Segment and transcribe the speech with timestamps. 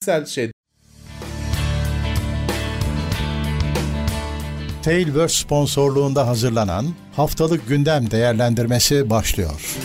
[0.00, 0.50] Güzel şey.
[4.82, 9.76] Tailverse sponsorluğunda hazırlanan Haftalık Gündem Değerlendirmesi başlıyor.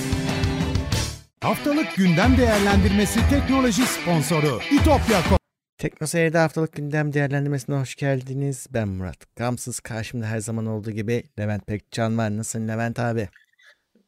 [1.42, 5.38] Haftalık gündem değerlendirmesi teknoloji sponsoru itopya.com
[5.78, 8.68] Tekno Seyir'de haftalık gündem değerlendirmesine hoş geldiniz.
[8.74, 9.36] Ben Murat.
[9.36, 12.38] Gamsız karşımda her zaman olduğu gibi Levent Pekcan var.
[12.38, 13.30] Nasılsın Levent abi?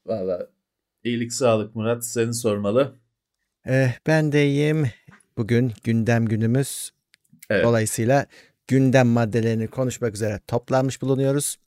[0.05, 0.47] Valla
[1.03, 2.95] iyilik sağlık Murat seni sormalı.
[3.65, 4.87] Eh, ben de iyiyim.
[5.37, 6.91] Bugün gündem günümüz.
[7.49, 7.65] Evet.
[7.65, 8.25] Dolayısıyla
[8.67, 11.57] gündem maddelerini konuşmak üzere toplanmış bulunuyoruz.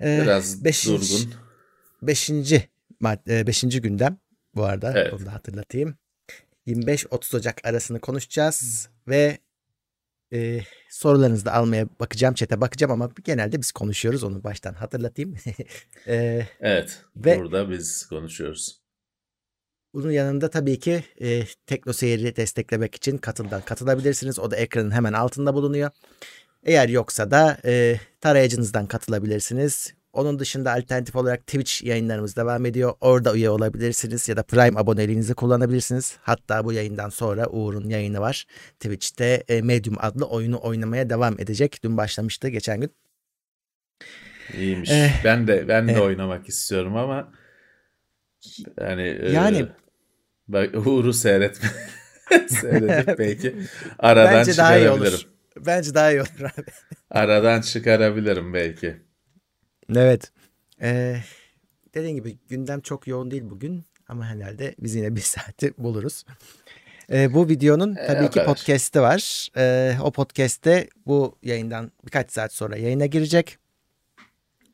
[0.00, 1.34] Eh, Biraz beşinci- durgun.
[2.02, 2.68] Beşinci,
[3.00, 4.18] madde, beşinci gündem
[4.54, 4.92] bu arada.
[4.96, 5.12] Evet.
[5.12, 5.94] Onu da hatırlatayım.
[6.66, 9.38] 25-30 Ocak arasını konuşacağız ve
[10.32, 12.34] e, sorularınızı da almaya bakacağım.
[12.34, 14.24] Çete bakacağım ama genelde biz konuşuyoruz.
[14.24, 15.36] Onu baştan hatırlatayım.
[16.06, 17.02] e, Evet.
[17.16, 18.81] Ve- Burada biz konuşuyoruz.
[19.94, 24.38] Bunun yanında tabii ki e, Tekno Seyir'i desteklemek için katıldan katılabilirsiniz.
[24.38, 25.90] O da ekranın hemen altında bulunuyor.
[26.64, 29.94] Eğer yoksa da e, tarayıcınızdan katılabilirsiniz.
[30.12, 32.94] Onun dışında alternatif olarak Twitch yayınlarımız devam ediyor.
[33.00, 36.16] Orada üye olabilirsiniz ya da Prime aboneliğinizi kullanabilirsiniz.
[36.22, 38.46] Hatta bu yayından sonra Uğur'un yayını var.
[38.80, 41.78] Twitch'te e, Medium adlı oyunu oynamaya devam edecek.
[41.84, 42.90] Dün başlamıştı geçen gün.
[44.58, 44.90] İyiymiş.
[44.90, 46.02] Eh, ben de ben de eh.
[46.02, 47.32] oynamak istiyorum ama
[48.80, 49.68] yani e, Yani-
[50.52, 51.68] bak Uğur'u seyretme
[52.48, 53.56] seyredip belki
[53.98, 55.14] aradan Bence daha iyi çıkarabilirim.
[55.14, 55.26] olur.
[55.66, 56.66] Bence daha iyi olur abi.
[57.10, 58.96] Aradan çıkarabilirim belki.
[59.96, 60.32] Evet.
[60.82, 61.16] Ee,
[61.94, 66.24] dediğim gibi gündem çok yoğun değil bugün ama herhalde biz yine bir saati buluruz.
[67.12, 68.46] Ee, bu videonun Ee, tabii o ki kadar.
[68.46, 69.48] podcast'i var.
[69.56, 73.58] Ee, o podcast'te bu yayından birkaç saat sonra yayına girecek.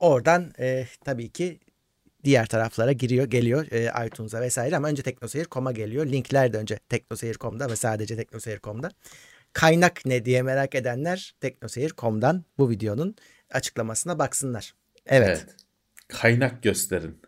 [0.01, 1.61] Oradan e, tabii ki
[2.25, 6.07] diğer taraflara giriyor, geliyor e, iTunes'a vesaire ama önce teknoseyir.com'a geliyor.
[6.07, 8.91] Linkler de önce teknoseyir.com'da ve sadece teknoseyir.com'da.
[9.53, 13.17] Kaynak ne diye merak edenler teknoseyir.com'dan bu videonun
[13.51, 14.75] açıklamasına baksınlar.
[15.07, 15.29] Evet.
[15.29, 15.57] Evet.
[16.09, 17.19] Kaynak gösterin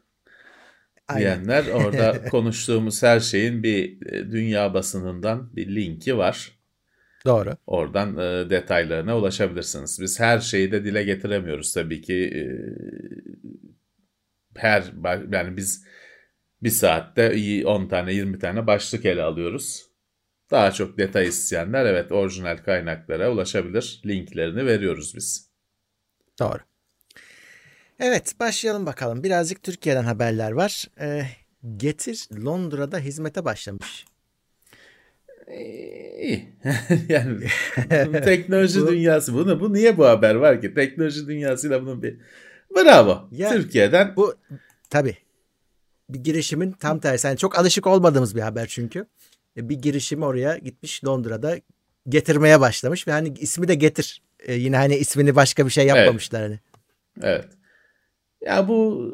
[1.09, 1.21] Aynen.
[1.21, 6.61] diyenler orada konuştuğumuz her şeyin bir e, dünya basınından bir linki var.
[7.25, 7.57] Doğru.
[7.67, 9.99] Oradan e, detaylarına ulaşabilirsiniz.
[10.01, 12.15] Biz her şeyi de dile getiremiyoruz tabii ki.
[12.15, 12.43] E,
[14.57, 14.93] her
[15.33, 15.85] yani biz
[16.63, 19.87] bir saatte iyi 10 tane 20 tane başlık ele alıyoruz.
[20.51, 24.03] Daha çok detay isteyenler evet orijinal kaynaklara ulaşabilir.
[24.07, 25.51] Linklerini veriyoruz biz.
[26.41, 26.59] Doğru.
[28.01, 29.25] Evet başlayalım bakalım.
[29.25, 30.85] Birazcık Türkiye'den haberler var.
[31.01, 31.23] Ee,
[31.77, 34.05] Getir Londra'da hizmete başlamış.
[35.59, 36.49] İyi.
[37.09, 37.47] yani
[38.25, 40.75] teknoloji Bu- dünyası bunu bu niye bu haber var ki?
[40.75, 42.17] Teknoloji dünyasıyla bunun bir
[42.77, 43.29] bravo.
[43.31, 44.35] Ya- Türkiye'den Bu
[44.91, 45.17] tabii
[46.09, 47.27] bir girişimin tam tersi.
[47.27, 49.07] Yani çok alışık olmadığımız bir haber çünkü.
[49.57, 51.57] E, Bir girişim oraya gitmiş Londra'da
[52.09, 54.23] getirmeye başlamış ve hani ismi de Getir.
[54.39, 56.61] E, yine hani ismini başka bir şey yapmamışlar hani.
[57.23, 57.49] Evet.
[58.41, 59.13] Ya bu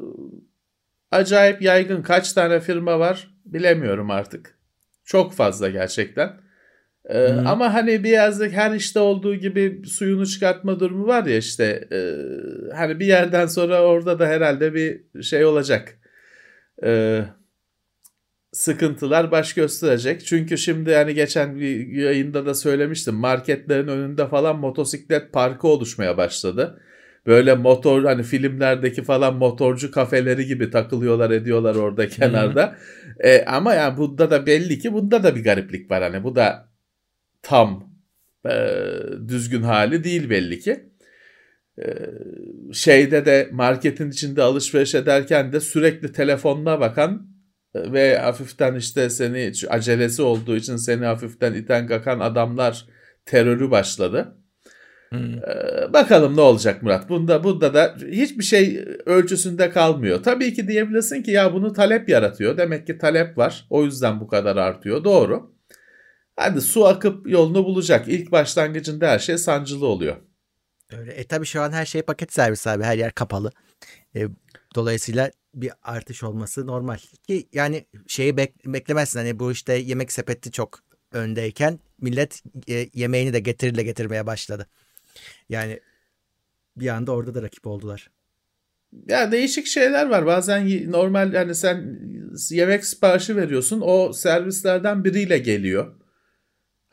[1.11, 4.59] acayip yaygın kaç tane firma var bilemiyorum artık.
[5.05, 6.41] Çok fazla gerçekten.
[7.09, 7.43] Ee, Hı.
[7.47, 11.99] ama hani da her işte olduğu gibi suyunu çıkartma durumu var ya işte e,
[12.77, 15.99] hani bir yerden sonra orada da herhalde bir şey olacak.
[16.85, 17.23] Ee,
[18.53, 20.27] sıkıntılar baş gösterecek.
[20.27, 26.83] Çünkü şimdi hani geçen bir yayında da söylemiştim marketlerin önünde falan motosiklet parkı oluşmaya başladı.
[27.27, 32.77] Böyle motor hani filmlerdeki falan motorcu kafeleri gibi takılıyorlar ediyorlar orada kenarda.
[33.21, 36.03] E, ama yani bunda da belli ki bunda da bir gariplik var.
[36.03, 36.69] Hani bu da
[37.47, 37.91] tam
[38.49, 38.53] e,
[39.29, 40.91] düzgün hali değil belli ki.
[41.79, 41.85] E,
[42.73, 47.29] şeyde de marketin içinde alışveriş ederken de sürekli telefonuna bakan
[47.75, 52.87] e, ve hafiften işte seni acelesi olduğu için seni hafiften iten kakan adamlar
[53.27, 54.37] terörü başladı.
[55.13, 57.09] Ee, bakalım ne olacak Murat.
[57.09, 60.23] Bunda bunda da hiçbir şey ölçüsünde kalmıyor.
[60.23, 62.57] Tabii ki diyebilirsin ki ya bunu talep yaratıyor.
[62.57, 63.67] Demek ki talep var.
[63.71, 65.05] O yüzden bu kadar artıyor.
[65.05, 65.56] Doğru.
[66.37, 68.09] Hadi su akıp yolunu bulacak.
[68.09, 70.17] İlk başlangıcında her şey sancılı oluyor.
[70.93, 71.13] Öyle.
[71.13, 72.85] E tabii şu an her şey paket servis abi.
[72.85, 73.53] Her yer kapalı.
[74.17, 74.29] E,
[74.75, 76.99] dolayısıyla bir artış olması normal.
[77.27, 79.19] Ki yani şeyi bek- beklemezsin.
[79.19, 80.81] Hani bu işte yemek sepeti çok
[81.13, 84.67] öndeyken millet e, yemeğini de getirirle getirmeye başladı.
[85.49, 85.81] Yani
[86.77, 88.11] bir anda orada da rakip oldular.
[89.09, 90.27] Ya değişik şeyler var.
[90.27, 91.99] Bazen normal yani sen
[92.51, 93.81] yemek siparişi veriyorsun.
[93.85, 95.95] O servislerden biriyle geliyor.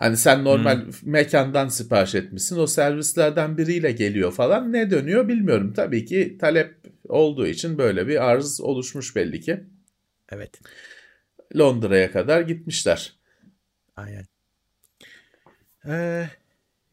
[0.03, 2.57] Hani sen normal mekandan sipariş etmişsin.
[2.57, 4.73] O servislerden biriyle geliyor falan.
[4.73, 5.73] Ne dönüyor bilmiyorum.
[5.73, 6.75] Tabii ki talep
[7.09, 9.63] olduğu için böyle bir arz oluşmuş belli ki.
[10.29, 10.59] Evet.
[11.57, 13.13] Londra'ya kadar gitmişler.
[13.95, 14.25] Aynen.
[15.87, 16.29] Ee,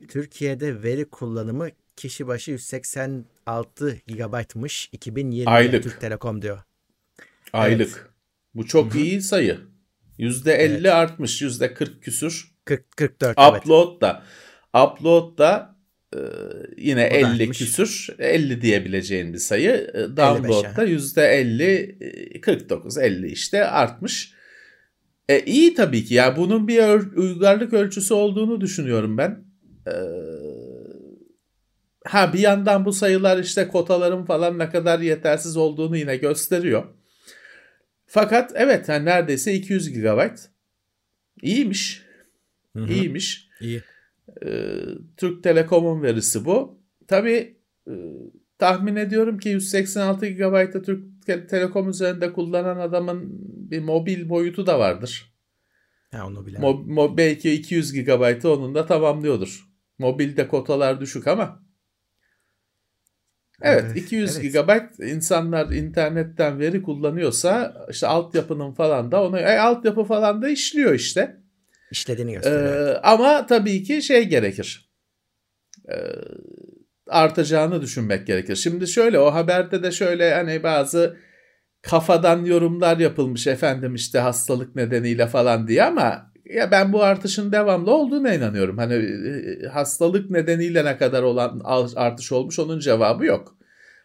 [0.09, 5.83] Türkiye'de veri kullanımı kişi başı 186 GB'mış 2020 Aylık.
[5.83, 6.63] Türk Telekom diyor.
[7.53, 8.15] Aylık.
[8.55, 9.61] Bu çok iyi sayı.
[10.19, 11.43] %50 artmış.
[11.43, 12.51] %40 küsür.
[12.71, 13.63] 40 44 evet.
[13.63, 14.23] Upload da
[14.85, 15.77] upload da
[16.15, 16.19] e,
[16.77, 17.59] yine O da 50 artmış.
[17.59, 19.91] küsür 50 diyebileceğin bir sayı.
[19.95, 24.35] E, Download da %50 e, 49 50 işte artmış.
[25.29, 26.15] E, iyi tabii ki.
[26.15, 29.45] Ya bunun bir ör- uygarlık ölçüsü olduğunu düşünüyorum ben.
[29.87, 29.95] E,
[32.05, 36.85] ha bir yandan bu sayılar işte kotaların falan ne kadar yetersiz olduğunu yine gösteriyor.
[38.07, 40.21] Fakat evet yani neredeyse 200 GB.
[41.43, 42.10] İyiymiş.
[42.77, 42.93] Hı hı.
[42.93, 43.49] İyiymiş.
[43.61, 43.83] İyi.
[44.47, 44.81] Ee,
[45.17, 46.81] Türk Telekom'un verisi bu.
[47.09, 47.57] Tabii
[47.89, 47.93] e,
[48.59, 53.29] tahmin ediyorum ki 186 GB'ı Türk Te- Telekom üzerinde kullanan adamın
[53.71, 55.35] bir mobil boyutu da vardır.
[56.13, 56.69] Ha onu bilemem.
[56.69, 59.69] Mo- mo- belki 200 GB'ı onun da tamamlıyordur.
[59.99, 61.63] Mobilde kotalar düşük ama.
[63.63, 64.53] Evet, Evet, 200 evet.
[64.53, 70.95] GB insanlar internetten veri kullanıyorsa işte altyapının falan da ona e, altyapı falan da işliyor
[70.95, 71.40] işte.
[71.91, 72.89] İşlediğini gösteriyor.
[72.89, 74.91] Ee, ama tabii ki şey gerekir.
[75.89, 75.95] Ee,
[77.09, 78.57] artacağını düşünmek gerekir.
[78.57, 81.17] Şimdi şöyle o haberde de şöyle hani bazı
[81.83, 87.91] kafadan yorumlar yapılmış efendim işte hastalık nedeniyle falan diye ama ya ben bu artışın devamlı
[87.91, 88.79] olduğuna inanıyorum.
[88.79, 91.63] Hani e, hastalık nedeniyle ne kadar olan
[91.97, 93.57] artış olmuş onun cevabı yok.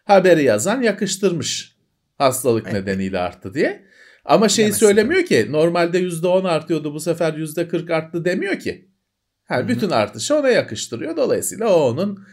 [0.04, 1.76] Haberi yazan yakıştırmış
[2.18, 2.74] hastalık Evet.
[2.74, 3.86] nedeniyle arttı diye.
[4.26, 8.90] Ama şeyi Bilemezsin söylemiyor ki normalde %10 artıyordu bu sefer %40 arttı demiyor ki.
[9.44, 9.68] Ha, hı.
[9.68, 11.16] bütün artışı ona yakıştırıyor.
[11.16, 12.26] Dolayısıyla o onun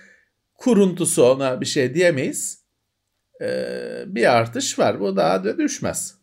[0.53, 2.63] kuruntusu ona bir şey diyemeyiz.
[3.41, 4.99] Ee, bir artış var.
[4.99, 6.17] Bu daha da düşmez.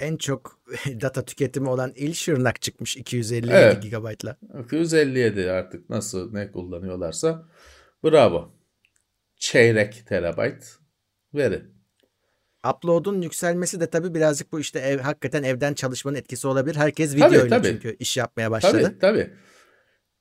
[0.00, 0.60] En çok
[1.00, 3.82] data tüketimi olan il Şırnak çıkmış 257 Evet.
[3.82, 4.36] GB'la.
[4.64, 7.48] 257 artık nasıl ne kullanıyorlarsa
[8.04, 8.54] bravo.
[9.36, 10.78] Çeyrek terabayt
[11.34, 11.77] veri.
[12.70, 16.76] Upload'un yükselmesi de tabii birazcık bu işte ev, hakikaten evden çalışmanın etkisi olabilir.
[16.76, 17.68] Herkes Tabii, videoyla tabii.
[17.68, 18.82] çünkü iş yapmaya başladı.
[18.82, 19.30] Tabii tabii.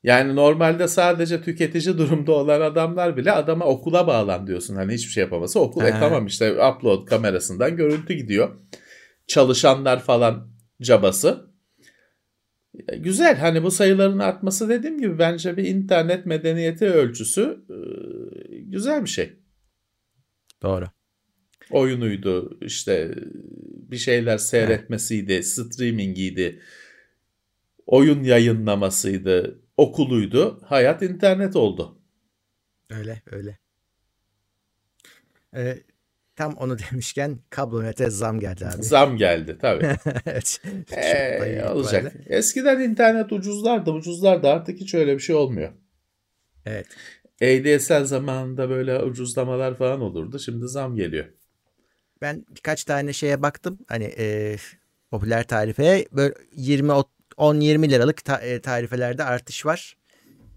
[0.03, 4.75] Yani normalde sadece tüketici durumda olan adamlar bile adama okula bağlan diyorsun.
[4.75, 5.81] Hani hiçbir şey yapamasa okul.
[5.85, 8.49] E tamam işte upload kamerasından görüntü gidiyor.
[9.27, 10.51] Çalışanlar falan
[10.81, 11.51] cabası.
[12.87, 17.77] E, Güzel hani bu sayıların artması dediğim gibi bence bir internet medeniyeti ölçüsü e,
[18.57, 19.39] güzel bir şey.
[20.63, 20.85] Doğru.
[21.71, 23.15] Oyunuydu işte
[23.91, 26.61] bir şeyler seyretmesiydi, streamingiydi,
[27.85, 30.61] oyun yayınlamasıydı, okuluydu.
[30.65, 31.97] Hayat internet oldu.
[32.89, 33.57] Öyle öyle.
[35.55, 35.77] Ee,
[36.35, 38.83] tam onu demişken kablonete zam geldi abi.
[38.83, 39.85] Zam geldi tabii.
[40.25, 40.61] evet.
[40.91, 42.03] Ee, olacak.
[42.03, 42.35] itibariyle.
[42.35, 44.47] Eskiden internet ucuzlardı, ucuzlardı.
[44.47, 45.71] Artık hiç öyle bir şey olmuyor.
[46.65, 46.87] Evet.
[47.41, 50.39] ADSL zamanında böyle ucuzlamalar falan olurdu.
[50.39, 51.25] Şimdi zam geliyor.
[52.21, 53.79] Ben birkaç tane şeye baktım.
[53.87, 54.55] Hani e,
[55.11, 56.91] popüler tarifeye böyle 20
[57.37, 59.97] 10-20 liralık ta- e, tarifelerde artış var.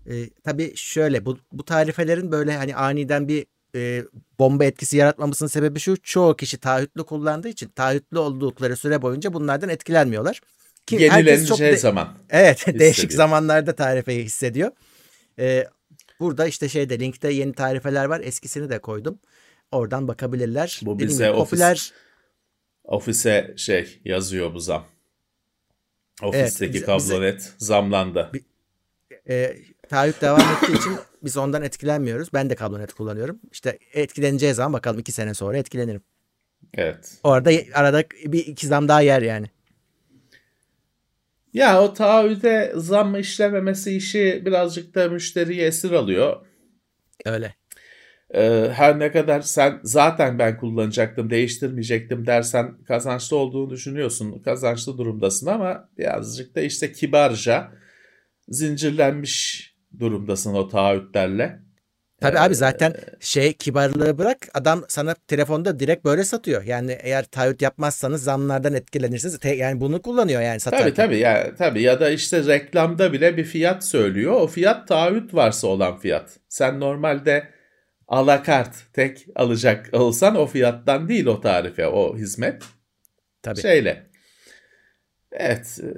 [0.06, 4.04] E, tabii şöyle bu, bu tarifelerin böyle hani aniden bir e,
[4.38, 5.96] bomba etkisi yaratmamasının sebebi şu.
[6.02, 10.40] Çoğu kişi taahhütlü kullandığı için taahhütlü oldukları süre boyunca bunlardan etkilenmiyorlar.
[10.86, 12.08] Ki Yenileneceği çok de- zaman.
[12.30, 13.16] Evet değişik hissediyor.
[13.16, 14.70] zamanlarda tarifeyi hissediyor.
[15.38, 15.66] Ee,
[16.20, 18.20] burada işte şeyde linkte yeni tarifeler var.
[18.24, 19.18] Eskisini de koydum.
[19.72, 20.80] Oradan bakabilirler.
[20.82, 21.92] Bu Dediğim bize gibi ofis- popüler
[22.84, 24.86] Ofise şey yazıyor bu zam.
[26.22, 28.30] Ofisteki bize- kablonet zamlandı.
[29.28, 29.56] e,
[29.88, 32.32] taahhüt devam ettiği için biz ondan etkilenmiyoruz.
[32.32, 33.40] Ben de kablonet kullanıyorum.
[33.52, 36.02] İşte etkileneceği zaman bakalım iki sene sonra etkilenirim.
[36.74, 37.18] Evet.
[37.22, 39.46] Orada arada bir iki zam daha yer yani.
[41.52, 46.46] Ya o taahhüde zam işlememesi işi birazcık da müşteriyi esir alıyor.
[47.24, 47.54] Öyle.
[48.34, 54.42] Ee, her ne kadar sen zaten ben kullanacaktım, değiştirmeyecektim dersen kazançlı olduğunu düşünüyorsun.
[54.44, 57.68] Kazançlı durumdasın ama birazcık da işte kibarca
[58.48, 59.66] zincirlenmiş
[59.98, 61.58] durumdasın o taahhütlerle.
[62.20, 66.62] Tabii Ee, abi zaten şey kibarlığı bırak adam sana telefonda direkt böyle satıyor.
[66.62, 69.38] Yani eğer taahhüt yapmazsanız zamlardan etkilenirsiniz.
[69.38, 70.86] Te- yani bunu kullanıyor yani satarken.
[70.86, 74.32] Tabii tabii ya tabii ya da işte reklamda bile bir fiyat söylüyor.
[74.32, 76.30] O fiyat taahhüt varsa olan fiyat.
[76.48, 77.59] Sen normalde
[78.10, 82.64] alakart tek alacak olsan o fiyattan değil o tarife, o hizmet.
[83.42, 83.60] Tabii.
[83.60, 84.10] Şeyle.
[85.32, 85.88] Evet, e,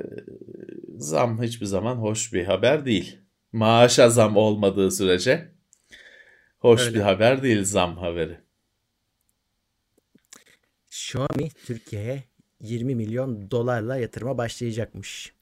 [0.99, 3.19] zam hiçbir zaman hoş bir haber değil.
[3.53, 5.53] Maaşa zam olmadığı sürece
[6.59, 6.95] hoş Öyle.
[6.95, 8.41] bir haber değil zam haberi.
[10.91, 12.25] Xiaomi Türkiye'ye
[12.61, 15.33] 20 milyon dolarla yatırıma başlayacakmış.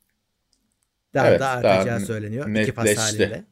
[1.15, 2.55] Daha Evet, da daha artacağı n- söyleniyor.
[2.55, 3.01] İki fas netleşti.
[3.01, 3.45] halinde.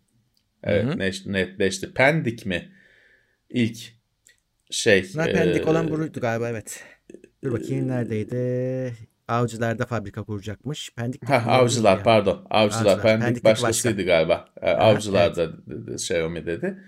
[0.65, 0.99] Evet Hı hı.
[0.99, 1.95] net- netleşti.
[1.95, 2.73] Pendik mi?
[3.51, 3.93] İlk
[4.71, 5.07] şey.
[5.15, 6.85] Bunlar e, pendik olan buruydu galiba evet.
[7.45, 8.95] Dur bakayım neredeydi?
[9.29, 10.91] Avcılarda fabrika kuracakmış.
[10.95, 12.47] Pendik Ha, avcılar pardon.
[12.51, 12.81] Avcılar.
[12.81, 14.49] Avcılar, Pendik Pendik'teki başkasıydı galiba.
[14.63, 16.79] E, Avcılar da dedi- Xiaomi dedi.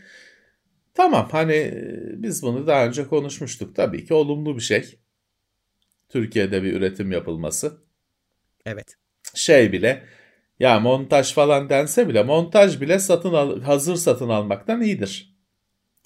[0.95, 3.77] Tamam hani e, biz bunu daha önce konuşmuştuk.
[3.77, 4.99] Tabii ki olumlu bir şey.
[6.09, 7.79] Türkiye'de bir üretim yapılması.
[8.67, 8.95] Evet.
[9.35, 10.05] Şey bile
[10.61, 15.30] ya montaj falan dense bile montaj bile satın al, hazır satın almaktan iyidir.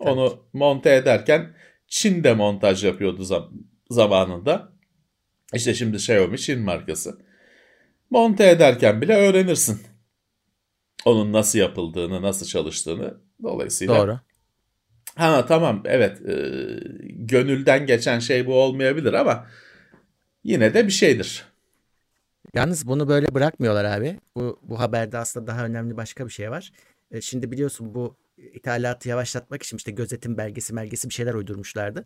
[0.05, 1.55] Onu monte ederken
[1.89, 3.53] Çin de montaj yapıyordu zam-
[3.91, 4.73] zamanında.
[5.55, 7.19] İşte şimdi Xiaomi Çin markası.
[8.11, 9.83] Monte ederken bile öğrenirsin.
[11.05, 13.15] Onun nasıl yapıldığını, nasıl çalıştığını.
[13.43, 14.21] Dolayısıyla Doğru.
[15.17, 16.35] Ha tamam evet e,
[17.09, 19.47] gönülden geçen şey bu olmayabilir ama
[20.45, 21.45] yine de bir şeydir.
[22.55, 24.21] Yalnız bunu böyle bırakmıyorlar abi.
[24.37, 26.73] Bu, bu haberde aslında daha önemli başka bir şey var.
[27.11, 32.05] E, şimdi biliyorsun bu ithalatı yavaşlatmak için işte gözetim belgesi belgesi bir şeyler uydurmuşlardı.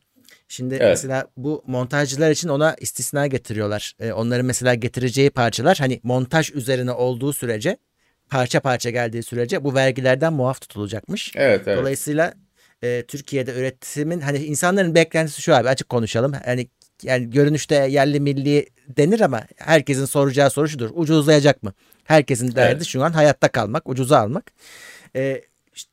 [0.49, 0.89] Şimdi Evet.
[0.89, 3.95] mesela bu montajcılar için ona istisna getiriyorlar.
[4.01, 7.77] E, onların mesela getireceği parçalar hani montaj üzerine olduğu sürece
[8.31, 11.33] parça parça geldiği sürece bu vergilerden muaf tutulacakmış.
[11.37, 11.79] Evet evet.
[11.79, 12.35] Dolayısıyla
[12.83, 16.33] e, Türkiye'de üretimin hani insanların beklentisi şu abi açık konuşalım.
[16.47, 16.69] Yani
[17.03, 20.91] yani görünüşte yerli milli denir ama herkesin soracağı soru şudur.
[20.95, 21.73] Ucuzlayacak mı?
[22.05, 22.87] Herkesin derdi Evet.
[22.87, 24.53] şu an hayatta kalmak, ucuza almak.
[25.17, 25.43] E,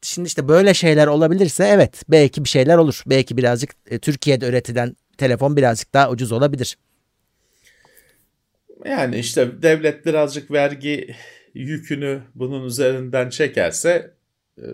[0.01, 3.03] şimdi işte böyle şeyler olabilirse evet belki bir şeyler olur.
[3.07, 6.77] Belki birazcık e, Türkiye'de üretilen telefon birazcık daha ucuz olabilir.
[8.85, 11.15] Yani işte devlet birazcık vergi
[11.53, 14.13] yükünü bunun üzerinden çekerse
[14.57, 14.65] e,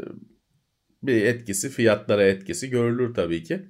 [1.04, 3.66] bir etkisi, fiyatlara etkisi görülür tabii ki.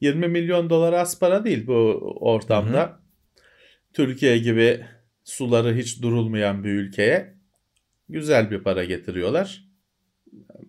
[0.00, 1.72] 20 milyon dolar az para değil bu
[2.20, 3.00] ortamda.
[3.92, 4.86] Türkiye gibi
[5.24, 7.34] suları hiç durulmayan bir ülkeye
[8.08, 9.71] güzel bir para getiriyorlar.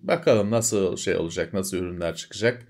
[0.03, 2.63] Bakalım nasıl şey olacak, nasıl ürünler çıkacak.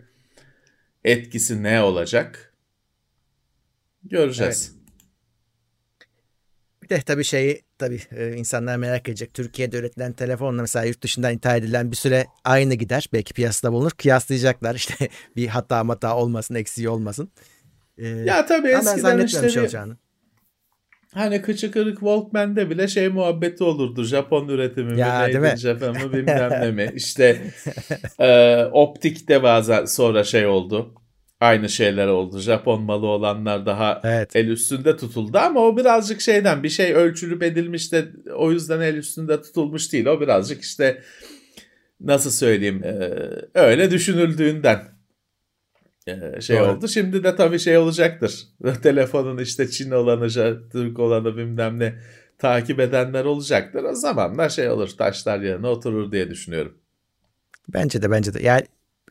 [1.03, 2.53] Etkisi ne olacak?
[4.03, 4.75] Göreceğiz.
[6.83, 9.33] Bir de tabii şeyi tabii e, insanlar merak edecek.
[9.33, 13.09] Türkiye'de üretilen telefonla mesela yurt dışından ithal edilen bir süre aynı gider.
[13.13, 13.91] Belki piyasada bulunur.
[13.91, 17.31] Kıyaslayacaklar işte bir hata hata olmasın, eksiği olmasın.
[17.97, 19.97] E, Ya tabii eskiden zannetmiyorum işte şey bir- olacağını.
[21.13, 24.03] Hani kıçı kırık Walkman'de bile şey muhabbeti olurdu.
[24.03, 25.53] Japon üretimi mi, Ya, mi?
[25.57, 26.91] Japan mı bilmem ne mi.
[26.95, 27.41] İşte
[28.19, 30.93] e, optikte bazen sonra şey oldu.
[31.39, 32.39] Aynı şeyler oldu.
[32.39, 34.35] Japon malı olanlar daha Evet.
[34.35, 38.05] el üstünde tutuldu ama o birazcık şeyden bir şey ölçülüp edilmiş de
[38.35, 40.05] o yüzden el üstünde tutulmuş değil.
[40.05, 41.01] O birazcık işte
[42.01, 43.09] nasıl söyleyeyim e,
[43.53, 44.92] öyle düşünüldüğünden
[46.41, 46.71] şey Doğru.
[46.71, 46.87] oldu.
[46.87, 48.47] Şimdi de tabii şey olacaktır.
[48.83, 50.27] Telefonun işte Çin olanı,
[50.71, 51.95] Türk olanı bilmem ne
[52.37, 53.83] takip edenler olacaktır.
[53.83, 56.77] O zamanlar şey olur taşlar yerine oturur diye düşünüyorum.
[57.73, 58.43] Bence de bence de.
[58.43, 58.63] Yani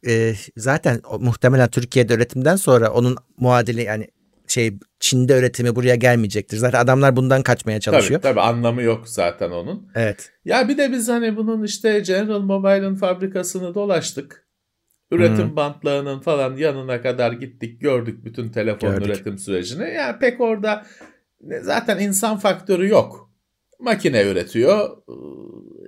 [0.07, 4.09] e, zaten o, muhtemelen Türkiye'de üretimden sonra onun muadili yani
[4.47, 6.57] şey Çin'de üretimi buraya gelmeyecektir.
[6.57, 8.21] Zaten adamlar bundan kaçmaya çalışıyor.
[8.21, 9.89] Tabii tabii anlamı yok zaten onun.
[9.95, 10.33] Evet.
[10.45, 14.42] Ya bir de biz hani bunun işte General Mobile'ın fabrikasını dolaştık.
[15.13, 15.57] Üretim Hı.
[15.57, 19.07] bantlarının falan yanına kadar gittik gördük bütün telefon Gördük.
[19.07, 19.95] üretim sürecini.
[19.95, 20.87] Yani pek orada
[21.61, 23.31] zaten insan faktörü yok.
[23.81, 24.97] Makine üretiyor.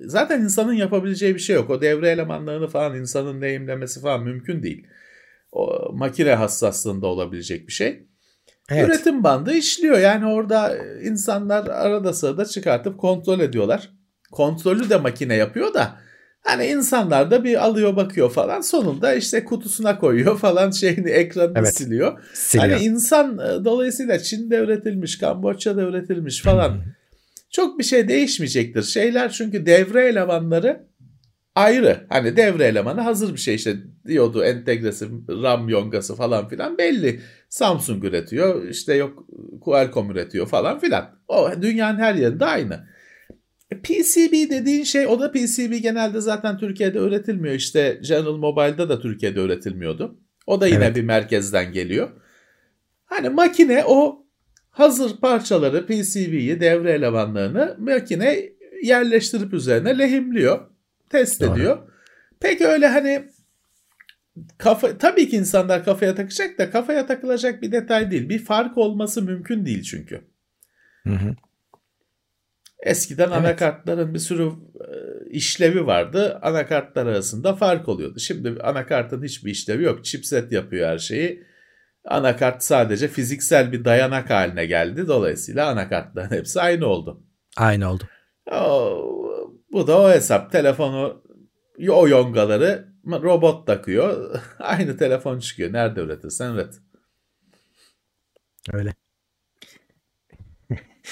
[0.01, 1.71] Zaten insanın yapabileceği bir şey yok.
[1.71, 4.87] O devre elemanlarını falan insanın lehimlemesi falan mümkün değil.
[5.53, 8.07] O makine hassaslığında olabilecek bir şey.
[8.71, 8.89] Evet.
[8.89, 9.99] Üretim bandı işliyor.
[9.99, 13.91] Yani orada insanlar arada sırada çıkartıp kontrol ediyorlar.
[14.31, 16.04] Kontrolü de makine yapıyor da
[16.45, 18.61] hani insanlar da bir alıyor bakıyor falan.
[18.61, 21.77] Sonunda işte kutusuna koyuyor falan şeyini ekranını Evet.
[21.77, 22.19] siliyor.
[22.35, 22.71] Siliyor.
[22.71, 26.81] Hani insan e, dolayısıyla Çin'de üretilmiş, Kamboçya'da üretilmiş falan
[27.51, 28.83] çok bir şey değişmeyecektir.
[28.83, 30.87] Şeyler çünkü devre elemanları
[31.55, 32.07] ayrı.
[32.09, 37.21] Hani devre elemanı hazır bir şey işte diyordu entegresi, RAM yongası falan filan belli.
[37.49, 39.27] Samsung üretiyor işte yok
[39.61, 41.11] Qualcomm üretiyor falan filan.
[41.29, 42.94] O dünyanın her yerinde aynı.
[43.71, 47.55] PCB dediğin şey o da PCB genelde zaten Türkiye'de üretilmiyor.
[47.55, 50.19] İşte General Mobile'da da Türkiye'de üretilmiyordu.
[50.47, 50.97] O da yine Evet.
[50.97, 52.11] bir merkezden geliyor.
[53.07, 54.27] Hani makine o
[54.71, 58.43] hazır parçaları PCB'yi devre elemanlarını makine
[58.83, 60.61] yerleştirip üzerine lehimliyor.
[61.11, 61.53] Test Doğru.
[61.53, 61.79] ediyor.
[62.41, 63.25] Peki öyle hani
[64.59, 68.29] kafa tabii ki insanlar kafaya takacak da kafaya takılacak bir detay değil.
[68.29, 70.21] Bir fark olması mümkün değil çünkü.
[71.05, 71.35] Hı hı.
[72.85, 73.37] Eskiden Evet.
[73.37, 74.51] anakartların bir sürü e,
[75.31, 76.39] işlevi vardı.
[76.43, 78.19] Anakartlar arasında fark oluyordu.
[78.19, 80.05] Şimdi anakartın hiçbir işlevi yok.
[80.05, 81.45] Chipset yapıyor her şeyi.
[82.05, 85.09] Anakart sadece fiziksel bir dayanak haline geldi.
[85.09, 87.23] Dolayısıyla anakartların hepsi aynı oldu.
[87.57, 88.05] Aynı oldu.
[88.53, 89.41] O,
[89.73, 90.53] bu da o hesap.
[90.53, 91.23] Telefonu
[91.89, 94.41] o yongaları robot takıyor.
[94.59, 95.73] Aynı telefon çıkıyor.
[95.73, 96.75] Nerede üretirsen üret.
[98.73, 98.95] Öyle.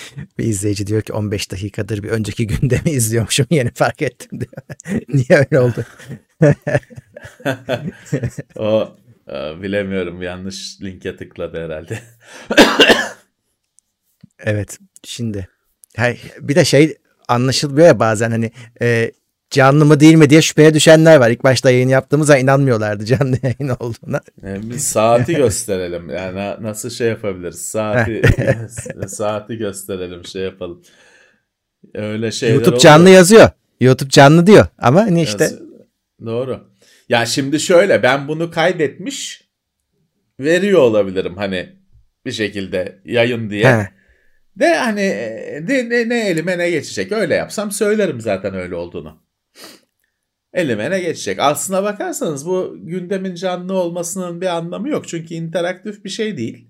[0.38, 4.52] bir izleyici diyor ki 15 dakikadır bir önceki gündemi izliyormuşum yeni fark ettim diyor.
[5.08, 5.84] Niye öyle oldu?
[8.56, 8.96] o
[9.28, 11.98] e, bilemiyorum yanlış linke tıkladı herhalde.
[14.38, 15.48] evet şimdi
[15.96, 16.96] hey, bir de şey
[17.28, 18.50] anlaşılmıyor ya bazen hani
[18.82, 19.12] e,
[19.52, 21.30] canlı mı değil mi diye şüpheye düşenler var.
[21.30, 24.20] İlk başta yayın yaptığımızda inanmıyorlardı canlı yayın olduğuna.
[24.42, 26.10] Yani bir saati gösterelim.
[26.10, 27.62] Yani nasıl şey yapabiliriz?
[27.62, 28.22] Saati
[29.06, 30.82] saati gösterelim, şey yapalım.
[31.94, 33.16] Öyle şeyler YouTube canlı oluyor.
[33.16, 33.50] yazıyor.
[33.80, 35.50] YouTube canlı diyor ama hani işte.
[36.26, 36.60] Doğru.
[37.08, 39.48] Ya şimdi şöyle ben bunu kaydetmiş
[40.40, 41.76] veriyor olabilirim hani
[42.26, 43.76] bir şekilde yayın diye.
[43.76, 43.88] He.
[44.56, 45.02] De hani
[45.68, 49.22] de, ne, ne elime ne geçecek öyle yapsam söylerim zaten öyle olduğunu
[50.52, 51.38] elime ne geçecek.
[51.40, 55.08] Aslına bakarsanız bu gündemin canlı olmasının bir anlamı yok.
[55.08, 56.68] Çünkü interaktif bir şey değil.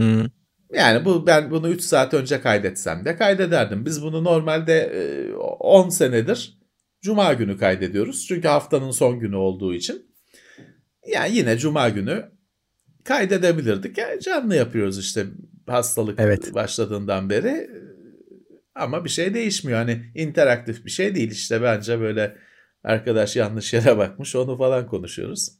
[0.00, 0.30] Hı.
[0.72, 3.86] Yani bu ben bunu 3 saat önce kaydetsem de kaydederdim.
[3.86, 4.92] Biz bunu normalde
[5.58, 6.58] 10 senedir
[7.02, 8.26] cuma günü kaydediyoruz.
[8.26, 10.06] Çünkü haftanın son günü olduğu için.
[11.06, 12.24] Yani yine cuma günü
[13.04, 13.98] kaydedebilirdik.
[13.98, 15.26] Yani canlı yapıyoruz işte
[15.66, 16.54] hastalık evet.
[16.54, 17.70] başladığından beri.
[18.74, 19.78] Ama bir şey değişmiyor.
[19.78, 21.30] Hani interaktif bir şey değil.
[21.30, 22.36] İşte bence böyle
[22.88, 25.48] arkadaş yanlış yere bakmış onu falan konuşuyoruz.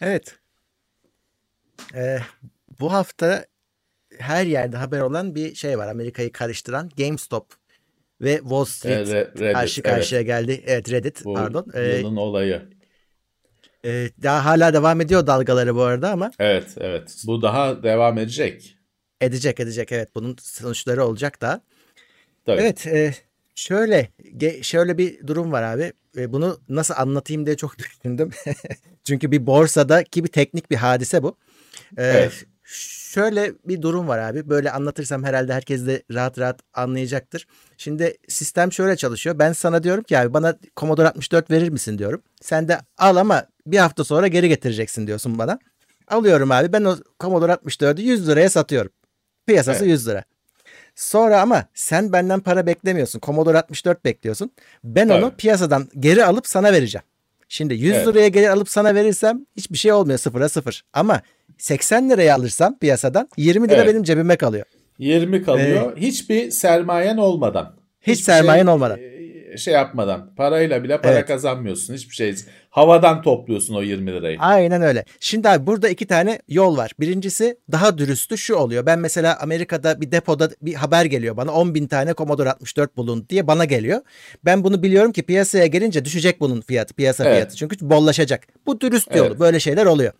[0.00, 0.34] evet.
[1.94, 2.18] Ee,
[2.80, 3.46] bu hafta
[4.18, 5.88] her yerde haber olan bir şey var.
[5.88, 7.46] Amerika'yı karıştıran GameStop
[8.20, 10.26] ve Wall Street e, Reddit, karşı karşıya evet.
[10.26, 10.62] geldi.
[10.66, 11.66] Evet Reddit bu pardon.
[11.74, 12.62] Ee, yılın olayı.
[13.84, 16.30] E, daha hala devam ediyor dalgaları bu arada ama.
[16.38, 18.76] Evet evet bu daha devam edecek.
[19.20, 21.64] Edecek edecek evet bunun sonuçları olacak da.
[22.46, 22.60] Tabii.
[22.60, 23.14] Evet e,
[23.54, 24.10] Şöyle
[24.62, 25.92] şöyle bir durum var abi.
[26.16, 28.30] E, bunu nasıl anlatayım diye çok düşündüm.
[29.04, 31.36] Çünkü bir borsadaki bir teknik bir hadise bu.
[31.98, 32.44] Ee, evet.
[33.14, 34.48] Şöyle bir durum var abi.
[34.48, 37.46] Böyle anlatırsam herhalde herkes de rahat rahat anlayacaktır.
[37.76, 39.38] Şimdi sistem şöyle çalışıyor.
[39.38, 42.22] Ben sana diyorum ki abi bana Commodore 64 verir misin diyorum.
[42.40, 45.58] Sen de al ama bir hafta sonra geri getireceksin diyorsun bana.
[46.08, 46.72] Alıyorum abi.
[46.72, 48.92] Ben o Commodore 64'ü 100 liraya satıyorum.
[49.46, 49.90] Piyasası evet.
[49.92, 50.24] 100 lira.
[50.94, 53.20] Sonra ama sen benden para beklemiyorsun.
[53.20, 54.50] Commodore 64 bekliyorsun.
[54.84, 55.24] Ben Tabii.
[55.24, 57.04] onu piyasadan geri alıp sana vereceğim.
[57.48, 58.06] Şimdi 100 evet.
[58.06, 60.84] liraya geri alıp sana verirsem hiçbir şey olmuyor sıfıra sıfır.
[60.92, 61.22] Ama
[61.58, 63.88] 80 liraya alırsam piyasadan 20 lira evet.
[63.88, 64.66] benim cebime kalıyor.
[64.98, 65.96] 20 kalıyor.
[65.96, 67.76] Ee, Hiçbir sermayen olmadan.
[68.00, 68.98] Hiç sermayen şey, olmadan.
[68.98, 69.13] E,
[69.56, 71.26] şey yapmadan parayla bile para evet.
[71.26, 72.34] kazanmıyorsun hiçbir şey.
[72.70, 74.36] Havadan topluyorsun o 20 lirayı.
[74.40, 75.04] Aynen öyle.
[75.20, 76.92] Şimdi abi burada iki tane yol var.
[77.00, 78.86] Birincisi daha dürüstü şu oluyor.
[78.86, 83.26] Ben mesela Amerika'da bir depoda bir haber geliyor bana 10 bin tane Commodore 64 bulun
[83.28, 84.00] diye bana geliyor.
[84.44, 87.34] Ben bunu biliyorum ki piyasaya gelince düşecek bunun fiyatı piyasa evet.
[87.34, 87.56] fiyatı.
[87.56, 88.46] Çünkü bollaşacak.
[88.66, 89.26] Bu dürüst yolu.
[89.26, 89.40] Evet.
[89.40, 90.12] Böyle şeyler oluyor.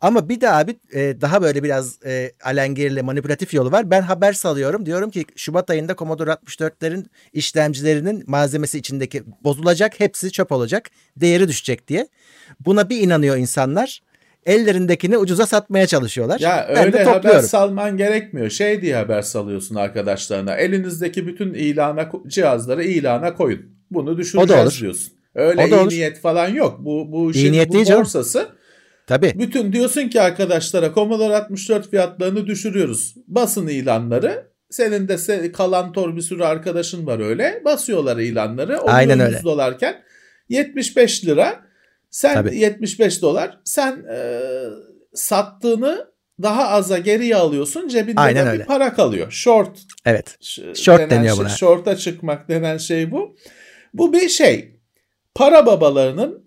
[0.00, 3.90] Ama bir de abi e, daha böyle biraz e, alengirli manipülatif yolu var.
[3.90, 4.86] Ben haber salıyorum.
[4.86, 10.00] Diyorum ki Şubat ayında Commodore 64'lerin işlemcilerinin malzemesi içindeki bozulacak.
[10.00, 10.90] Hepsi çöp olacak.
[11.16, 12.08] Değeri düşecek diye.
[12.60, 14.00] Buna bir inanıyor insanlar.
[14.46, 16.40] Ellerindekini ucuza satmaya çalışıyorlar.
[16.40, 18.50] Ya ben öyle haber salman gerekmiyor.
[18.50, 20.54] Şey diye haber salıyorsun arkadaşlarına.
[20.56, 23.60] Elinizdeki bütün ilana cihazları ilana koyun.
[23.90, 25.12] Bunu düşüreceğiz diyorsun.
[25.34, 25.90] Öyle iyi olur.
[25.90, 26.78] niyet falan yok.
[26.80, 28.38] Bu bu işin bu borsası.
[28.38, 28.54] Canım
[29.06, 29.32] Tabii.
[29.38, 33.14] Bütün diyorsun ki arkadaşlara Commodore 64 fiyatlarını düşürüyoruz.
[33.26, 34.46] Basın ilanları.
[34.70, 37.62] Senin de kalan tor bir sürü arkadaşın var öyle.
[37.64, 38.78] Basıyorlar ilanları.
[38.78, 39.42] Aynen öyle.
[39.44, 40.02] dolarken
[40.48, 41.60] 75 lira.
[42.10, 42.58] Sen Tabii.
[42.58, 43.58] 75 dolar.
[43.64, 44.40] Sen e,
[45.14, 46.06] sattığını
[46.42, 47.88] daha aza geriye alıyorsun.
[47.88, 48.62] Cebinde Aynen de öyle.
[48.62, 49.30] bir para kalıyor.
[49.30, 49.78] Short.
[50.04, 50.36] Evet.
[50.74, 51.48] Short deniyor şey, buna.
[51.48, 53.36] Short'a çıkmak denen şey bu.
[53.94, 54.80] Bu bir şey.
[55.34, 56.43] Para babalarının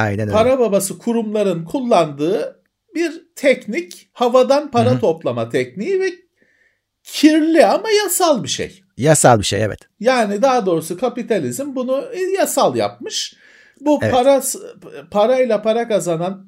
[0.00, 0.32] Aynen öyle.
[0.32, 2.62] Para babası kurumların kullandığı
[2.94, 5.00] bir teknik, havadan para Hı-hı.
[5.00, 6.10] toplama tekniği ve
[7.04, 8.82] kirli ama yasal bir şey.
[8.96, 9.78] Yasal bir şey evet.
[10.00, 12.04] Yani daha doğrusu kapitalizm bunu
[12.38, 13.34] yasal yapmış.
[13.80, 14.12] Bu evet.
[14.12, 14.42] para
[15.10, 16.46] parayla para kazanan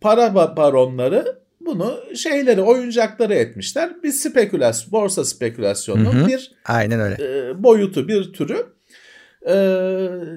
[0.00, 4.02] para baronları bunu şeyleri oyuncakları etmişler.
[4.02, 7.16] Bir spekülasyon, borsa spekülasyonunun bir Aynen öyle.
[7.20, 8.66] E, boyutu, bir türü.
[9.46, 9.54] E,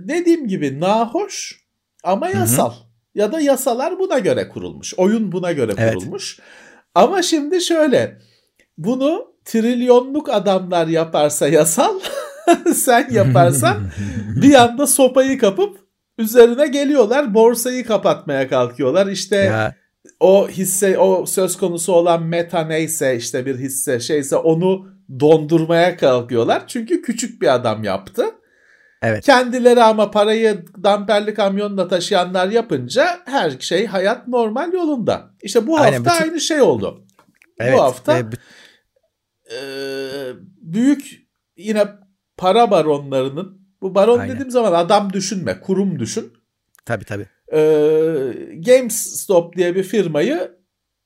[0.07, 1.61] dediğim gibi nahoş
[2.03, 2.69] ama yasal.
[2.69, 2.91] Hı hı.
[3.15, 4.93] Ya da yasalar buna göre kurulmuş.
[4.97, 5.93] Oyun buna göre evet.
[5.93, 6.39] kurulmuş.
[6.95, 8.17] Ama şimdi şöyle.
[8.77, 11.99] Bunu trilyonluk adamlar yaparsa yasal,
[12.73, 13.77] sen yaparsan
[14.41, 15.77] bir anda sopayı kapıp
[16.17, 19.07] üzerine geliyorlar, borsayı kapatmaya kalkıyorlar.
[19.07, 19.75] İşte ya.
[20.19, 24.87] o hisse o söz konusu olan meta neyse işte bir hisse şeyse onu
[25.19, 26.63] dondurmaya kalkıyorlar.
[26.67, 28.25] Çünkü küçük bir adam yaptı.
[29.01, 29.25] Evet.
[29.25, 35.31] Kendileri ama parayı damperli kamyonla taşıyanlar yapınca her şey hayat normal yolunda.
[35.41, 37.05] İşte bu Aynen, hafta bütün- aynı şey oldu.
[37.59, 37.73] Evet.
[37.77, 38.23] Bu hafta ve
[39.55, 39.59] e,
[40.61, 41.85] büyük yine
[42.37, 44.33] para baronlarının bu baron Aynen.
[44.35, 46.33] dediğim zaman adam düşünme kurum düşün.
[46.85, 47.27] tabii tabii.
[47.53, 47.59] E,
[48.57, 50.51] GameStop diye bir firmayı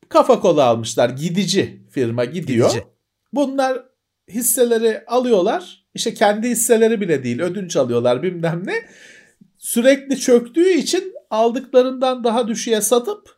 [0.10, 1.10] kafa kola almışlar.
[1.10, 2.70] Gidici firma gidiyor.
[2.70, 2.88] Gidici.
[3.34, 3.86] Bunlar
[4.30, 5.85] hisseleri alıyorlar.
[5.96, 8.74] İşte kendi hisseleri bile değil ödünç alıyorlar bilmem ne.
[9.58, 13.36] Sürekli çöktüğü için aldıklarından daha düşüğe satıp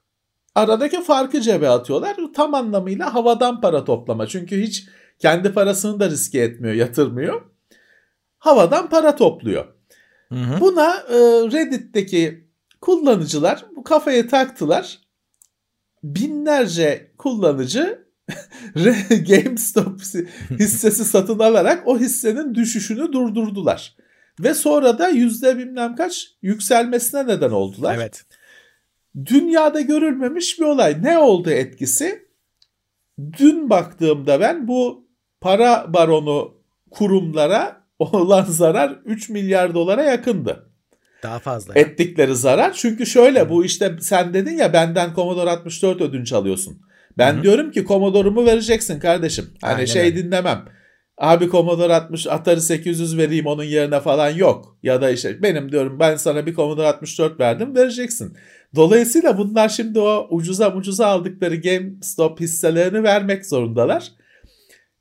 [0.55, 2.17] aradaki farkı cebe atıyorlar.
[2.35, 4.27] Tam anlamıyla havadan para toplama.
[4.27, 4.87] Çünkü hiç
[5.19, 7.41] kendi parasını da riske etmiyor, yatırmıyor.
[8.37, 9.65] Havadan para topluyor.
[10.29, 10.59] Hı hı.
[10.59, 11.17] Buna e,
[11.51, 12.47] Reddit'teki
[12.81, 14.99] kullanıcılar bu kafayı taktılar.
[16.03, 18.06] Binlerce kullanıcı
[19.27, 20.01] GameStop
[20.59, 23.95] hissesi satın alarak o hissenin düşüşünü durdurdular.
[24.39, 27.95] Ve sonra da yüzde bilmem kaç yükselmesine neden oldular.
[27.95, 28.25] Evet.
[29.25, 31.03] Dünyada görülmemiş bir olay.
[31.03, 32.27] Ne oldu etkisi?
[33.37, 35.07] Dün baktığımda ben bu
[35.41, 36.57] para baronu
[36.91, 40.71] kurumlara olan zarar 3 milyar dolara yakındı.
[41.23, 41.73] Daha fazla.
[41.75, 42.73] Ettikleri zarar.
[42.73, 46.81] Çünkü şöyle bu işte sen dedin ya benden Commodore 64 ödünç alıyorsun.
[47.17, 47.43] Ben Hı hı.
[47.43, 49.49] diyorum ki Commodore'umu vereceksin kardeşim.
[49.61, 50.65] Hani Aynen şey dinlemem.
[51.17, 54.77] Abi Commodore 60 Atari 800 vereyim onun yerine falan yok.
[54.83, 58.37] Ya da işte benim diyorum ben sana bir Commodore 64 verdim vereceksin.
[58.75, 64.11] Dolayısıyla bunlar şimdi o ucuza ucuza aldıkları GameStop hisselerini vermek zorundalar.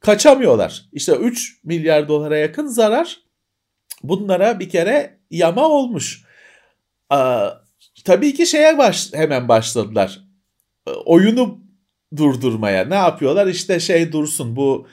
[0.00, 0.84] Kaçamıyorlar.
[0.92, 3.20] İşte 3 milyar dolara yakın zarar
[4.02, 6.22] bunlara bir kere yama olmuş.
[7.10, 7.50] Aa,
[8.04, 10.20] tabii ki şeye baş, hemen başladılar.
[11.04, 11.65] Oyunu
[12.16, 12.84] durdurmaya.
[12.84, 13.46] Ne yapıyorlar?
[13.46, 14.86] İşte şey dursun bu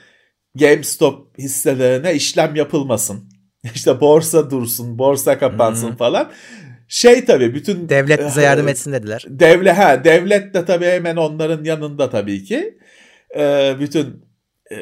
[0.56, 3.30] GameStop hisselerine işlem yapılmasın.
[3.76, 5.96] İşte borsa dursun, borsa kapansın hı.
[5.96, 6.32] falan.
[6.88, 9.26] Şey tabii bütün Devlet bize e, yardım etsin dediler.
[9.30, 12.78] Devlet ha devlet de tabii hemen onların yanında tabii ki.
[13.38, 14.26] Ee, bütün
[14.72, 14.78] e,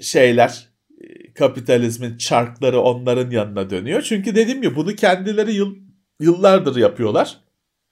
[0.00, 0.68] şeyler
[1.00, 4.02] e, kapitalizmin çarkları onların yanına dönüyor.
[4.02, 5.76] Çünkü dediğim gibi bunu kendileri yıl,
[6.20, 7.36] yıllardır yapıyorlar.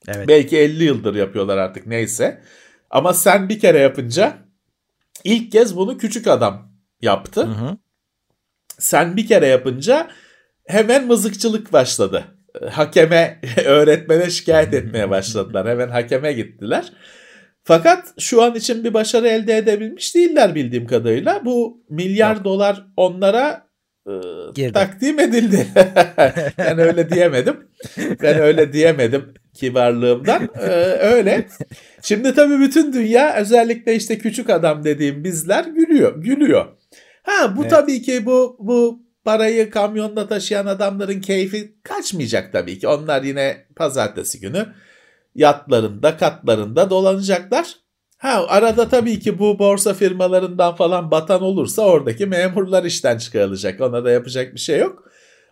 [0.08, 0.28] Evet.
[0.28, 2.42] Belki 50 yıldır yapıyorlar artık neyse.
[2.90, 4.38] Ama sen bir kere yapınca
[5.24, 6.72] ilk kez bunu küçük adam
[7.03, 7.42] yaptı.
[7.42, 7.77] Hı hı.
[8.79, 10.09] Sen bir kere yapınca
[10.66, 12.24] hemen mızıkçılık başladı.
[12.70, 15.68] Hakeme, öğretmene şikayet etmeye başladılar.
[15.68, 16.92] Hemen hakeme gittiler.
[17.64, 21.44] Fakat şu an için bir başarı elde edebilmiş değiller bildiğim kadarıyla.
[21.44, 22.44] Bu milyar Yok.
[22.44, 23.68] dolar onlara
[24.55, 24.72] Girdi.
[24.72, 25.66] takdim edildi.
[26.59, 27.68] ben öyle diyemedim.
[28.22, 30.48] Ben öyle diyemedim kibarlığımdan.
[30.61, 30.66] Ee,
[31.01, 31.48] öyle.
[32.09, 36.23] Şimdi tabii bütün dünya özellikle işte küçük adam dediğim bizler gülüyor.
[36.23, 36.66] Gülüyor.
[37.23, 37.71] Ha bu Evet.
[37.71, 42.88] tabii ki bu bu parayı kamyonla taşıyan adamların keyfi kaçmayacak tabii ki.
[42.88, 44.66] Onlar yine pazartesi günü
[45.35, 47.77] yatlarında, katlarında dolanacaklar.
[48.18, 53.81] Ha arada tabii ki bu borsa firmalarından falan batan olursa oradaki memurlar işten çıkarılacak.
[53.81, 55.05] Ona da yapacak bir şey yok.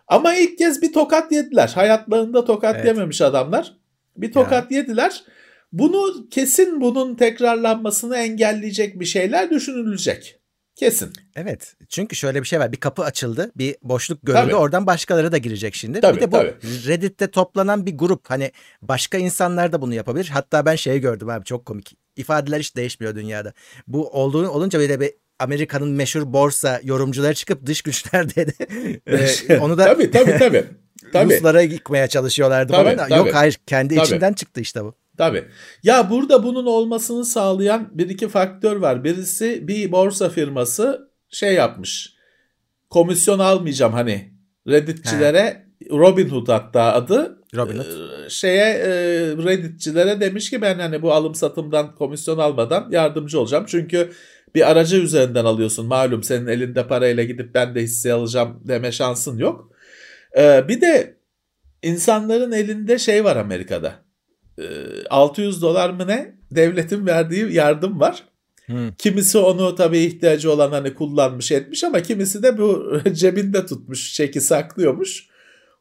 [0.07, 1.71] Ama ilk kez bir tokat yediler.
[1.75, 2.85] Hayatlarında tokat Evet.
[2.85, 3.73] yememiş adamlar.
[4.17, 5.23] Bir tokat yediler.
[5.71, 10.39] Bunu kesin bunun tekrarlanmasını engelleyecek bir şeyler düşünülecek.
[10.75, 11.13] Kesin.
[11.35, 11.75] Evet.
[11.89, 12.71] Çünkü şöyle bir şey var.
[12.71, 13.51] Bir kapı açıldı.
[13.55, 14.41] Bir boşluk görüldü.
[14.41, 14.55] Tabii.
[14.55, 16.01] Oradan başkaları da girecek şimdi.
[16.01, 16.53] Tabii, bir de bu tabii.
[16.87, 18.29] Reddit'te toplanan bir grup.
[18.29, 18.51] Hani
[18.81, 20.29] başka insanlar da bunu yapabilir.
[20.33, 21.97] Hatta ben şeyi gördüm abi çok komik.
[22.15, 23.53] İfadeler hiç değişmiyor dünyada.
[23.87, 28.53] Bu olduğu olunca böyle bir Amerika'nın meşhur borsa yorumcuları çıkıp dış güçler dedi.
[29.47, 30.65] Ee, onu da tabii tabii tabii.
[31.13, 31.35] tabii.
[31.35, 33.09] Ruslara yıkmaya çalışıyorlardı Tabii, falan.
[33.09, 33.17] tabii.
[33.19, 34.05] Yok hayır kendi Tabii.
[34.05, 34.95] içinden çıktı işte bu.
[35.17, 35.45] Tabii.
[35.83, 39.03] Ya burada bunun olmasını sağlayan bir iki faktör var.
[39.03, 42.13] Birisi bir borsa firması şey yapmış.
[42.89, 44.33] Komisyon almayacağım hani
[44.67, 47.43] Redditçilere Robinhood hatta adı.
[47.55, 48.25] Robinhood.
[48.25, 48.89] Ee, şeye e,
[49.37, 53.65] Redditçilere demiş ki ben hani bu alım satımdan komisyon almadan yardımcı olacağım.
[53.67, 54.11] Çünkü
[54.55, 59.37] bir aracı üzerinden alıyorsun malum senin elinde parayla gidip ben de hisse alacağım deme şansın
[59.37, 59.71] yok.
[60.37, 61.17] Ee, bir de
[61.83, 64.06] insanların elinde şey var Amerika'da.
[64.59, 64.63] Ee,
[65.09, 66.35] 600 dolar mı ne?
[66.51, 68.23] Devletin verdiği yardım var.
[68.67, 68.93] Hı.
[68.97, 74.41] Kimisi onu tabii ihtiyacı olan hani kullanmış etmiş ama kimisi de bu cebinde tutmuş, çeki
[74.41, 75.27] saklıyormuş.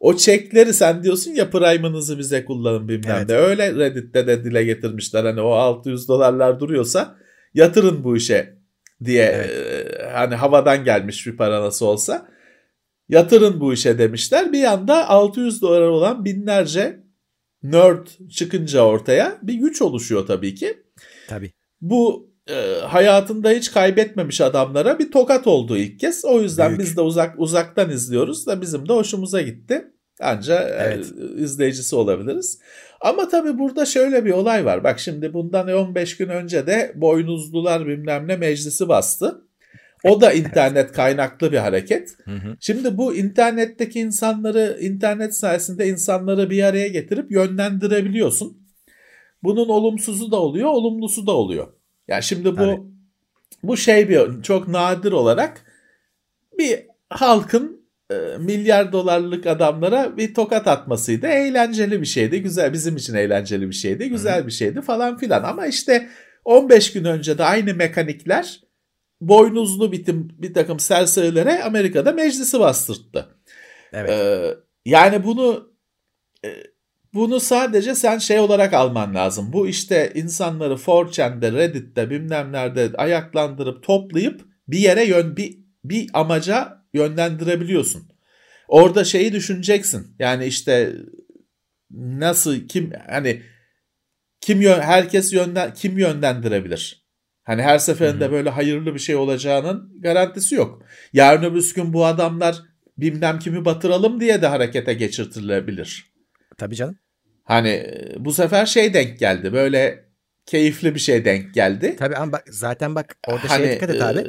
[0.00, 3.28] O çekleri sen diyorsun ya prime'ınızı bize kullanın bilmem Evet.
[3.28, 3.34] ne.
[3.34, 5.24] Öyle Reddit'te de dile getirmişler.
[5.24, 7.16] Hani o 600 dolarlar duruyorsa
[7.54, 8.56] yatırın bu işe
[9.04, 9.50] diye Evet.
[9.50, 12.28] e, hani havadan gelmiş bir para nasıl olsa
[13.08, 14.52] yatırın bu işe demişler.
[14.52, 17.05] Bir yanda 600 dolar olan binlerce
[17.62, 20.82] nerd çıkınca ortaya bir güç oluşuyor tabii ki.
[21.28, 21.52] Tabii.
[21.80, 26.24] Bu e, hayatında hiç kaybetmemiş adamlara bir tokat oldu ilk kez.
[26.24, 26.80] O yüzden Büyük.
[26.80, 29.84] biz de uzak uzaktan izliyoruz da bizim de hoşumuza gitti.
[30.20, 31.12] Anca e, Evet.
[31.36, 32.58] izleyicisi olabiliriz.
[33.00, 34.84] Ama tabii burada şöyle bir olay var.
[34.84, 39.45] Bak şimdi bundan 15 gün önce de boynuzlular bilmem ne meclisi bastı.
[40.04, 42.16] O da internet kaynaklı bir hareket.
[42.24, 42.56] Hı hı.
[42.60, 48.66] Şimdi bu internetteki insanları, internet sayesinde insanları bir araya getirip yönlendirebiliyorsun.
[49.42, 51.66] Bunun olumsuzu da oluyor, olumlusu da oluyor.
[52.08, 52.80] Yani şimdi bu Tabii.
[53.62, 55.64] bu şey bir çok nadir olarak
[56.58, 61.26] bir halkın e, milyar dolarlık adamlara bir tokat atmasıydı.
[61.26, 62.42] Eğlenceli bir şeydi.
[62.42, 64.08] Güzel bizim için eğlenceli bir şeydi.
[64.08, 65.42] Güzel bir şeydi falan filan.
[65.42, 66.08] Ama işte
[66.44, 68.60] 15 gün önce de aynı mekanikler
[69.20, 73.28] boynuzlu bitim, bir takım serserilere Amerika'da meclisi bastırttı.
[73.92, 74.10] Evet.
[74.10, 75.72] Ee, yani bunu
[76.44, 76.48] e,
[77.14, 79.52] bunu sadece sen şey olarak alman lazım.
[79.52, 86.84] Bu işte insanları 4chan'de, Reddit'te bilmem nerede ayaklandırıp toplayıp bir yere yön bir, bir amaca
[86.94, 88.08] yönlendirebiliyorsun.
[88.68, 90.16] Orada şeyi düşüneceksin.
[90.18, 90.92] Yani işte
[91.90, 93.42] nasıl kim hani
[94.40, 97.05] kim yön, herkes yönden kim yönlendirebilir?
[97.46, 100.82] Hani her seferinde böyle hayırlı bir şey olacağının garantisi yok.
[101.12, 102.56] Yarın öbür gün bu adamlar
[102.98, 106.12] bilmem kimi batıralım diye de harekete geçirtilebilir.
[106.58, 106.98] Tabii canım.
[107.44, 109.52] Hani e, bu sefer şey denk geldi.
[109.52, 110.04] Böyle
[110.46, 111.96] keyifli bir şey denk geldi.
[111.98, 114.18] Tabii ama bak zaten bak orada Hani, şeye dikkat et abi.
[114.18, 114.24] e,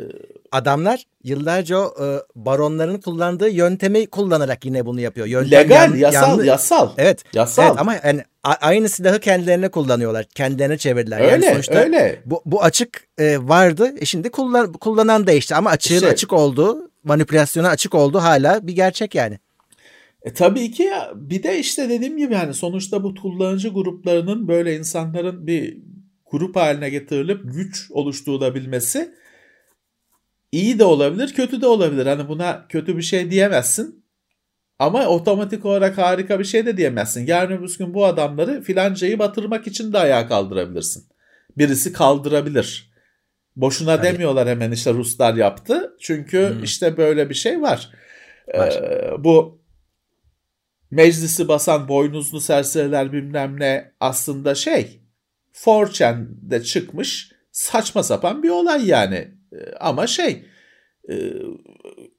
[0.52, 5.28] Adamlar yıllarca o e, baronların kullandığı yöntemi kullanarak yine bunu yapıyor.
[5.28, 6.90] Yöntem legal, yan- yasal, yanlı- yasal.
[6.98, 7.24] Evet.
[7.34, 7.68] Yasal.
[7.68, 10.26] Evet ama yani aynı silahı kendilerine kullanıyorlar.
[10.36, 11.20] Kendilerine çevirdiler.
[11.20, 12.22] yani öyle, sonuçta öyle.
[12.26, 13.94] bu, bu açık e, vardı.
[14.00, 18.76] E şimdi kullan, kullanan değişti ama açığın İşte- açık olduğu, manipülasyona açık olduğu hala bir
[18.76, 19.40] gerçek yani.
[20.22, 24.78] E tabii ki ya, bir de işte dediğim gibi yani sonuçta bu kullanıcı gruplarının böyle
[24.78, 25.78] insanların bir
[26.32, 29.14] grup haline getirilip güç oluşturulabilmesi
[30.52, 32.06] iyi de olabilir, kötü de olabilir.
[32.06, 34.04] Hani buna kötü bir şey diyemezsin.
[34.80, 37.28] Ama otomatik olarak harika bir şey de diyemezsin.
[37.28, 41.06] Yarın öbür gün bu adamları filancayı batırmak için de ayağa kaldırabilirsin.
[41.58, 42.92] Birisi kaldırabilir.
[43.56, 44.08] Boşuna Tabii.
[44.08, 45.96] demiyorlar hemen işte Ruslar yaptı.
[46.02, 46.64] Çünkü Hmm.
[46.64, 47.90] işte böyle bir şey var.
[48.56, 48.74] Var.
[48.82, 49.62] Ee, bu
[50.92, 55.02] meclisi basan boynuzlu serseriler bilmem ne aslında şey
[55.54, 59.32] 4chan'de çıkmış saçma sapan bir olay yani.
[59.54, 60.46] Ee, Ama şey
[61.10, 61.16] e,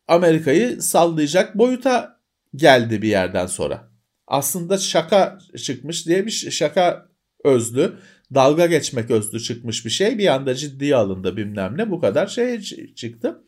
[0.09, 2.17] Amerika'yı sallayacak boyuta
[2.59, 3.90] geldi bir yerden sonra.
[4.27, 7.09] Aslında şaka çıkmış diye bir şaka
[7.44, 7.99] özlü,
[8.35, 12.61] dalga geçmek özlü çıkmış bir şey bir anda ciddiye alındı bilmem ne bu kadar şey
[12.94, 13.44] çıktı.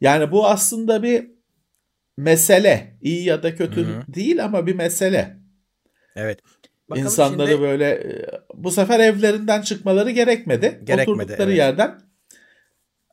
[0.00, 1.30] Yani bu aslında bir
[2.16, 2.98] mesele.
[3.02, 4.14] iyi ya da kötü Hı hı.
[4.14, 5.36] değil ama bir mesele.
[6.16, 6.38] Evet.
[6.90, 10.80] Bakalım İnsanları şimdi- böyle e, bu sefer evlerinden çıkmaları gerekmedi.
[10.84, 11.58] Gerekmedi, Oturdukları evet.
[11.58, 12.00] yerden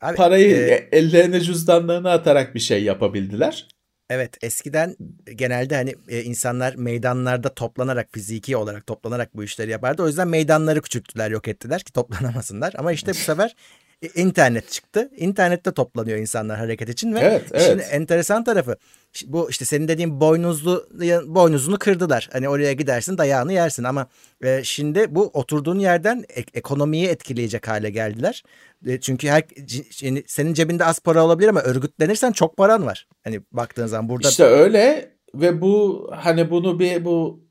[0.02, 3.66] Abi, parayı e, e, ellerine cüzdanlarına atarak bir şey yapabildiler.
[4.10, 4.96] Evet eskiden
[5.34, 10.02] genelde hani e, insanlar meydanlarda toplanarak fiziki olarak toplanarak bu işleri yapardı.
[10.02, 12.74] O yüzden meydanları küçülttüler yok ettiler ki toplanamasınlar.
[12.78, 13.54] Ama işte bu sefer
[14.14, 15.10] internet çıktı.
[15.16, 17.88] İnternette toplanıyor insanlar hareket için ve Evet, evet.
[17.90, 18.76] enteresan tarafı
[19.26, 20.88] bu işte senin dediğin boynuzlu
[21.26, 22.28] boynuzunu kırdılar.
[22.32, 24.06] Hani oraya gidersin dayağını yersin ama
[24.44, 28.42] e, şimdi bu oturduğun yerden ek- ekonomiyi etkileyecek hale geldiler.
[28.86, 29.42] E, çünkü her
[30.02, 33.06] yani senin cebinde az para olabilir ama örgütlenirsen çok paran var.
[33.24, 37.47] Hani baktığın zaman burada İşte öyle ve bu hani bunu bir bu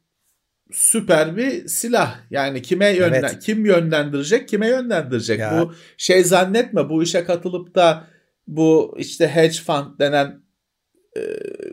[0.72, 2.16] süper bir silah.
[2.30, 3.40] Yani kime yönlen Evet.
[3.40, 5.40] kim yönlendirecek, kime yönlendirecek?
[5.40, 5.62] Ya.
[5.62, 8.08] Bu şey zannetme bu işe katılıp da
[8.48, 10.42] bu işte hedge fund denen
[11.18, 11.22] e,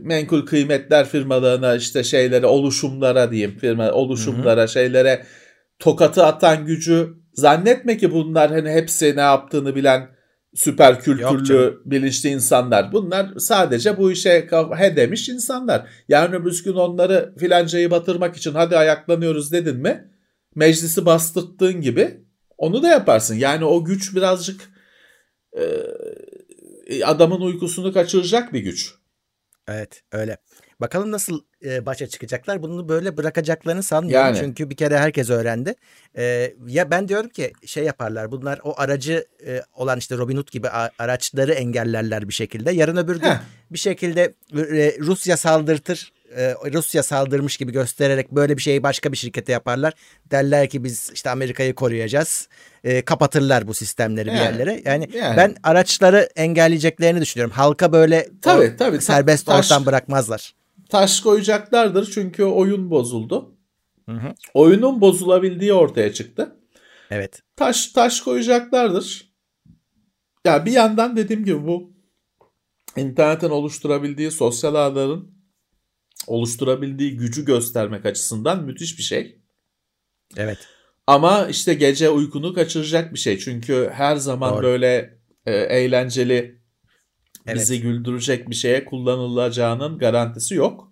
[0.01, 5.25] menkul kıymetler firmalarına işte şeylere oluşumlara diyeyim firma oluşumlara şeylere
[5.79, 10.14] tokatı atan gücü zannetme ki bunlar hani hepsi ne yaptığını bilen
[10.55, 12.93] süper kültürlü bilinçli insanlar.
[12.93, 15.89] Bunlar sadece bu işe he demiş insanlar.
[16.09, 20.11] Yarın öbür gün onları filancayı batırmak için hadi ayaklanıyoruz dedin mi
[20.55, 22.25] meclisi bastırttığın gibi
[22.59, 23.35] onu da yaparsın.
[23.35, 24.71] Yani o güç birazcık
[26.87, 28.95] e, adamın uykusunu kaçıracak bir güç.
[29.69, 30.39] Evet öyle.
[30.85, 32.63] Bakalım nasıl e, başa çıkacaklar.
[32.63, 34.27] Bunu böyle bırakacaklarını sanmıyorum.
[34.27, 34.39] Yani.
[34.41, 35.75] Çünkü bir kere herkes öğrendi.
[36.17, 38.33] E, ya ben diyorum ki şey yaparlar.
[38.33, 40.69] Bunlar o aracı e, olan işte Robin Hood gibi
[40.99, 42.71] araçları engellerler bir şekilde.
[42.73, 43.41] Yarın öbür gün Heh.
[43.71, 46.13] bir şekilde e, Rusya saldırtır.
[46.37, 49.93] e, Rusya saldırmış gibi göstererek böyle bir şeyi başka bir şirkete yaparlar.
[50.31, 52.49] Derler ki biz işte Amerika'yı koruyacağız.
[52.85, 54.83] E, kapatırlar bu sistemleri bir Yani, yerlere.
[54.85, 55.37] Yani, yani.
[55.37, 57.53] ben araçları engelleyeceklerini düşünüyorum.
[57.57, 58.97] Halka böyle o Tabii, tabii.
[58.97, 60.55] Ta- serbest taş- ortam bırakmazlar.
[60.89, 63.57] Taş koyacaklardır çünkü oyun bozuldu.
[64.09, 64.35] Hı hı.
[64.55, 66.57] Oyunun bozulabildiği ortaya çıktı.
[67.11, 67.43] Evet.
[67.57, 69.35] Taş taş koyacaklardır.
[70.45, 71.93] Ya bir yandan dediğim gibi bu
[72.97, 75.35] internetin oluşturabildiği sosyal ağların
[76.27, 79.41] oluşturabildiği gücü göstermek açısından müthiş bir şey.
[80.37, 80.59] Evet.
[81.07, 83.39] Ama işte gece uykunu kaçıracak bir şey.
[83.39, 84.63] Çünkü her zaman Doğru.
[84.63, 86.64] böyle e, eğlenceli,
[87.47, 87.57] Evet.
[87.61, 90.89] bizi güldürecek bir şeye kullanılacağının garantisi yok.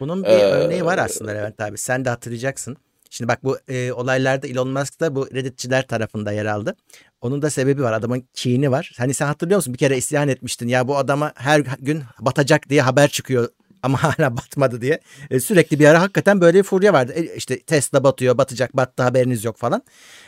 [0.00, 1.78] Bunun bir Ee, örneği var aslında Levent abi.
[1.78, 2.76] Sen de hatırlayacaksın.
[3.10, 6.74] Şimdi bak bu e, olaylarda Elon Musk da bu Redditçiler tarafında yer aldı.
[7.20, 7.92] Onun da sebebi var.
[7.92, 8.92] Adamın kini var.
[8.98, 9.72] Hani sen hatırlıyor musun?
[9.74, 10.68] Bir kere isyan etmiştin.
[10.68, 13.48] Ya bu adama her gün batacak diye haber çıkıyor
[13.82, 15.00] ama hala batmadı diye.
[15.30, 17.12] E, sürekli bir ara hakikaten böyle bir furya vardı.
[17.16, 19.82] E, işte Tesla batıyor, batacak, battı haberiniz yok falan.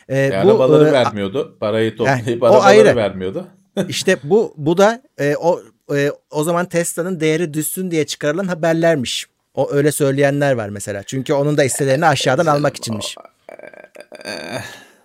[0.09, 1.57] E, E, bu, arabaları e, vermiyordu.
[1.61, 2.97] Parayı toplayıp o arabaları ayrı.
[2.97, 3.47] vermiyordu.
[3.89, 5.61] İşte bu bu da e, o
[5.97, 9.27] e, o zaman Tesla'nın değeri düşsün diye çıkarılan haberlermiş.
[9.55, 11.03] O öyle söyleyenler var mesela.
[11.03, 13.17] Çünkü onun da hisselerini aşağıdan almak içinmiş.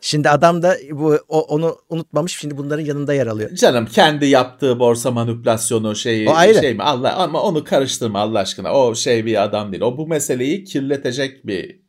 [0.02, 2.38] Şimdi adam da bu o, onu unutmamış.
[2.38, 3.56] Şimdi bunların yanında yer alıyor.
[3.56, 6.60] Canım kendi yaptığı borsa manipülasyonu şeyi O ayrı.
[6.62, 8.74] şey mi Allah ama onu karıştırma Allah aşkına.
[8.74, 9.84] O şey bir adam değil.
[9.84, 11.82] O bu meseleyi kirletecek bir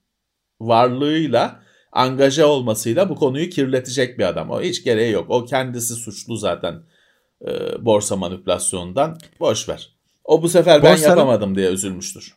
[0.61, 4.51] varlığıyla angaja olmasıyla bu konuyu kirletecek bir adam.
[4.51, 5.27] O hiç gereği yok.
[5.31, 6.75] O kendisi suçlu zaten
[7.49, 9.19] e, borsa manipülasyonundan.
[9.41, 9.97] Boş ver.
[10.25, 12.35] O bu sefer ben Borsanın- yapamadım diye üzülmüştür.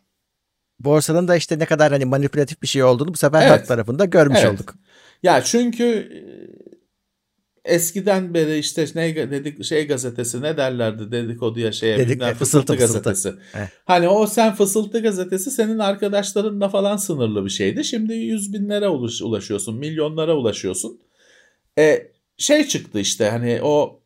[0.79, 3.51] Borsanın da işte ne kadar hani manipülatif bir şey olduğunu bu sefer Evet.
[3.51, 4.53] halk tarafında görmüş Evet.
[4.53, 4.75] olduk.
[5.23, 6.19] Ya çünkü e,
[7.65, 12.75] eskiden beri işte ne dedik şey gazetesi ne derlerdi dedikoduya şeye Dedik, bilmem, fısıltı, fısıltı.
[13.03, 13.33] gazetesi.
[13.51, 13.67] Heh.
[13.85, 17.83] Hani o sen fısıltı gazetesi senin arkadaşlarınla falan sınırlı bir şeydi.
[17.83, 20.99] Şimdi yüz binlere ulaş- ulaşıyorsun, milyonlara ulaşıyorsun.
[21.79, 23.99] E, şey çıktı işte hani o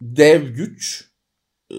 [0.00, 1.04] dev güç
[1.72, 1.74] e,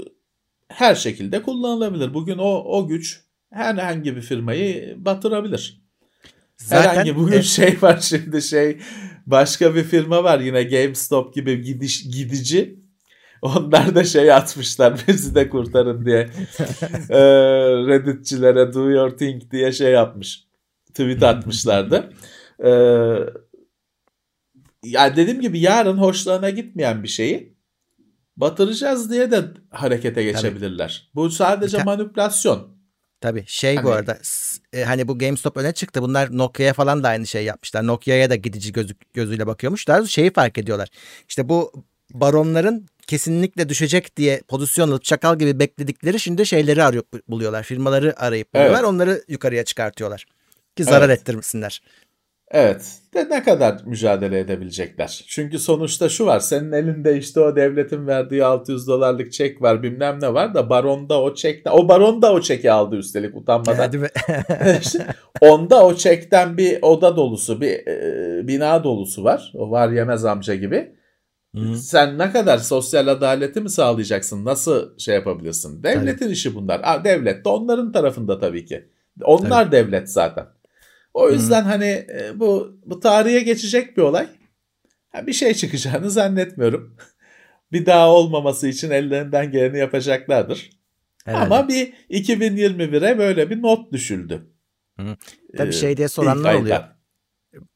[0.67, 2.13] her şekilde kullanılabilir.
[2.13, 5.81] Bugün o o güç herhangi bir firmayı batırabilir.
[6.69, 8.77] Herhangi bugün e, şey var şimdi şey
[9.31, 12.79] başka bir firma var yine GameStop gibi gidiş gidici.
[13.41, 16.19] Onlar da şey atmışlar bizi de kurtarın diye.
[17.09, 17.19] Ee,
[17.87, 20.43] Redditçilere do your thing diye şey yapmış.
[20.89, 22.13] Tweet atmışlardı.
[22.63, 22.69] Ee,
[24.83, 27.53] ya dediğim gibi yarın hoşlarına gitmeyen bir şeyi
[28.37, 31.09] batıracağız diye de harekete geçebilirler.
[31.15, 32.79] Bu sadece Bir ta- manipülasyon.
[33.21, 36.01] Tabii şey bu Hani- arada s- e, hani bu GameStop öne çıktı.
[36.01, 37.87] Bunlar Nokia'ya falan da aynı şey yapmışlar.
[37.87, 39.87] Nokia'ya da gidici gözü, gözüyle bakıyormuş.
[39.87, 40.89] Daha doğrusu şeyi fark ediyorlar.
[41.29, 41.71] İşte bu
[42.13, 47.63] baronların kesinlikle düşecek diye pozisyon alıp çakal gibi bekledikleri şimdi şeyleri arıyor buluyorlar.
[47.63, 48.79] Firmaları arayıp buluyorlar.
[48.79, 48.89] Evet.
[48.89, 50.25] Onları yukarıya çıkartıyorlar.
[50.75, 51.19] Ki zarar Evet.
[51.19, 51.81] ettirmesinler.
[52.51, 52.99] Evet.
[53.13, 55.23] De ne kadar mücadele edebilecekler?
[55.27, 56.39] Çünkü sonuçta şu var.
[56.39, 61.21] Senin elinde işte o devletin verdiği 600 dolarlık çek var bilmem ne var da baronda
[61.21, 63.91] o çekten o baron da o çeki aldı üstelik utanmadan.
[65.41, 69.51] Onda o çekten bir oda dolusu bir e, bina dolusu var.
[69.55, 70.91] O var yemez amca gibi.
[71.55, 71.75] Hı.
[71.75, 74.45] Sen ne kadar sosyal adaleti mi sağlayacaksın?
[74.45, 75.83] Nasıl şey yapabilirsin?
[75.83, 76.81] Devletin işi bunlar.
[76.83, 78.89] Aa, devlet de onların tarafında tabii ki.
[79.23, 80.58] Onlar devlet zaten.
[81.13, 84.27] O yüzden hani e, bu bu tarihe geçecek bir olay.
[85.09, 86.95] Ha, bir şey çıkacağını zannetmiyorum.
[87.71, 90.69] bir daha olmaması için ellerinden geleni yapacaklardır.
[91.25, 91.45] Herhalde.
[91.55, 94.47] Ama bir 2021'e böyle bir not düşüldü.
[94.99, 95.17] Hı.
[95.57, 96.83] Tabii Ee, şey diye soranlar oluyor.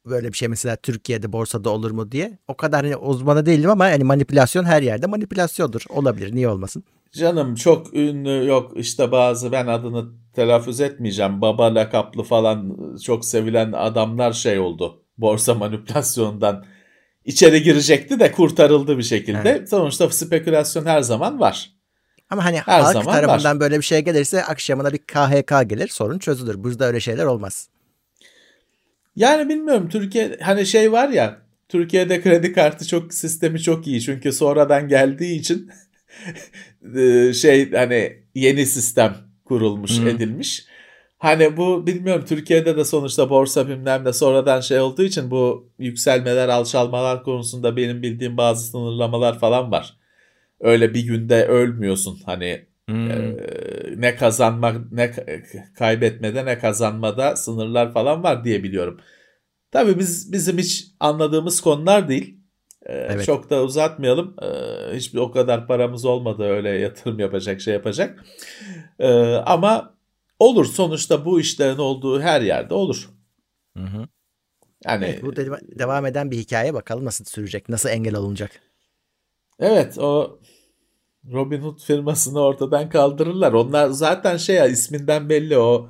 [0.06, 2.38] Böyle bir şey mesela Türkiye'de borsada olur mu diye.
[2.48, 5.82] O kadar hani uzmanı değilim ama yani manipülasyon her yerde manipülasyondur.
[5.88, 6.34] Olabilir.
[6.34, 6.84] Niye olmasın?
[7.16, 11.40] Canım çok ünlü yok işte bazı ben adını telaffuz etmeyeceğim.
[11.40, 15.02] Baba lakaplı falan çok sevilen adamlar şey oldu.
[15.18, 16.64] Borsa manipülasyonundan
[17.24, 19.66] içeri girecekti de kurtarıldı bir şekilde.
[19.66, 21.70] Sonuçta spekülasyon her zaman var.
[22.30, 26.64] Ama hani Her halk tarafından böyle bir şey gelirse akşamına bir KHK gelir sorun çözülür.
[26.64, 27.68] Burada öyle şeyler olmaz.
[29.16, 34.32] Yani bilmiyorum Türkiye hani şey var ya Türkiye'de kredi kartı çok sistemi çok iyi çünkü
[34.32, 35.70] sonradan geldiği için
[37.34, 40.08] şey hani yeni sistem kurulmuş Hı.
[40.08, 40.64] edilmiş.
[41.18, 46.48] Hani bu bilmiyorum Türkiye'de de sonuçta borsa bilmem ne sonradan şey olduğu için bu yükselmeler
[46.48, 49.96] alçalmalar konusunda benim bildiğim bazı sınırlamalar falan var.
[50.60, 53.36] Öyle bir günde ölmüyorsun hani ee,
[53.96, 59.00] ne kazanmak ne ka- kaybetmede ne kazanmada sınırlar falan var diye biliyorum.
[59.70, 62.40] Tabii biz bizim hiç anladığımız konular değil.
[62.86, 63.26] Ee, Evet.
[63.26, 64.36] Çok da uzatmayalım.
[64.42, 68.24] Ee, hiçbir o kadar paramız olmadı öyle yatırım yapacak şey yapacak.
[68.98, 69.94] Ee, ama
[70.38, 73.10] olur sonuçta bu işlerin olduğu her yerde olur.
[73.76, 74.08] Hı hı.
[74.84, 78.60] Yani Evet, bu de- devam eden bir hikaye bakalım nasıl sürecek, nasıl engel olunacak.
[79.58, 80.40] Evet o
[81.32, 83.52] Robinhood firmasını ortadan kaldırırlar.
[83.52, 85.88] Onlar zaten şey ya isminden belli o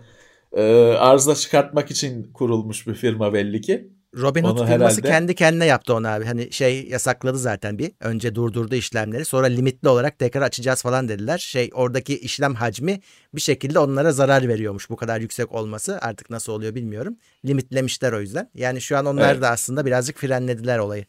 [0.53, 3.93] e, arıza çıkartmak için kurulmuş bir firma belli ki.
[4.20, 6.24] Robin Hood Onu firması herhalde- kendi kendine yaptı onu abi.
[6.24, 7.92] Hani şey yasakladı zaten bir.
[8.00, 9.24] Önce durdurdu işlemleri.
[9.24, 11.38] Sonra limitli olarak tekrar açacağız falan dediler.
[11.38, 13.00] Şey oradaki işlem hacmi
[13.34, 14.90] bir şekilde onlara zarar veriyormuş.
[14.90, 17.16] Bu kadar yüksek olması artık nasıl oluyor bilmiyorum.
[17.44, 18.50] Limitlemişler o yüzden.
[18.54, 19.42] Yani şu an onlar Evet.
[19.42, 21.04] da aslında birazcık frenlediler olayı.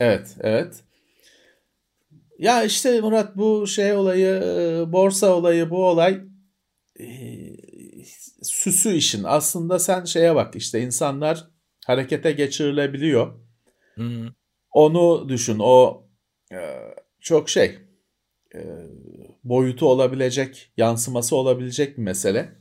[0.00, 0.74] Evet, evet.
[2.38, 6.20] Ya işte Murat bu şey olayı, e, borsa olayı, bu olay
[7.00, 7.06] e,
[8.42, 9.24] süsü işin.
[9.24, 11.51] Aslında sen şeye bak işte insanlar
[11.86, 13.32] harekete geçirilebiliyor.
[14.70, 15.58] Onu düşün.
[15.60, 16.06] O
[16.52, 16.58] e,
[17.20, 17.78] çok şey
[18.54, 18.60] e,
[19.44, 22.52] boyutu olabilecek, yansıması olabilecek bir mesele.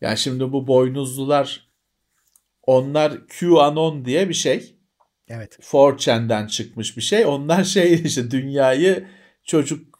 [0.00, 1.68] Yani şimdi bu boynuzlular
[2.62, 4.74] onlar QAnon diye bir şey.
[5.28, 5.58] Evet.
[5.62, 7.26] 4chan'den çıkmış bir şey.
[7.26, 9.06] Onlar şey işte dünyayı
[9.44, 9.94] çocuk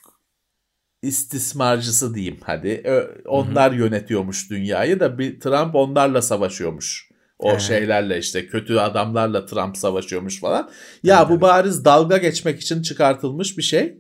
[1.03, 3.03] istismarcısı diyeyim hadi.
[3.27, 7.14] Onlar yönetiyormuş dünyayı da bir Trump onlarla savaşıyormuş.
[7.39, 7.61] O Evet.
[7.61, 10.71] şeylerle işte kötü adamlarla Trump savaşıyormuş falan.
[11.03, 13.99] Ya Evet, bu bariz dalga geçmek için çıkartılmış bir şey.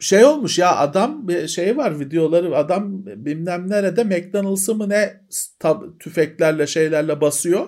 [0.00, 5.20] Şey olmuş ya adam bir şey var videoları adam bilmem nerede McDonald's'ı mı ne
[6.00, 7.66] tüfeklerle şeylerle basıyor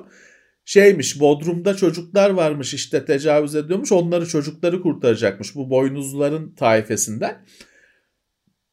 [0.66, 7.47] şeymiş Bodrum'da çocuklar varmış işte tecavüz ediyormuş onları çocukları kurtaracakmış bu boynuzluların taifesinden.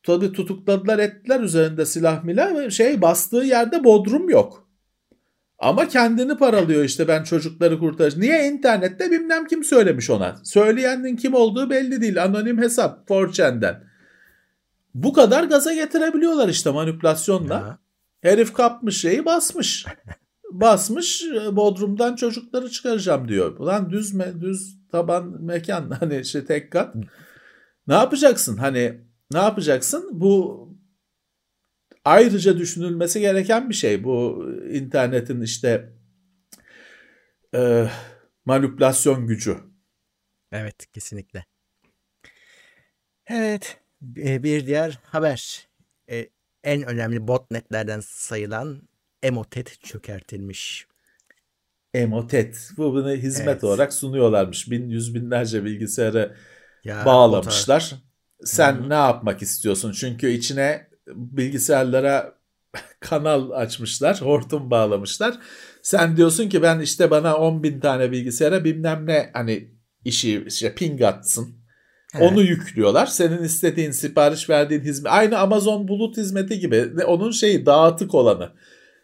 [0.04, 4.63] Tabi tutukladılar ettiler üzerinde silah milah şey bastığı yerde Bodrum yok.
[5.60, 8.22] Ama kendini paralıyor işte ben çocukları kurtaracağım.
[8.22, 10.36] Niye internette bilmem kim söylemiş ona.
[10.44, 12.24] Söyleyenin kim olduğu belli değil.
[12.24, 13.84] Anonim hesap 4chan'den.
[14.94, 17.54] Bu kadar gaza getirebiliyorlar işte manipülasyonla.
[17.54, 17.78] Ya.
[18.22, 19.86] Herif kapmış şeyi basmış.
[20.52, 23.60] basmış Bodrum'dan çocukları çıkaracağım diyor.
[23.60, 26.96] Ulan düz me, düz taban mekan hani işte tek kat.
[27.88, 28.58] Ne yapacaksın?
[28.58, 29.02] Hani
[29.32, 30.10] ne yapacaksın?
[30.12, 30.64] Bu
[32.06, 34.04] ayrıca düşünülmesi gereken bir şey.
[34.04, 35.94] Bu internetin işte
[37.54, 37.90] e,
[38.46, 39.58] manipülasyon gücü.
[40.52, 41.46] Evet kesinlikle.
[43.28, 43.82] Evet
[44.18, 45.68] e, bir diğer haber.
[46.10, 46.30] E,
[46.64, 48.90] En önemli botnetlerden sayılan
[49.24, 50.88] Emotet çökertilmiş.
[51.94, 52.70] Emotet.
[52.78, 53.64] Bu bunu hizmet Evet.
[53.64, 54.72] olarak sunuyorlarmış.
[54.72, 56.36] Bin, yüz binlerce bilgisayarı
[56.84, 57.96] Ya, bağlamışlar.
[58.46, 58.90] Sen Hı hı.
[58.90, 59.92] ne yapmak istiyorsun?
[59.92, 62.36] Çünkü içine bilgisayarlara
[63.00, 65.40] kanal açmışlar, hortum bağlamışlar.
[65.82, 69.72] Sen diyorsun ki ben işte bana 10 bin tane bilgisayara bilmem ne hani
[70.06, 71.64] işi işte ping atsın.
[72.16, 72.32] Evet.
[72.32, 73.06] Onu yüklüyorlar.
[73.06, 78.52] Senin istediğin sipariş verdiğin hizmet aynı Amazon bulut hizmeti gibi onun şeyi dağıtık olanı.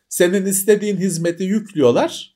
[0.10, 2.36] Senin istediğin hizmeti yüklüyorlar.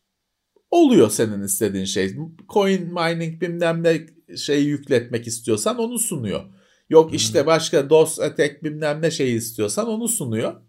[0.71, 2.15] Oluyor senin istediğin şey.
[2.49, 4.07] Coin mining bilmem ne
[4.37, 6.43] şeyi yükletmek istiyorsan onu sunuyor.
[6.89, 10.61] Yok işte başka DOS attack bilmem ne şeyi istiyorsan onu sunuyor.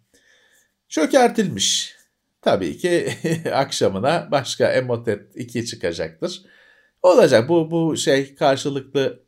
[0.89, 1.97] Çökertilmiş.
[2.43, 3.15] Tabii ki
[3.53, 6.43] akşamına başka Emotet 2 çıkacaktır.
[7.03, 9.23] Olacak bu bu şey karşılıklı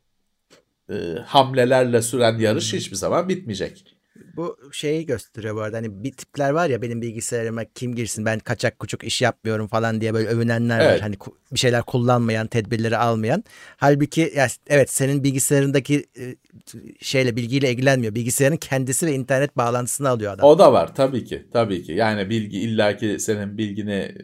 [0.91, 0.95] e,
[1.27, 3.96] hamlelerle süren yarış hiçbir zaman bitmeyecek.
[4.37, 5.77] Bu şeyi gösteriyor bu arada.
[5.77, 10.01] Hani bir tipler var ya benim bilgisayarıma kim girsin ben kaçak kuçuk iş yapmıyorum falan
[10.01, 10.91] diye böyle övünenler var.
[10.91, 11.03] Evet.
[11.03, 13.45] Hani ku- bir şeyler kullanmayan, tedbirleri almayan.
[13.77, 16.37] Halbuki ya, evet senin bilgisayarındaki e,
[17.01, 18.15] şeyle bilgiyle ilgilenmiyor.
[18.15, 20.49] Bilgisayarın kendisi ve internet bağlantısını alıyor adam.
[20.49, 21.47] O da var tabii ki.
[21.53, 21.93] Tabii ki.
[21.93, 24.15] Yani bilgi illaki senin bilgine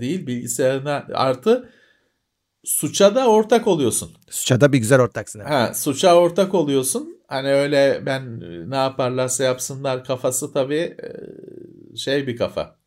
[0.00, 1.70] değil bilgisayarına artı
[2.64, 4.12] suça da ortak oluyorsun.
[4.30, 5.40] Suça da bir güzel ortaksın.
[5.40, 5.50] evet.
[5.50, 7.18] Ha, suça ortak oluyorsun.
[7.34, 12.78] Hani öyle ben ne yaparlarsa yapsınlar kafası tabii e, şey bir kafa.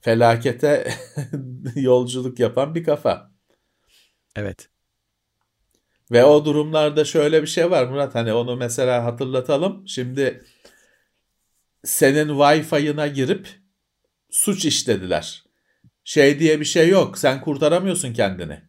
[0.00, 0.94] Felakete
[1.74, 3.30] yolculuk yapan bir kafa.
[4.36, 4.68] Evet.
[6.12, 9.88] Ve o durumlarda şöyle bir şey var Murat hani onu mesela hatırlatalım.
[9.88, 10.44] Şimdi
[11.84, 13.48] senin Wi-Fi'ına girip
[14.30, 15.44] suç işlediler.
[16.04, 17.18] Şey diye bir şey yok.
[17.18, 18.62] Sen kurtaramıyorsun kendini.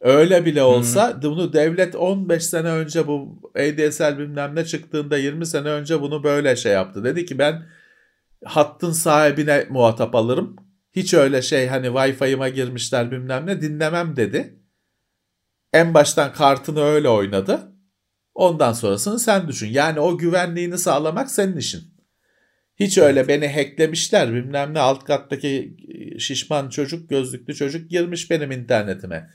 [0.00, 5.68] Öyle bile olsa bunu devlet 15 sene önce bu ADSL bilmem ne çıktığında 20 sene
[5.68, 7.04] önce bunu böyle şey yaptı.
[7.04, 7.62] Dedi ki ben
[8.44, 10.56] hattın sahibine muhatap alırım.
[10.92, 14.60] Hiç öyle şey hani Wi-Fi'ıma girmişler bilmem ne dinlemem dedi.
[15.72, 17.72] En baştan kartını öyle oynadı.
[18.34, 19.68] Ondan sonrasını sen düşün.
[19.68, 21.82] Yani o güvenliğini sağlamak senin işin.
[22.76, 25.76] Hiç öyle beni hacklemişler bilmem ne alt kattaki
[26.18, 29.30] şişman çocuk gözlüklü çocuk girmiş benim internetime.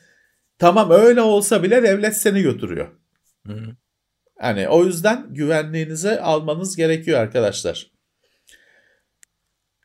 [0.60, 2.88] Tamam öyle olsa bile devlet seni götürüyor.
[3.48, 3.76] Hı.
[4.40, 7.92] Hani o yüzden güvenliğinizi almanız gerekiyor arkadaşlar.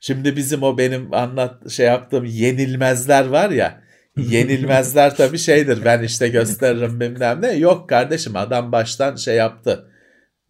[0.01, 3.83] Şimdi bizim o benim anlat şey yaptığım yenilmezler var ya.
[4.16, 5.85] Yenilmezler tabii şeydir.
[5.85, 7.53] Ben işte gösteririm bilmem ne.
[7.53, 9.91] Yok kardeşim adam baştan şey yaptı.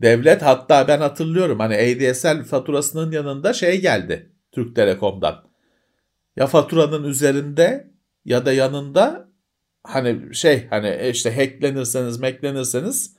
[0.03, 5.45] Devlet hatta ben hatırlıyorum hani ADSL faturasının yanında şey geldi Türk Telekom'dan.
[6.37, 7.91] Ya faturanın üzerinde
[8.25, 9.30] ya da yanında
[9.83, 13.17] hani şey hani işte hacklenirseniz meklenirseniz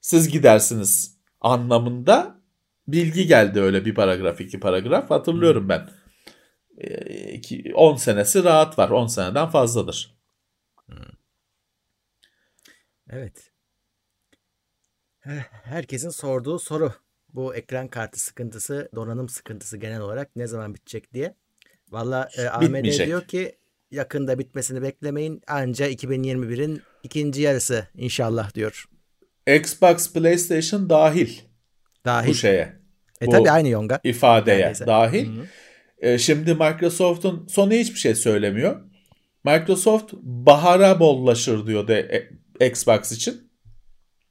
[0.00, 2.42] siz gidersiniz anlamında
[2.88, 5.88] bilgi geldi öyle bir paragraf iki paragraf hatırlıyorum ben.
[7.74, 10.18] 10 senesi rahat var 10 seneden fazladır.
[13.10, 13.52] Evet.
[15.64, 16.92] Herkesin sorduğu soru
[17.28, 21.34] bu ekran kartı sıkıntısı, donanım sıkıntısı genel olarak ne zaman bitecek diye.
[21.90, 23.58] Valla e, AMD diyor ki
[23.92, 25.42] yakında bitmesini beklemeyin.
[25.46, 28.88] Anca 2021'in ikinci yarısı inşallah diyor.
[29.46, 31.38] Xbox, PlayStation dahil.
[32.04, 32.28] Dahil.
[32.28, 32.72] Bu şeye.
[33.20, 34.00] E tabi aynı yonga.
[34.04, 34.86] ifadeye Neredeyse.
[34.86, 35.36] dahil.
[35.36, 35.46] Hı-hı.
[35.98, 38.80] E, şimdi Microsoft'un sonu hiçbir şey söylemiyor.
[39.44, 42.28] Microsoft bahara bollaşır diyor de
[42.60, 43.52] Xbox için.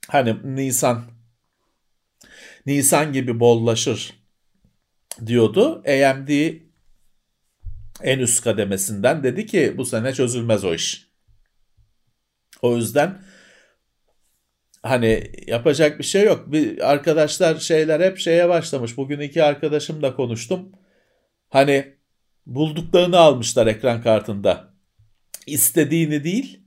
[0.08, 1.04] Hani Nisan
[2.66, 4.14] Nisan gibi bollaşır
[5.26, 5.84] diyordu.
[5.88, 6.30] AMD
[8.04, 11.08] en üst kademesinden dedi ki bu sene çözülmez o iş.
[12.62, 13.22] O yüzden
[14.84, 16.52] hani yapacak bir şey yok.
[16.52, 18.98] Bir arkadaşlar şeyler hep şeye başlamış.
[18.98, 20.72] Bugün iki arkadaşımla konuştum.
[21.50, 21.94] Hani
[22.46, 24.74] bulduklarını almışlar ekran kartında.
[25.48, 26.62] İstediğini değil.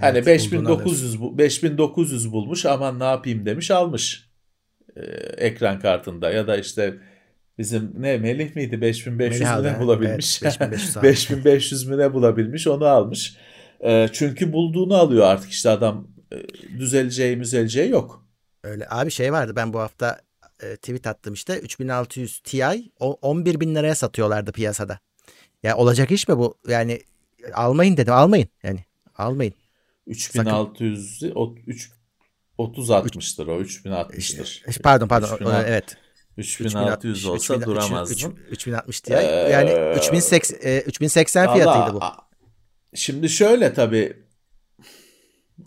[0.00, 4.30] Hani evet, 5900 bu 5900 bulmuş aman ne yapayım demiş almış.
[4.96, 5.00] Ee,
[5.36, 6.98] ekran kartında ya da işte
[7.58, 10.42] bizim ne Melih miydi 5500 Melih mi ne bulabilmiş?
[10.42, 13.36] Evet, 5500, 5500 mü ne bulabilmiş onu almış.
[13.84, 16.36] Ee, çünkü bulduğunu alıyor artık işte adam e,
[16.78, 18.26] düzeleceği müzeleceği yok.
[18.64, 20.20] Öyle abi şey vardı ben bu hafta
[20.62, 22.64] e, tweet attım işte 3600 Ti
[23.00, 24.98] 11 bin liraya satıyorlardı piyasada.
[25.62, 26.58] Ya olacak iş mi bu?
[26.68, 27.00] Yani
[27.54, 28.84] almayın dedim almayın yani
[29.18, 29.54] almayın.
[30.06, 31.22] 3600
[31.66, 31.90] 3
[32.58, 34.82] 30 60'tır o 3060'tır.
[34.82, 35.96] Pardon pardon 3000, evet.
[36.36, 38.38] 3600 olsa 3000, duramazdın.
[38.50, 39.22] 3060 Ti ee,
[39.52, 42.00] yani 3080 e, 3080 fiyatıydı bu.
[42.94, 44.16] Şimdi şöyle tabii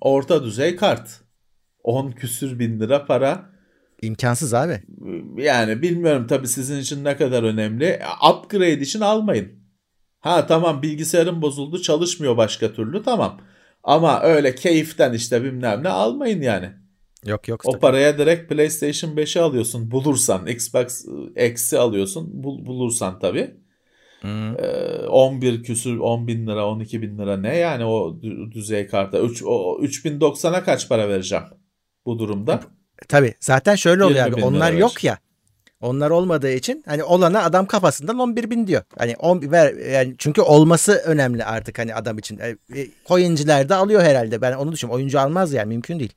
[0.02, 1.22] orta düzey kart
[1.84, 3.50] 10 küsür bin lira para
[4.02, 4.82] İmkansız abi.
[5.38, 8.00] Yani bilmiyorum tabii sizin için ne kadar önemli.
[8.32, 9.52] Upgrade için almayın.
[10.20, 13.42] Ha tamam bilgisayarım bozuldu çalışmıyor başka türlü tamam.
[13.84, 16.70] Ama öyle keyiften işte bilmem ne almayın yani.
[17.26, 17.62] Yok yok.
[17.66, 20.48] O paraya direkt PlayStation 5'i alıyorsun bulursan.
[20.48, 21.06] Xbox
[21.36, 23.56] X'i alıyorsun bul, bulursan tabii.
[24.22, 24.60] Hmm.
[24.60, 29.20] Ee, 11 küsür 10 bin lira 12 bin lira ne yani o düzey karta.
[29.20, 31.44] 3, o, 3090'a kaç para vereceğim
[32.06, 32.60] bu durumda?
[33.08, 35.18] Tabii zaten şöyle oluyor abi onlar yok ya.
[35.82, 38.82] Onlar olmadığı için hani olana adam kafasından 11 bin diyor.
[38.98, 42.40] Hani 10 ver yani çünkü olması önemli artık hani adam için.
[42.40, 42.56] E,
[43.08, 44.42] coin'ciler de alıyor herhalde.
[44.42, 44.98] Ben onu düşünüyorum.
[44.98, 46.14] Oyuncu almaz yani mümkün değil.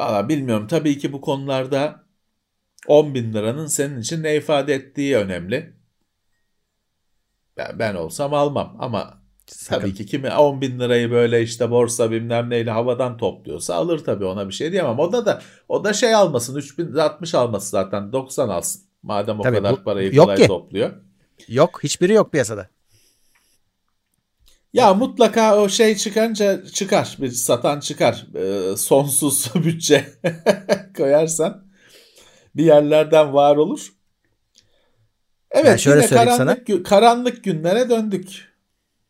[0.00, 0.66] Valla bilmiyorum.
[0.66, 2.04] Tabii ki bu konularda
[2.86, 5.76] 10 bin liranın senin için ne ifade ettiği önemli.
[7.56, 9.80] Ben, ben olsam almam ama Sakın.
[9.80, 14.24] Tabii ki kimi 10 bin lirayı böyle işte borsa bilmem neyle havadan topluyorsa alır tabii
[14.24, 14.98] ona bir şey diyemem.
[14.98, 18.82] O da da o da şey almasın 3060 alması zaten 90 alsın.
[19.02, 20.46] Madem o tabii kadar bu, parayı kolay ki.
[20.46, 20.90] topluyor.
[21.48, 22.68] Yok hiçbiri yok piyasada.
[24.72, 30.04] Ya mutlaka o şey çıkınca çıkar bir satan çıkar ee, sonsuz bütçe
[30.96, 31.64] koyarsan
[32.56, 33.92] bir yerlerden var olur.
[35.50, 36.82] Evet yani şöyle yine karanlık, sana.
[36.82, 38.50] karanlık günlere döndük.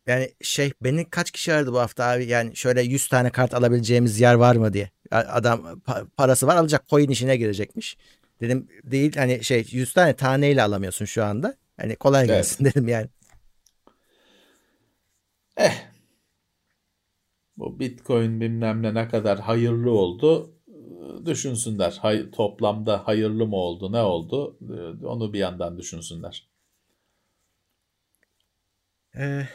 [0.07, 4.19] Yani şey beni kaç kişi aradı bu hafta abi yani şöyle 100 tane kart alabileceğimiz
[4.19, 4.89] yer var mı diye.
[5.11, 5.81] Adam
[6.17, 7.97] parası var alacak coin işine girecekmiş.
[8.41, 11.55] Dedim değil hani şey 100 tane taneyle alamıyorsun şu anda.
[11.77, 12.75] Hani kolay gelsin evet.
[12.75, 13.07] dedim yani.
[15.61, 15.91] Eh.
[17.57, 20.55] Bu Bitcoin bilmem ne ne kadar hayırlı oldu
[21.25, 21.97] düşünsünler.
[22.01, 24.57] Hay, toplamda hayırlı mı oldu ne oldu
[25.03, 26.47] onu bir yandan düşünsünler.
[29.15, 29.47] Ee,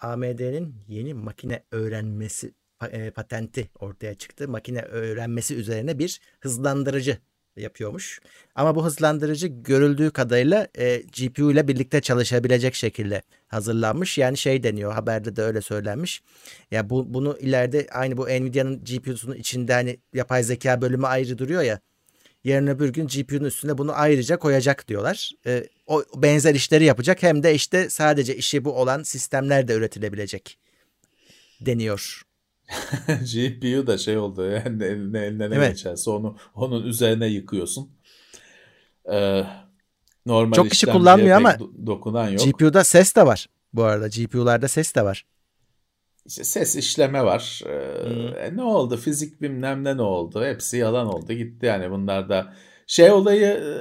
[0.00, 2.54] AMD'nin yeni makine öğrenmesi
[2.90, 4.48] e, patenti ortaya çıktı.
[4.48, 7.18] Makine öğrenmesi üzerine bir hızlandırıcı
[7.56, 8.20] yapıyormuş.
[8.54, 14.18] Ama bu hızlandırıcı görüldüğü kadarıyla e, GPU ile birlikte çalışabilecek şekilde hazırlanmış.
[14.18, 16.22] Yani şey deniyor haberde de öyle söylenmiş.
[16.70, 21.62] Ya bu bunu ileride aynı bu Nvidia'nın GPU'sunun içinde hani yapay zeka bölümü ayrı duruyor
[21.62, 21.80] ya.
[22.44, 25.30] Yarın öbür gün GPU'nun üstüne bunu ayrıca koyacak diyorlar.
[25.46, 30.58] E, o benzer işleri yapacak hem de işte sadece işi bu olan sistemler de üretilebilecek
[31.60, 32.22] deniyor.
[33.06, 35.68] GPU da şey oldu yani eline, eline ne evet.
[35.70, 37.90] geçerse onu onun üzerine yıkıyorsun.
[39.12, 39.44] Ee,
[40.26, 41.56] normal Çok kişi kullanmıyor ama
[41.86, 42.44] dokunan yok.
[42.44, 44.08] GPU'da ses de var bu arada.
[44.08, 45.26] GPU'larda ses de var.
[46.26, 47.62] işte ses işleme var.
[47.66, 47.70] Ee,
[48.46, 48.96] e, ne oldu?
[48.96, 50.44] Fizik bilmem ne ne oldu?
[50.44, 51.32] Hepsi yalan oldu.
[51.32, 52.54] Gitti yani bunlar da.
[52.86, 53.72] Şey olayı e,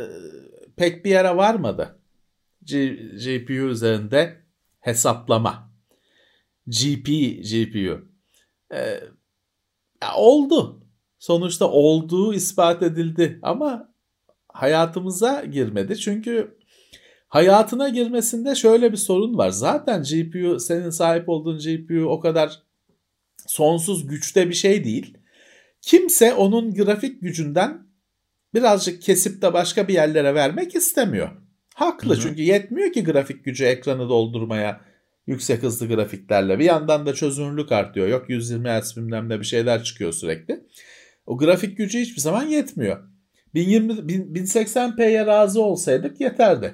[0.76, 2.00] pek bir yere varmadı.
[2.64, 4.42] G, GPU üzerinde
[4.80, 5.72] hesaplama.
[6.68, 7.08] GP
[7.52, 8.09] GPU.
[8.74, 8.99] Ee,
[10.15, 10.84] oldu.
[11.20, 13.93] Sonuçta olduğu ispat edildi ama
[14.47, 15.97] hayatımıza girmedi.
[15.97, 16.57] Çünkü
[17.28, 19.49] hayatına girmesinde şöyle bir sorun var.
[19.49, 22.63] Zaten GPU senin sahip olduğun GPU o kadar
[23.47, 25.17] sonsuz güçte bir şey değil.
[25.82, 27.88] Kimse onun grafik gücünden
[28.53, 31.30] birazcık kesip de başka bir yerlere vermek istemiyor.
[31.76, 32.22] Haklı Hı-hı.
[32.22, 34.82] çünkü yetmiyor ki grafik gücü ekranı doldurmaya
[35.28, 36.59] yüksek hızlı grafiklerle.
[36.59, 38.07] Bir yandan da çözünürlük artıyor.
[38.07, 40.65] Yok 120 Hz bilmem ne bir şeyler çıkıyor sürekli.
[41.26, 43.03] O grafik gücü hiçbir zaman yetmiyor.
[43.53, 46.74] 1020, 1080p'ye razı olsaydık yeterdi.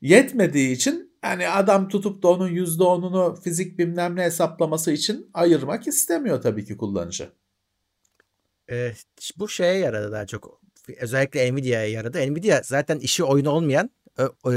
[0.00, 6.42] Yetmediği için yani adam tutup da onun %10'unu fizik bilmem ne hesaplaması için ayırmak istemiyor
[6.42, 7.28] tabii ki kullanıcı.
[8.70, 8.92] Ee,
[9.36, 10.62] bu şeye yaradı daha çok.
[11.00, 12.32] Özellikle Nvidia'ya yaradı.
[12.32, 13.90] Nvidia zaten işi oyun olmayan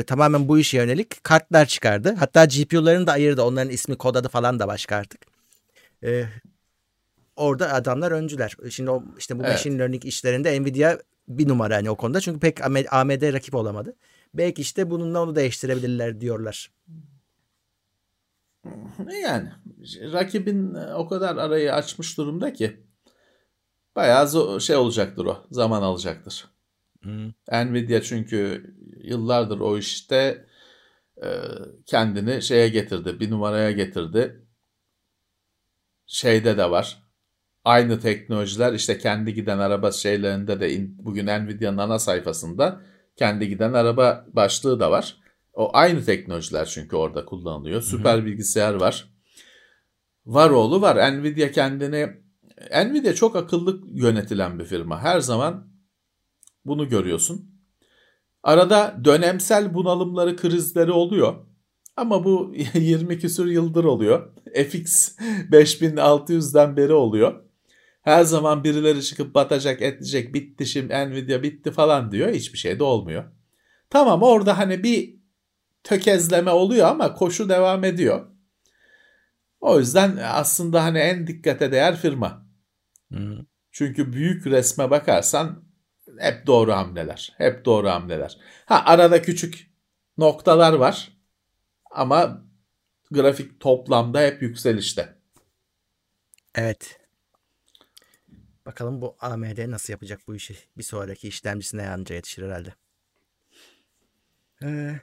[0.08, 2.16] tamamen bu işe yönelik kartlar çıkardı.
[2.20, 3.42] Hatta GPU'larını da ayırdı.
[3.42, 5.22] Onların ismi kod adı falan da başka artık.
[6.04, 6.26] Ee,
[7.36, 8.56] orada adamlar öncüler.
[8.70, 9.52] Şimdi o, işte bu evet.
[9.52, 10.98] machine learning işlerinde Nvidia
[11.28, 12.22] bir numara hani o konuda.
[12.22, 13.96] Çünkü pek AMD rakip olamadı.
[14.34, 16.72] Belki işte bununla onu değiştirebilirler diyorlar.
[19.24, 19.50] Yani
[20.14, 22.84] rakibin o kadar arayı açmış durumda ki
[23.96, 25.46] bayağı şey olacaktır o.
[25.52, 26.55] Zaman alacaktır.
[27.52, 28.66] Nvidia çünkü
[29.04, 30.46] yıllardır o işte
[31.24, 31.28] e,
[31.86, 33.20] kendini şeye getirdi.
[33.20, 34.42] Bir numaraya getirdi.
[36.08, 37.04] Şeyde de var.
[37.64, 42.82] Aynı teknolojiler işte kendi giden araba şeylerinde de bugün Nvidia'nın ana sayfasında
[43.16, 45.18] kendi giden araba başlığı da var.
[45.54, 47.82] O aynı teknolojiler çünkü orada kullanılıyor.
[47.82, 48.26] Süper Hı-hı.
[48.26, 49.10] bilgisayar var.
[50.26, 51.14] Var oğlu var.
[51.14, 52.10] Nvidia kendini
[52.86, 55.02] Nvidia çok akıllı yönetilen bir firma.
[55.02, 55.75] Her zaman
[56.66, 57.52] bunu görüyorsun.
[58.44, 61.36] Arada dönemsel bunalımları, krizleri oluyor.
[61.98, 64.34] Ama bu 20 küsur yıldır oluyor.
[64.54, 65.18] FX
[65.52, 67.44] 5600'den beri oluyor.
[68.02, 72.34] Her zaman birileri çıkıp batacak, edecek, bitti şimdi Nvidia bitti falan diyor.
[72.34, 73.24] Hiçbir şey de olmuyor.
[73.90, 75.16] Tamam orada hani bir
[75.84, 78.28] tökezleme oluyor ama koşu devam ediyor.
[79.60, 82.48] O yüzden aslında hani en dikkate değer firma.
[83.14, 83.46] Hı.
[83.72, 85.64] Çünkü büyük resme bakarsan
[86.20, 87.34] hep doğru hamleler.
[87.38, 88.38] Hep doğru hamleler.
[88.66, 89.72] Ha arada küçük
[90.18, 91.18] noktalar var.
[91.92, 92.46] Ama
[93.12, 95.16] grafik toplamda hep yükselişte.
[96.56, 97.00] Evet.
[98.66, 100.56] Bakalım bu AMD nasıl yapacak bu işi?
[100.78, 102.74] Bir sonraki işlemcisine anca yetişir herhalde.
[104.64, 105.00] Ee,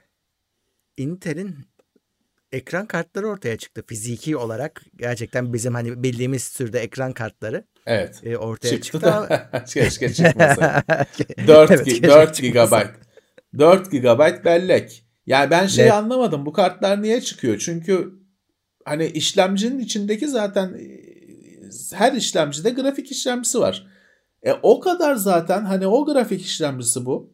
[0.97, 1.67] Intel'in
[2.53, 3.83] ekran kartları ortaya çıktı.
[3.87, 8.21] Fiziki olarak gerçekten bizim hani bildiğimiz türde ekran kartları evet.
[8.23, 8.83] e, ortaya çıktı.
[8.83, 9.01] çıktı.
[9.01, 9.63] Da...
[9.67, 10.83] keşke çıkmasa.
[11.47, 12.73] 4, evet, 4 GB.
[13.59, 15.05] 4 GB bellek.
[15.25, 15.93] Yani ben şey ne?
[15.93, 16.45] anlamadım.
[16.45, 17.57] Bu kartlar niye çıkıyor?
[17.57, 18.13] Çünkü
[18.85, 20.79] hani işlemcinin içindeki zaten
[21.93, 23.87] her işlemcide grafik işlemcisi var.
[24.43, 27.33] E o kadar zaten hani o grafik işlemcisi bu.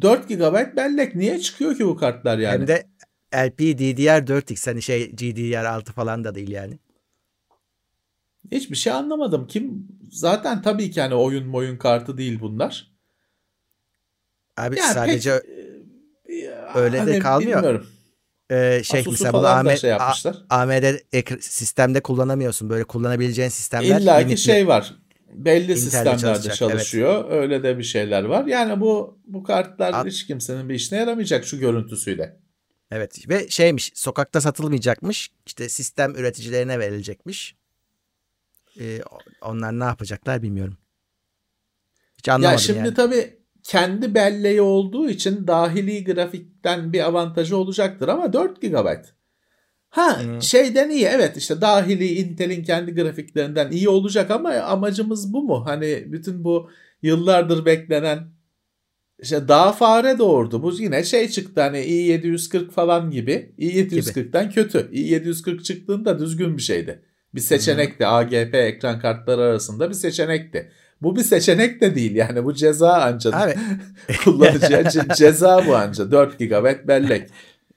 [0.00, 2.52] 4 GB bellek niye çıkıyor ki bu kartlar yani?
[2.52, 2.86] Hem de
[3.32, 6.78] LPDDR4X hani şey GDDR6 falan da değil yani.
[8.52, 9.46] Hiçbir şey anlamadım.
[9.46, 12.92] Kim zaten tabii ki hani oyun oyun kartı değil bunlar.
[14.56, 15.42] Abi yani sadece
[16.26, 17.62] pek, öyle hani de kalmıyor.
[17.62, 17.86] Bilmiyorum.
[18.50, 19.92] Ee, şey Asus'u mesela bunu AMD, şey
[20.50, 22.70] AMD sistemde kullanamıyorsun.
[22.70, 24.00] Böyle kullanabileceğin sistemler.
[24.00, 24.94] İlla ki şey var.
[25.34, 27.24] Belli sistemlerde çalışıyor.
[27.24, 27.32] Evet.
[27.32, 28.46] Öyle de bir şeyler var.
[28.46, 32.36] Yani bu bu kartlar A- hiç kimsenin bir işine yaramayacak şu görüntüsüyle.
[32.90, 35.30] Evet ve şeymiş sokakta satılmayacakmış.
[35.46, 37.56] İşte sistem üreticilerine verilecekmiş.
[38.80, 39.00] Ee,
[39.42, 40.76] onlar ne yapacaklar bilmiyorum.
[42.18, 42.94] Hiç anlamadım ya şimdi yani.
[42.94, 48.86] tabii kendi belleği olduğu için dahili grafikten bir avantajı olacaktır ama 4 GB.
[49.88, 50.42] Ha hmm.
[50.42, 55.66] şeyden iyi evet işte dahili Intel'in kendi grafiklerinden iyi olacak ama amacımız bu mu?
[55.66, 56.70] Hani bütün bu
[57.02, 58.37] yıllardır beklenen
[59.22, 60.62] işte daha fare doğurdu.
[60.62, 63.52] Bu yine şey çıktı hani i740 falan gibi.
[63.58, 64.78] i740'dan kötü.
[64.78, 67.02] i740 çıktığında düzgün bir şeydi.
[67.34, 68.04] Bir seçenekti.
[68.04, 68.12] Hmm.
[68.12, 70.70] AGP ekran kartları arasında bir seçenekti.
[71.02, 73.54] Bu bir seçenek de değil yani bu ceza anca Abi.
[74.24, 74.84] kullanıcıya
[75.16, 77.30] ceza bu anca 4 GB bellek.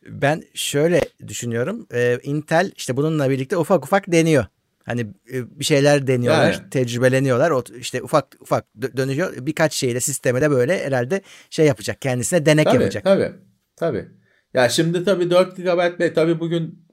[0.10, 1.88] Ben şöyle düşünüyorum.
[1.94, 4.46] Ee, Intel işte bununla birlikte ufak ufak deniyor.
[4.86, 5.02] Hani
[5.34, 6.70] e, bir şeyler deniyorlar, yani.
[6.70, 7.78] tecrübeleniyorlar.
[7.80, 8.66] İşte ufak ufak
[8.98, 9.34] dönüyor.
[9.38, 12.02] Birkaç şeyle sisteme de böyle herhalde şey yapacak.
[12.02, 13.04] Kendisine denek tabii, yapacak.
[13.04, 13.32] Tabii.
[13.76, 14.08] Tabii.
[14.54, 16.86] Ya şimdi tabii 4 GB tabii bugün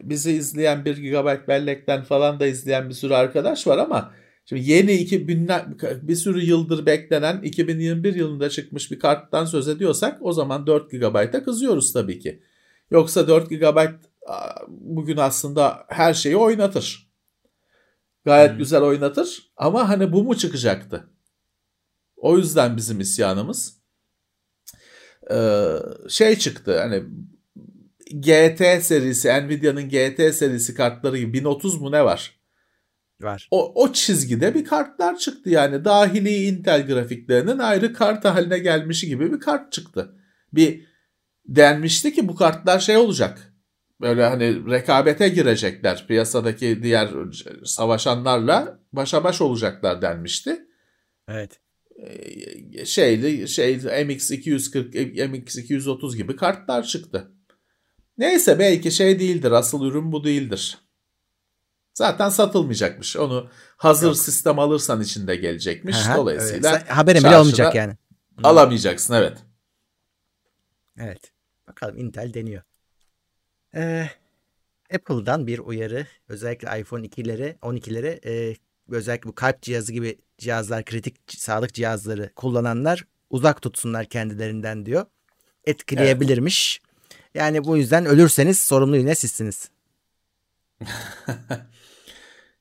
[0.00, 4.14] bizi izleyen 1 GB bellekten falan da izleyen bir sürü arkadaş var ama
[4.44, 5.48] şimdi yeni 2000
[6.02, 11.44] bir sürü yıldır beklenen 2021 yılında çıkmış bir karttan söz ediyorsak o zaman 4 GB'a
[11.44, 12.42] kızıyoruz tabii ki.
[12.90, 13.78] Yoksa 4 GB
[14.68, 17.11] bugün aslında her şeyi oynatır.
[18.24, 18.58] Gayet hmm.
[18.58, 21.08] güzel oynatır ama hani bu mu çıkacaktı?
[22.16, 23.82] O yüzden bizim isyanımız
[25.30, 25.76] ee,
[26.08, 27.04] şey çıktı hani
[28.20, 32.40] GT serisi Nvidia'nın GT serisi kartları gibi 1030 mu ne var?
[33.20, 33.48] Var.
[33.50, 39.32] O, o çizgide bir kartlar çıktı yani dahili Intel grafiklerinin ayrı kart haline gelmişi gibi
[39.32, 40.14] bir kart çıktı.
[40.52, 40.86] Bir
[41.48, 43.51] denmişti ki bu kartlar şey olacak.
[44.02, 46.04] Böyle hani rekabete girecekler.
[46.08, 47.10] Piyasadaki diğer
[47.64, 50.66] savaşanlarla başa baş olacaklar denmişti.
[51.28, 51.60] Evet.
[51.96, 57.32] Ee, şeyli şey MX240, MX230 gibi kartlar çıktı.
[58.18, 59.50] Neyse belki şey değildir.
[59.50, 60.78] Asıl ürün bu değildir.
[61.94, 63.16] Zaten satılmayacakmış.
[63.16, 64.16] Onu hazır Yok.
[64.16, 65.96] sistem alırsan içinde gelecekmiş.
[65.96, 66.90] Aha, Dolayısıyla evet.
[66.90, 67.96] haberin bile olmayacak yani.
[68.42, 69.38] Alamayacaksın evet.
[70.98, 71.32] Evet.
[71.68, 72.62] Bakalım Intel deniyor.
[73.76, 74.06] Ee,
[74.94, 78.56] Apple'dan bir uyarı özellikle iPhone 2'lere 12'lere e,
[78.88, 85.06] özellikle bu kalp cihazı gibi cihazlar kritik sağlık cihazları kullananlar uzak tutsunlar kendilerinden diyor.
[85.64, 86.80] Etkileyebilirmiş.
[86.82, 86.92] Evet.
[87.34, 89.70] Yani bu yüzden ölürseniz sorumlu yine sizsiniz.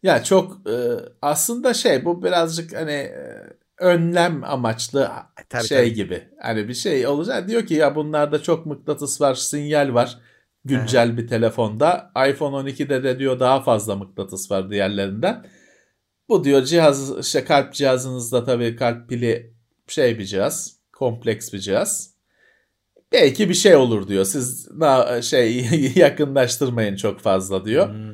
[0.04, 0.76] ya çok e,
[1.22, 3.44] aslında şey bu birazcık hani e,
[3.78, 5.12] önlem amaçlı
[5.50, 5.94] tabii, şey tabii.
[5.94, 6.28] gibi.
[6.42, 10.20] Hani bir şey olacak diyor ki ya bunlarda çok mıknatıs var, sinyal var
[10.66, 12.12] güncel bir telefonda.
[12.30, 15.46] iPhone 12'de de diyor daha fazla mıknatıs var diğerlerinden.
[16.30, 19.54] Bu diyor cihaz işte kalp cihazınızda tabii kalp pili
[19.88, 22.12] şey bir cihaz, kompleks bir cihaz.
[23.12, 24.26] Belki bir şey olur diyor.
[24.26, 24.70] Siz
[25.22, 27.90] şey yakınlaştırmayın çok fazla diyor.
[27.90, 28.12] Hmm.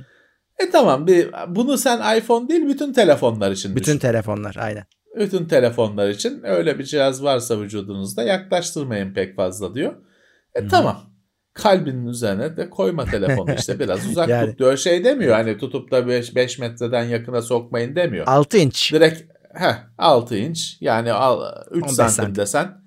[0.59, 3.99] E tamam bir bunu sen iPhone değil bütün telefonlar için Bütün düşün.
[3.99, 4.85] telefonlar aynen.
[5.19, 9.93] Bütün telefonlar için öyle bir cihaz varsa vücudunuzda yaklaştırmayın pek fazla diyor.
[10.55, 10.67] E hmm.
[10.67, 11.16] tamam
[11.57, 14.77] kalbinin üzerine de koyma telefonu işte biraz uzak yani, tut diyor.
[14.77, 18.25] Şey demiyor hani tutup da 5 metreden yakına sokmayın demiyor.
[18.27, 18.93] 6 inç.
[18.93, 21.09] Direkt heh, 6 inç yani
[21.71, 22.81] 3 santim, santim desen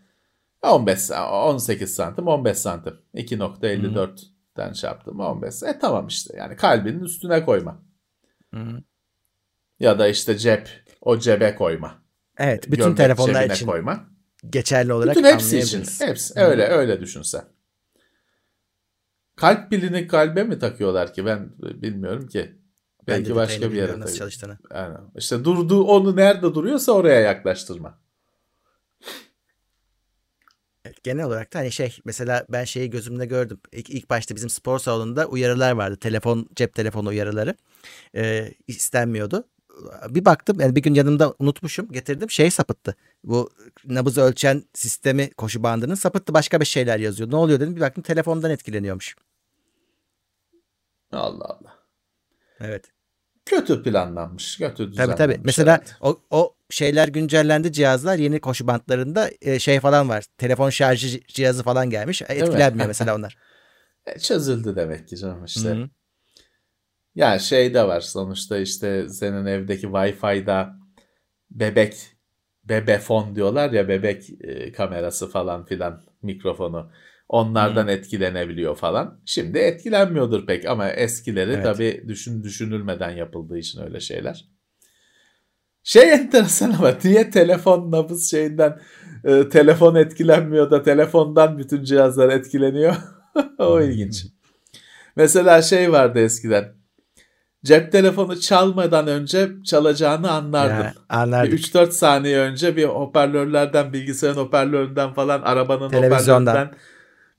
[0.62, 4.74] 15 18 santim 15 santim 2.54'ten hmm.
[4.74, 7.82] şey yaptım 15 e tamam işte yani kalbinin üstüne koyma.
[8.50, 8.78] Hmm.
[9.80, 10.68] Ya da işte cep
[11.00, 12.02] o cebe koyma.
[12.38, 14.06] Evet bütün Gömlek telefonlar için koyma.
[14.50, 16.42] geçerli olarak bütün hepsi için hepsi hmm.
[16.42, 17.42] öyle öyle düşünsen.
[19.40, 22.54] Kalp pilini kalbe mi takıyorlar ki ben bilmiyorum ki.
[23.06, 24.58] Belki başka bir yere nasıl çalıştığını.
[24.74, 27.98] Yani işte durduğu onu nerede duruyorsa oraya yaklaştırma.
[31.02, 33.60] Genel olarak da hani şey mesela ben şeyi gözümde gördüm.
[33.72, 35.96] İlk, ilk başta bizim spor salonunda uyarılar vardı.
[35.96, 37.54] Telefon cep telefonu uyarıları.
[38.16, 39.44] Ee, istenmiyordu.
[40.08, 42.96] Bir baktım yani bir gün yanımda unutmuşum getirdim şey sapıttı.
[43.24, 43.50] Bu
[43.84, 47.30] nabız ölçen sistemi koşu bandının sapıttı başka bir şeyler yazıyor.
[47.30, 49.16] Ne oluyor dedim bir baktım telefondan etkileniyormuş.
[51.12, 51.78] Allah Allah.
[52.60, 52.84] Evet.
[53.46, 54.58] Kötü planlanmış.
[54.58, 55.16] Kötü düzenlenmiş.
[55.18, 55.44] Tabii tabii.
[55.44, 55.96] Mesela evet.
[56.00, 58.16] o, o şeyler güncellendi cihazlar.
[58.18, 60.24] Yeni koşu bantlarında e, şey falan var.
[60.38, 62.22] Telefon şarjı cihazı falan gelmiş.
[62.22, 63.36] Etkilenmiyor mesela onlar.
[64.06, 65.68] E, çözüldü demek ki canım işte.
[65.68, 65.88] Hı-hı.
[67.14, 70.76] Ya şey de var sonuçta işte senin evdeki Wi-Fi'da
[71.50, 71.94] bebek
[72.64, 76.90] bebefon diyorlar ya bebek e, kamerası falan filan mikrofonu.
[77.30, 77.88] Onlardan hmm.
[77.88, 79.20] etkilenebiliyor falan.
[79.24, 81.64] Şimdi etkilenmiyordur pek ama eskileri evet.
[81.64, 84.48] tabii düşün düşünülmeden yapıldığı için öyle şeyler.
[85.82, 88.80] Şey enteresan ama niye telefon nabız şeyinden
[89.24, 92.96] e, telefon etkilenmiyor da telefondan bütün cihazlar etkileniyor?
[93.58, 94.26] o ilginç.
[95.16, 96.72] Mesela şey vardı eskiden.
[97.64, 100.92] Cep telefonu çalmadan önce çalacağını anlardın.
[101.08, 101.60] Anlardık.
[101.60, 106.70] 3-4 saniye önce bir hoparlörlerden, bilgisayarın hoparlöründen falan, arabanın hoparlöründen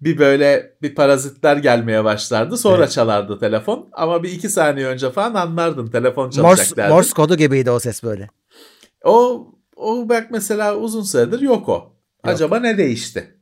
[0.02, 2.58] bir böyle bir parazitler gelmeye başlardı.
[2.58, 2.92] Sonra evet.
[2.92, 3.90] çalardı telefon.
[3.92, 6.96] Ama bir iki saniye önce falan anlardın telefon çalacak Morse, derdin.
[6.96, 8.30] Morse kodu gibiydi o ses böyle.
[9.04, 11.74] O, o bak mesela uzun süredir yok o.
[11.74, 11.94] Yok.
[12.24, 13.38] Acaba ne değişti?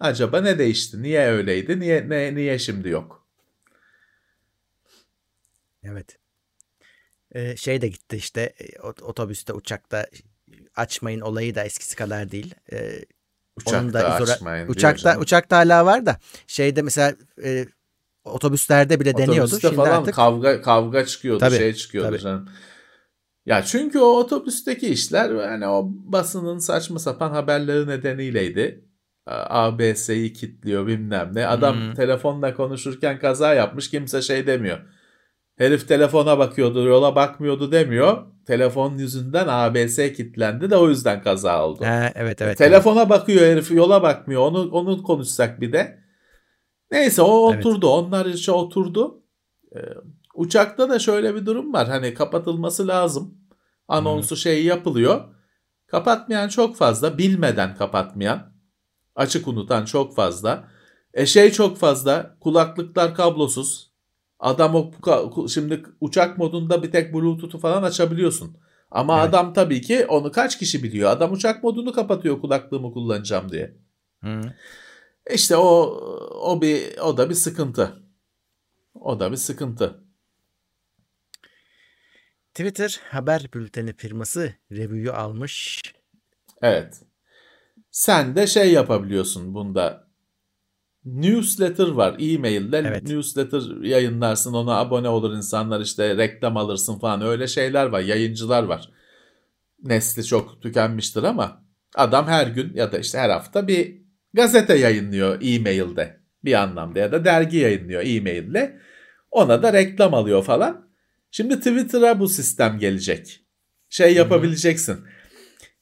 [0.00, 1.02] Acaba ne değişti?
[1.02, 1.80] Niye öyleydi?
[1.80, 3.26] Niye ne, niye şimdi yok?
[5.84, 6.18] Evet.
[7.34, 10.06] Ee, şey de gitti işte e, otobüste uçakta
[10.76, 12.54] açmayın olayı da eskisi kadar değil.
[12.72, 13.04] Ee,
[13.56, 14.16] Uçakta Onun da
[14.68, 17.66] uçakta uçakta hala var da şeyde mesela e,
[18.24, 19.60] otobüslerde bile Otobüste deniyordu.
[19.60, 22.18] Şimdi falan artık kavga kavga çıkıyordu, tabii, şey çıkıyordu tabii.
[22.18, 22.48] canım.
[23.46, 28.84] Ya çünkü o otobüsteki işler hani o basının saçma sapan haberleri nedeniyleydi.
[29.26, 31.46] ABS'yi kilitliyor bilmem ne.
[31.46, 31.94] Adam Hmm.
[31.94, 34.78] telefonla konuşurken kaza yapmış kimse şey demiyor.
[35.56, 38.26] Herif telefona bakıyordu yola bakmıyordu demiyor.
[38.46, 41.84] Telefon yüzünden ABS kilitlendi de o yüzden kaza oldu.
[41.84, 42.58] Ha, evet evet.
[42.58, 44.42] Telefona bakıyor herif yola bakmıyor.
[44.42, 45.98] Onu onu konuşsak bir de.
[46.90, 47.66] Neyse o Evet.
[47.66, 47.88] oturdu.
[47.88, 49.22] Onlar işe oturdu.
[49.76, 49.78] Ee,
[50.34, 51.88] uçakta da şöyle bir durum var.
[51.88, 53.34] Hani kapatılması lazım.
[53.88, 55.20] Anonsu şey yapılıyor.
[55.86, 57.18] Kapatmayan çok fazla.
[57.18, 58.52] Bilmeden kapatmayan.
[59.14, 60.68] Açık unutan çok fazla.
[61.14, 62.36] E şey çok fazla.
[62.40, 63.91] Kulaklıklar kablosuz.
[64.42, 64.90] Adam o
[65.48, 68.56] şimdi uçak modunda bir tek Bluetooth'u falan açabiliyorsun.
[68.90, 69.28] Ama Evet.
[69.28, 71.10] adam tabii ki onu kaç kişi biliyor?
[71.10, 73.76] Adam uçak modunu kapatıyor kulaklığımı kullanacağım diye.
[74.22, 74.40] Hı.
[75.30, 75.70] İşte o
[76.42, 78.02] o bir o da bir sıkıntı.
[78.94, 80.04] O da bir sıkıntı.
[82.54, 85.82] Twitter haber bülteni firması review'yu almış.
[86.62, 87.02] Evet.
[87.90, 90.11] Sen de şey yapabiliyorsun bunda.
[91.04, 92.16] Newsletter var.
[92.18, 93.02] E-mail'le Evet.
[93.02, 94.54] newsletter yayınlarsın.
[94.54, 97.22] Ona abone olur insanlar işte reklam alırsın falan.
[97.22, 98.00] Öyle şeyler var.
[98.00, 98.90] Yayıncılar var.
[99.82, 104.02] Nesli çok tükenmiştir ama adam her gün ya da işte her hafta bir
[104.34, 106.20] gazete yayınlıyor e-mail'de.
[106.44, 108.72] Bir anlamda ya da dergi yayınlıyor e-mail'le.
[109.30, 110.88] Ona da reklam alıyor falan.
[111.30, 113.40] Şimdi Twitter'a bu sistem gelecek.
[113.88, 114.98] Şey yapabileceksin.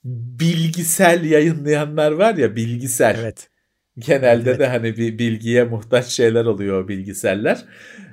[0.05, 3.17] Bilgisel yayınlayanlar var ya bilgisel.
[3.21, 3.50] Evet.
[4.07, 4.61] Genelde Evet.
[4.61, 7.65] de hani bir bilgiye muhtaç şeyler oluyor bilgiseller.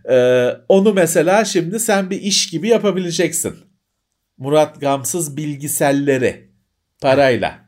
[0.09, 3.55] Ee, onu mesela şimdi sen bir iş gibi yapabileceksin.
[4.37, 6.51] Murat Gamsız bilgiselleri
[7.01, 7.59] parayla.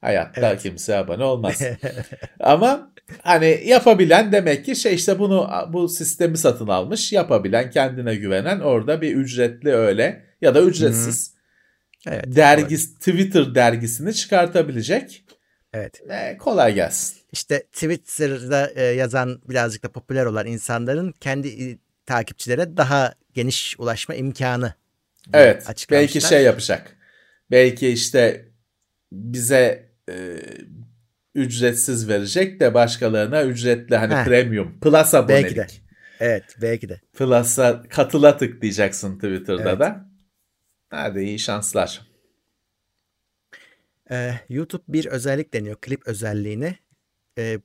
[0.00, 0.62] Hayatta Evet.
[0.62, 1.62] kimse abone olmaz.
[2.40, 2.92] Ama
[3.22, 7.12] hani yapabilen demek ki şey işte bunu bu sistemi satın almış.
[7.12, 11.34] Yapabilen kendine güvenen orada bir ücretli öyle ya da ücretsiz
[12.06, 12.24] Evet.
[12.36, 15.24] dergi Twitter dergisini çıkartabilecek.
[15.72, 16.00] Evet.
[16.10, 17.16] E, kolay gelsin.
[17.34, 24.74] İşte Twitter'da e, yazan birazcık da popüler olan insanların kendi takipçilere daha geniş ulaşma imkanı.
[25.32, 25.86] Evet.
[25.90, 26.96] Belki şey yapacak.
[27.50, 28.48] Belki işte
[29.12, 30.36] bize e,
[31.34, 34.24] ücretsiz verecek de başkalarına ücretli hani Heh.
[34.24, 35.44] premium plus abonelik.
[35.44, 35.66] Belki de.
[36.20, 37.00] Evet belki de.
[37.12, 39.80] Plus'a katıla tıklayacaksın Twitter'da Evet.
[39.80, 40.08] da.
[40.90, 42.00] Hadi iyi şanslar.
[44.10, 45.76] Ee, YouTube bir özellik deniyor.
[45.80, 46.83] Klip özelliğini.
[47.38, 47.58] Ee,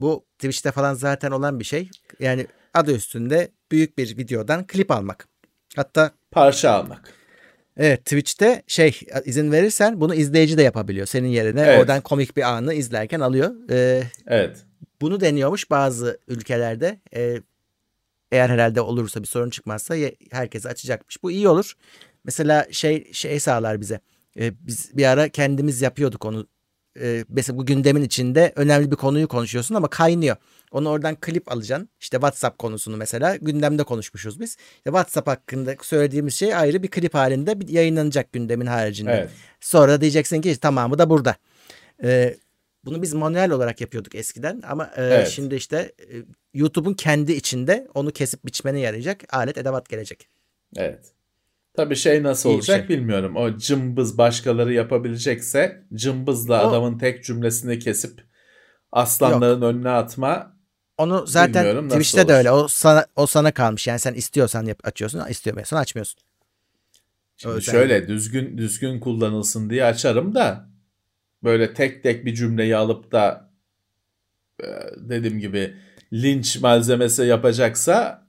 [0.00, 1.90] bu Twitch'te falan zaten olan bir şey.
[2.20, 5.28] Yani adı üstünde büyük bir videodan klip almak.
[5.76, 7.12] Hatta Parça almak.
[7.76, 11.06] evet Twitch'te şey izin verirsen bunu izleyici de yapabiliyor.
[11.06, 11.78] Senin yerine Evet.
[11.80, 13.54] oradan komik bir anı izlerken alıyor.
[13.70, 14.56] Ee, Evet.
[15.00, 17.00] bunu deniyormuş bazı ülkelerde.
[17.14, 17.40] Ee,
[18.32, 19.94] eğer herhalde olursa bir sorun çıkmazsa
[20.30, 21.22] herkese açacakmış.
[21.22, 21.72] Bu iyi olur.
[22.24, 24.00] Mesela şey şey sağlar bize.
[24.38, 26.46] Ee, biz bir ara kendimiz yapıyorduk onu.
[27.00, 30.36] Ee, mesela bu gündemin içinde önemli bir konuyu konuşuyorsun ama kaynıyor.
[30.72, 31.88] Onu oradan klip alacaksın.
[32.00, 34.50] İşte WhatsApp konusunu mesela gündemde konuşmuşuz biz.
[34.50, 39.12] İşte WhatsApp hakkında söylediğimiz şey ayrı bir klip halinde bir yayınlanacak gündemin haricinde.
[39.12, 39.30] Evet.
[39.60, 41.36] Sonra diyeceksin ki tamamı da burada.
[42.02, 42.34] Ee,
[42.84, 45.28] bunu biz manuel olarak yapıyorduk eskiden ama e, Evet.
[45.28, 46.14] şimdi işte e,
[46.54, 50.28] YouTube'un kendi içinde onu kesip biçmene yarayacak alet edevat gelecek.
[50.76, 51.15] Evet.
[51.76, 52.88] Tabii şey nasıl İyi olacak şey.
[52.88, 53.36] bilmiyorum.
[53.36, 58.24] O cımbız başkaları yapabilecekse cımbızla O- adamın tek cümlesini kesip
[58.92, 60.56] aslanların önüne atma
[60.98, 62.50] Onu zaten Bilmiyorum Twitch'te de öyle.
[62.50, 63.86] O sana o sana kalmış.
[63.86, 66.20] Yani sen istiyorsan yap açıyorsun, istemiyorsan açmıyorsun.
[67.36, 67.72] Şimdi Özel.
[67.72, 70.70] şöyle düzgün düzgün kullanılsın diye açarım da
[71.42, 73.50] böyle tek tek bir cümleyi alıp da
[74.62, 74.66] e,
[74.96, 75.76] dediğim gibi
[76.12, 78.25] linç malzemesi yapacaksa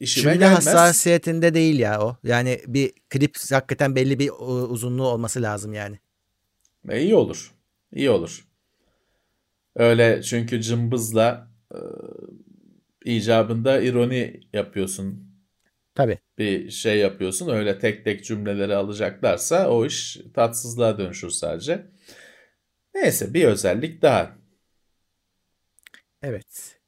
[0.00, 0.66] işime Cümle gelmez.
[0.66, 2.16] hassasiyetinde değil ya o.
[2.24, 5.98] Yani bir klip hakikaten belli bir e, uzunluğu olması lazım yani.
[6.88, 7.54] E, iyi olur.
[7.92, 8.44] İyi olur.
[9.76, 11.78] Öyle çünkü cımbızla e,
[13.04, 15.34] icabında ironi yapıyorsun.
[15.94, 16.18] Tabii.
[16.38, 17.48] Bir şey yapıyorsun.
[17.48, 21.86] Öyle tek tek cümleleri alacaklarsa o iş tatsızlığa dönüşür sadece.
[22.94, 24.36] Neyse bir özellik daha.
[26.22, 26.80] Evet.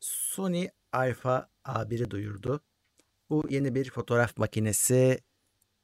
[0.00, 2.60] Sony Alpha A1'i duyurdu.
[3.30, 5.20] Bu yeni bir fotoğraf makinesi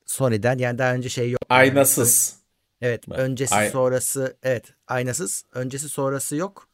[0.07, 0.59] Sony'den.
[0.59, 1.43] Yani daha önce şey yok.
[1.49, 2.37] Aynasız.
[2.81, 5.45] Evet, öncesi Ay- sonrası evet, aynasız.
[5.53, 6.69] Öncesi sonrası yok.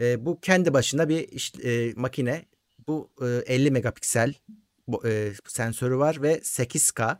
[0.00, 2.44] Ee, bu kendi başına bir iş- e, makine.
[2.88, 4.34] Bu e, 50 megapiksel
[4.88, 7.18] bu, e, sensörü var ve 8K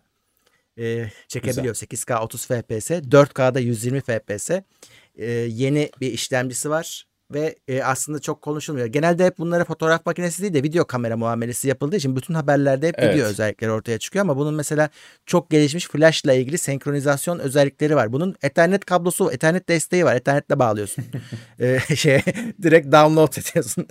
[0.78, 1.74] e, çekebiliyor.
[1.74, 4.50] 8K 30 FPS, 4K'da 120 FPS.
[4.50, 8.86] E, yeni bir işlemcisi var ve e, aslında çok konuşulmuyor.
[8.86, 12.94] Genelde hep bunlara fotoğraf makinesi değil de video kamera muamelesi yapıldığı için bütün haberlerde hep
[12.98, 13.14] Evet.
[13.14, 14.88] video özellikleri ortaya çıkıyor ama bunun mesela
[15.26, 18.12] çok gelişmiş flashla ilgili senkronizasyon özellikleri var.
[18.12, 20.16] Bunun Ethernet kablosu, Ethernet desteği var.
[20.16, 21.04] Ethernetle bağlıyorsun.
[21.60, 22.22] e, şeye
[22.62, 23.86] direkt download ediyorsun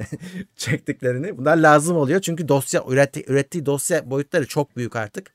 [0.56, 1.38] çektiklerini.
[1.38, 5.32] Bunlar lazım oluyor çünkü dosya üretti, ürettiği dosya boyutları çok büyük artık.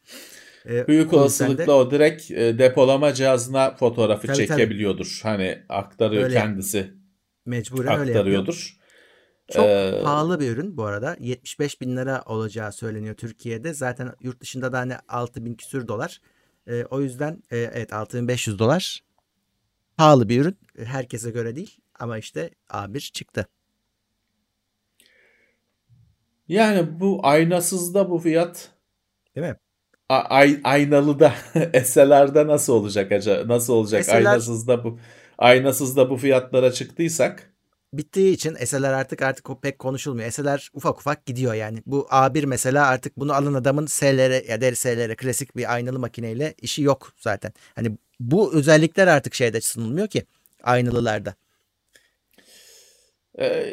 [0.69, 4.47] E, Büyük o yüzden de- olasılıkla o direkt e, depolama cihazına fotoğrafı Tabii, tabii.
[4.47, 5.19] çekebiliyordur.
[5.23, 6.33] Hani aktarıyor Öyle.
[6.33, 6.91] kendisi
[7.45, 8.75] mecburen öyle yapıyor.
[9.51, 11.17] Çok Ee, pahalı bir ürün bu arada.
[11.19, 13.73] 75 bin lira olacağı söyleniyor Türkiye'de.
[13.73, 16.21] Zaten yurt dışında da hani 6 bin küsür dolar.
[16.67, 19.03] Ee, o yüzden e, evet 6500 dolar.
[19.97, 20.57] Pahalı bir ürün.
[20.85, 21.77] Herkese göre değil.
[21.99, 23.47] Ama işte A1 çıktı.
[26.47, 28.69] Yani bu aynasızda bu fiyat
[29.35, 29.55] Değil mi?
[30.09, 31.33] A- ay, aynalı da
[31.83, 33.53] SLR'da nasıl olacak acaba?
[33.53, 34.05] Nasıl olacak?
[34.05, 34.99] SLR Aynasızda bu
[35.37, 37.55] aynasızda bu fiyatlara çıktıysak
[37.97, 40.31] Bittiği için SLR artık artık pek konuşulmuyor.
[40.31, 41.83] SLR ufak ufak gidiyor yani.
[41.85, 46.53] Bu A1 mesela artık bunu alan adamın SLR ya deri SLR klasik bir aynalı makineyle
[46.61, 47.53] işi yok zaten.
[47.75, 50.25] Hani bu özellikler artık şeyde sunulmuyor ki
[50.63, 51.35] aynalılarda.
[53.37, 53.71] e,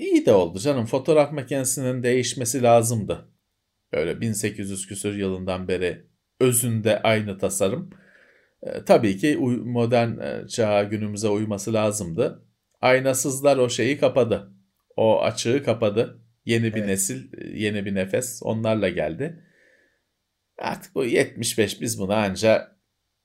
[0.00, 0.86] iyi de oldu canım.
[0.86, 3.28] Fotoğraf makinesinin değişmesi lazımdı.
[3.92, 6.06] Böyle 1800 küsur yılından beri
[6.40, 7.90] özünde aynı tasarım.
[8.64, 12.44] E, tabii ki modern e, çağa günümüze uyması lazımdı.
[12.80, 14.52] Aynasızlar o şeyi kapadı.
[14.96, 16.20] O açığı kapadı.
[16.44, 16.88] Yeni bir Evet.
[16.88, 19.44] nesil, e, yeni bir nefes onlarla geldi.
[20.58, 22.74] Artık bu 75 biz bunu anca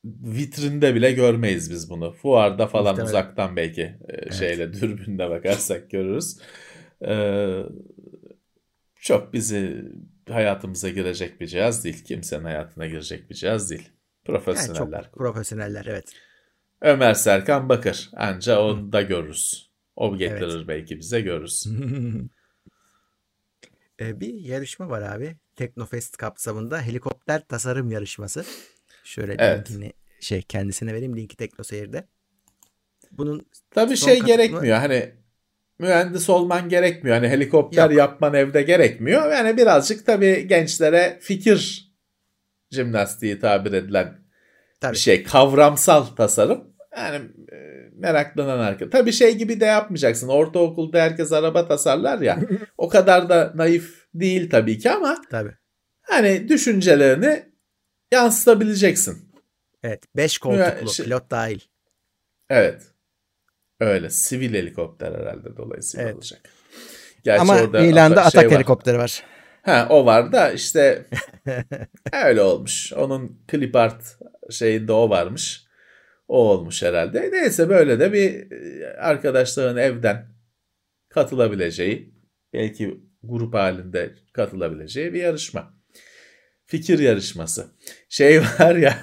[0.05, 2.11] vitrinde bile görmeyiz biz bunu.
[2.11, 3.09] Fuarda falan Muhtemelen.
[3.09, 6.39] uzaktan belki e, şeyle dürbünle bakarsak görürüz.
[7.07, 7.63] Ee,
[8.95, 9.85] çok bizi
[10.29, 12.03] hayatımıza girecek bir cihaz değil.
[12.03, 13.89] Kimsenin hayatına girecek bir cihaz değil.
[14.33, 15.03] Yani Profesyoneller.
[15.03, 16.05] çok profesyoneller evet.
[16.81, 18.09] Ömer Serkan Bakır.
[18.13, 19.69] Anca onu da görürüz.
[19.95, 20.67] O getirir Evet.
[20.67, 21.65] belki bize görürüz.
[24.01, 25.35] Ee, bir yarışma var abi.
[25.55, 28.45] Teknofest kapsamında helikopter tasarım yarışması.
[29.03, 29.69] Şöyle Evet.
[29.71, 32.07] linkini şey kendisine vereyim linki Teknoseyir'de.
[33.11, 34.77] Bunun Tabii şey katılımı- gerekmiyor.
[34.77, 35.11] Hani
[35.79, 37.15] mühendis olman gerekmiyor.
[37.17, 37.97] Hani helikopter Yok.
[37.99, 39.31] yapman evde gerekmiyor.
[39.31, 41.91] Yani birazcık tabii gençlere fikir
[42.71, 44.18] jimnastiği tabir edilen
[44.79, 45.23] tabii bir şey.
[45.23, 46.63] Kavramsal tasarım.
[46.97, 47.15] Yani
[47.51, 47.57] e,
[47.93, 48.91] meraklanan arkadaş.
[48.91, 50.27] Tabii şey gibi de yapmayacaksın.
[50.27, 52.39] Ortaokulda herkes araba tasarlar ya.
[52.77, 55.53] o kadar da naif değil tabii ki ama tabii.
[56.01, 57.43] hani düşüncelerini
[58.11, 59.31] yansıtabileceksin.
[59.83, 61.59] Evet 5 koltuklu şey- pilot dahil.
[62.49, 62.81] Evet.
[63.79, 64.09] Öyle.
[64.09, 66.15] Sivil helikopter herhalde dolayısıyla Evet.
[66.15, 66.41] olacak.
[67.23, 68.51] Gerçi Ama orada ilanda şey atak var.
[68.51, 69.23] helikopteri var.
[69.61, 71.05] Ha o var da işte
[72.25, 72.93] öyle olmuş.
[72.93, 74.17] Onun clip art
[74.49, 75.65] şeyinde o varmış.
[76.27, 77.29] O olmuş herhalde.
[77.31, 80.27] Neyse böyle de bir e, arkadaşların evden
[81.09, 82.13] katılabileceği
[82.53, 85.73] belki grup halinde katılabileceği bir yarışma.
[86.65, 87.67] Fikir yarışması.
[88.09, 88.97] Şey var ya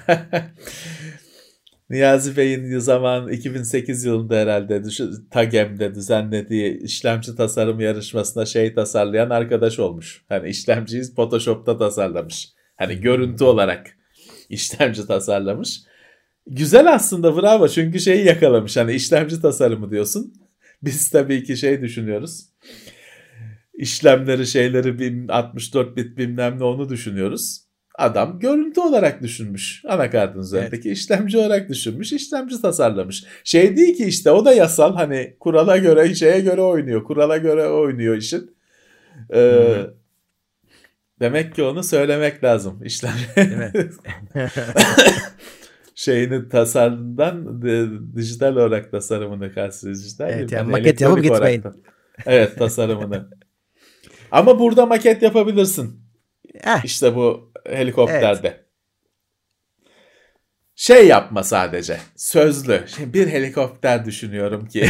[1.89, 4.83] Niyazi Bey'in zaman 2008 yılında herhalde
[5.31, 10.25] TAGEM'de düzenlediği işlemci tasarım yarışmasına şey tasarlayan arkadaş olmuş.
[10.29, 12.49] Hani işlemciyi Photoshop'ta tasarlamış.
[12.75, 13.96] Hani görüntü olarak
[14.49, 15.79] işlemci tasarlamış.
[16.47, 18.77] Güzel aslında bravo çünkü şeyi yakalamış.
[18.77, 20.33] Hani işlemci tasarımı diyorsun.
[20.81, 22.45] Biz tabii ki şey düşünüyoruz.
[23.73, 27.67] İşlemleri şeyleri bin- 64 bit bilmem ne onu düşünüyoruz.
[27.97, 29.83] Adam görüntü olarak düşünmüş.
[29.87, 32.13] Anakartın üzerindeki işlemci olarak düşünmüş.
[32.13, 33.23] işlemci tasarlamış.
[33.43, 34.95] Şey değil ki işte o da yasal.
[34.95, 37.03] Hani kurala göre şeye göre oynuyor.
[37.03, 38.57] Kurala göre oynuyor işin.
[39.33, 39.77] Ee.
[41.19, 42.83] Demek ki onu söylemek lazım.
[42.83, 43.13] İşlem
[45.95, 49.95] şeyini tasarımdan de- dijital olarak tasarımını kastediyor.
[49.97, 51.63] Dijital Evet, yani hani maket yapıp gitmeyin.
[51.63, 51.73] da.
[52.25, 53.29] Evet tasarımını.
[54.31, 56.01] Ama burada maket yapabilirsin.
[56.63, 58.66] Heh, İşte bu helikopterde.
[60.77, 61.99] Şey yapma sadece.
[62.15, 62.83] Sözlü.
[62.95, 64.89] Şimdi bir helikopter düşünüyorum ki.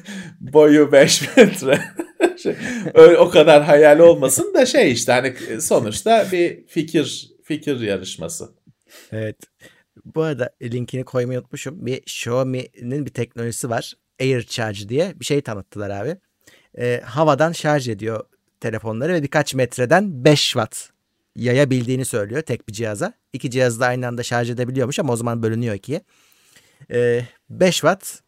[0.40, 1.80] boyu 5 metre.
[2.42, 2.56] Şey,
[2.94, 8.48] öyle, o kadar hayal olmasın da şey işte hani sonuçta bir fikir fikir yarışması.
[9.12, 9.36] evet.
[10.04, 11.86] Bu arada linkini koymayı unutmuşum.
[11.86, 13.94] Bir Xiaomi'nin bir teknolojisi var.
[14.20, 16.16] Air Charge diye bir şey tanıttılar abi.
[16.78, 18.24] Ee, havadan şarj ediyor
[18.60, 20.93] telefonları ve birkaç metreden 5 watt
[21.36, 23.12] yayabildiğini söylüyor tek bir cihaza.
[23.32, 26.00] İki cihazı da aynı anda şarj edebiliyormuş ama o zaman bölünüyor ikiye.
[26.90, 28.20] Ee, 5 watt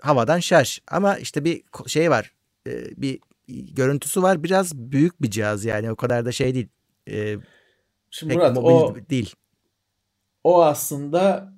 [0.00, 0.78] havadan şarj.
[0.88, 2.32] Ama işte bir şey var.
[2.66, 4.42] Ee, bir görüntüsü var.
[4.44, 6.68] Biraz büyük bir cihaz yani o kadar da şey değil.
[7.10, 7.36] Ee,
[8.10, 9.34] Şimdi pek Murat o değil.
[10.44, 11.52] o aslında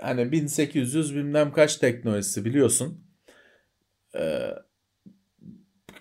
[0.00, 3.04] hani 1800 bilmem kaç teknolojisi biliyorsun.
[4.14, 4.50] e,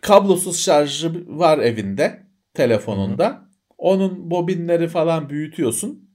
[0.01, 2.23] kablosuz şarjı var evinde
[2.53, 3.46] telefonunda.
[3.77, 6.09] Onun bobinleri falan büyütüyorsun.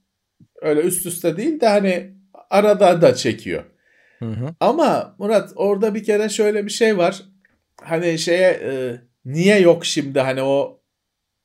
[0.61, 2.13] Öyle üst üste değil de hani
[2.49, 3.63] arada da çekiyor.
[4.19, 4.55] Hı hı.
[4.59, 7.23] Ama Murat orada bir kere şöyle bir şey var.
[7.81, 10.83] Hani şeye e, niye yok şimdi hani o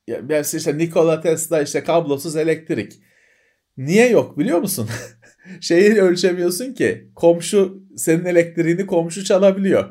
[0.07, 2.93] ya işte Nikola Tesla işte kablosuz elektrik.
[3.77, 4.89] Niye yok biliyor musun?
[5.61, 9.89] Şeyi ölçemiyorsun ki komşu senin elektriğini komşu çalabiliyor.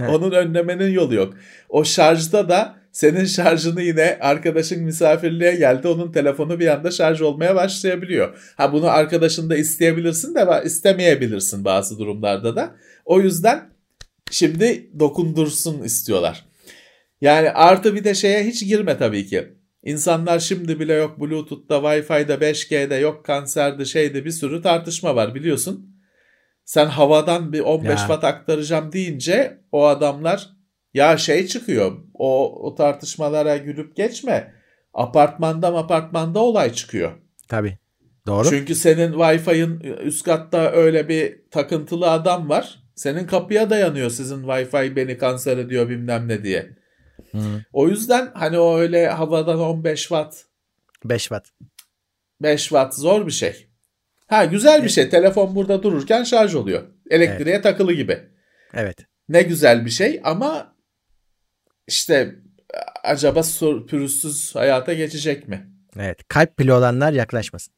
[0.00, 0.10] Evet.
[0.10, 1.34] Onun önlemenin yolu yok.
[1.68, 5.88] O şarjda da senin şarjını yine arkadaşın misafirliğe geldi.
[5.88, 8.52] Onun telefonu bir anda şarj olmaya başlayabiliyor.
[8.56, 12.74] Ha bunu arkadaşın da isteyebilirsin de istemeyebilirsin bazı durumlarda da.
[13.04, 13.70] O yüzden
[14.30, 16.44] şimdi dokundursun istiyorlar.
[17.20, 19.48] Yani artı bir de şeye hiç girme tabii ki.
[19.82, 25.94] İnsanlar şimdi bile yok Bluetooth'ta, Wi-Fi'de, 5G'de, yok kanserde, şeyde bir sürü tartışma var biliyorsun.
[26.64, 27.96] Sen havadan bir 15 Ya.
[27.96, 30.57] watt aktaracağım deyince o adamlar
[30.98, 31.98] ya şey çıkıyor.
[32.14, 34.54] O, o tartışmalara gülüp geçme.
[34.94, 37.12] Apartmanda apartmanda olay çıkıyor.
[37.48, 37.78] Tabii.
[38.26, 38.48] Doğru.
[38.48, 42.82] Çünkü senin Wi-Fi'ın üst katta öyle bir takıntılı adam var.
[42.94, 46.70] Senin kapıya dayanıyor sizin Wi-Fi beni kanser ediyor bilmem ne diye.
[47.32, 47.38] Hı.
[47.72, 50.44] O yüzden hani o öyle havadan 15 watt
[51.04, 51.48] 5 watt.
[52.42, 53.68] 5 watt zor bir şey.
[54.26, 55.08] Ha güzel bir şey.
[55.08, 56.82] Telefon burada dururken şarj oluyor.
[57.10, 58.20] Elektriğe takılı gibi.
[58.74, 58.98] Evet.
[59.28, 60.77] Ne güzel bir şey ama
[61.88, 62.34] işte
[63.04, 63.42] acaba
[63.86, 65.70] pürüzsüz hayata geçecek mi?
[65.98, 66.28] Evet.
[66.28, 67.74] Kalp pili olanlar yaklaşmasın.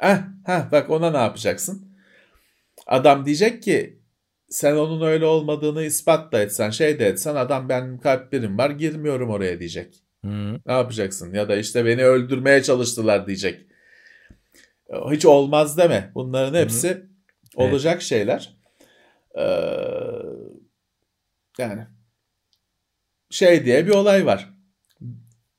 [0.00, 1.90] Eh, heh, bak ona ne yapacaksın?
[2.86, 4.00] Adam diyecek ki
[4.48, 8.70] sen onun öyle olmadığını ispat da etsen şey de etsen adam benim kalp birim var
[8.70, 9.94] girmiyorum oraya diyecek.
[10.24, 10.60] Hı.
[10.66, 11.34] Ne yapacaksın?
[11.34, 13.66] Ya da işte beni öldürmeye çalıştılar diyecek.
[15.10, 16.10] Hiç olmaz deme.
[16.14, 17.06] Bunların hepsi
[17.54, 18.56] olacak şeyler.
[19.38, 19.42] Ee,
[21.58, 21.86] yani
[23.30, 24.54] şey diye bir olay var.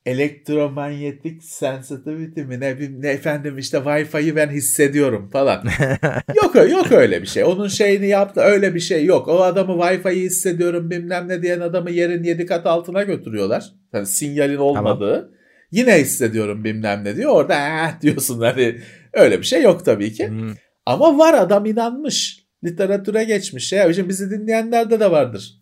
[0.05, 5.63] Elektromanyetik sensitivity mi ne, ne efendim işte Wi-Fi'yi ben hissediyorum falan.
[6.35, 7.43] yok yok öyle bir şey.
[7.43, 9.27] Onun şeyini yaptı öyle bir şey yok.
[9.27, 13.73] O adamı Wi-Fi'yi hissediyorum bilmem ne diyen adamı yerin 7 kat altına götürüyorlar.
[13.93, 15.31] Yani sinyalin olmadığı.
[15.71, 17.31] Yine hissediyorum bilmem ne diyor.
[17.31, 18.81] Orada eh diyorsun hani
[19.13, 20.27] öyle bir şey yok tabii ki.
[20.27, 20.53] Hı.
[20.85, 22.45] Ama var adam inanmış.
[22.63, 23.73] Literatüre geçmiş.
[23.73, 23.93] Ya.
[23.93, 25.61] Şimdi bizi dinleyenlerde de vardır.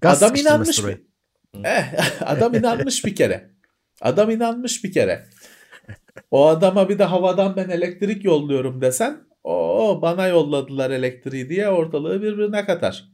[0.00, 0.82] Gaz adam inanmış.
[0.82, 1.11] burayı.
[1.64, 3.50] Eh, adam inanmış bir kere.
[4.00, 5.24] Adam inanmış bir kere.
[6.30, 12.22] O adama bir de havadan ben elektrik yolluyorum desen o bana yolladılar elektriği diye ortalığı
[12.22, 13.04] birbirine katar.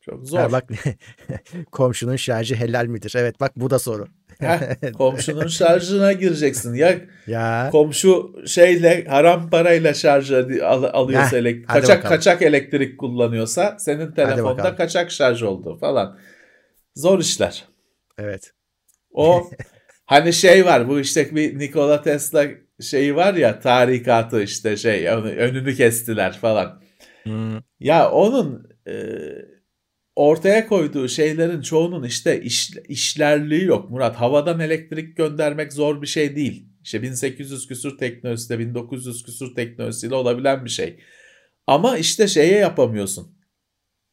[0.00, 0.38] Çok zor.
[0.38, 0.64] Ha, bak
[1.72, 3.12] komşunun şarjı helal midir?
[3.16, 4.06] Evet bak bu da soru.
[4.40, 6.74] Heh, komşunun şarjına gireceksin.
[6.74, 12.16] Ya Ya komşu şeyle haram parayla şarj al- alıyorsa Heh, elektrik kaçak bakalım.
[12.16, 16.18] kaçak elektrik kullanıyorsa senin telefonda kaçak şarj oldu falan.
[16.96, 17.64] Zor işler.
[18.18, 18.52] evet.
[19.10, 19.50] O
[20.06, 22.46] hani şey var bu işte bir Nikola Tesla
[22.80, 26.82] şeyi var ya tarikatı işte şey önünü kestiler falan.
[27.24, 27.62] Hı.
[27.80, 28.94] Ya onun e,
[30.16, 34.16] ortaya koyduğu şeylerin çoğunun işte iş, işlerliği yok Murat.
[34.16, 36.66] Havadan elektrik göndermek zor bir şey değil.
[36.84, 41.00] İşte 1800 küsur teknolojisiyle 1900 küsur teknolojisiyle olabilen bir şey.
[41.66, 43.41] Ama işte şeye yapamıyorsun.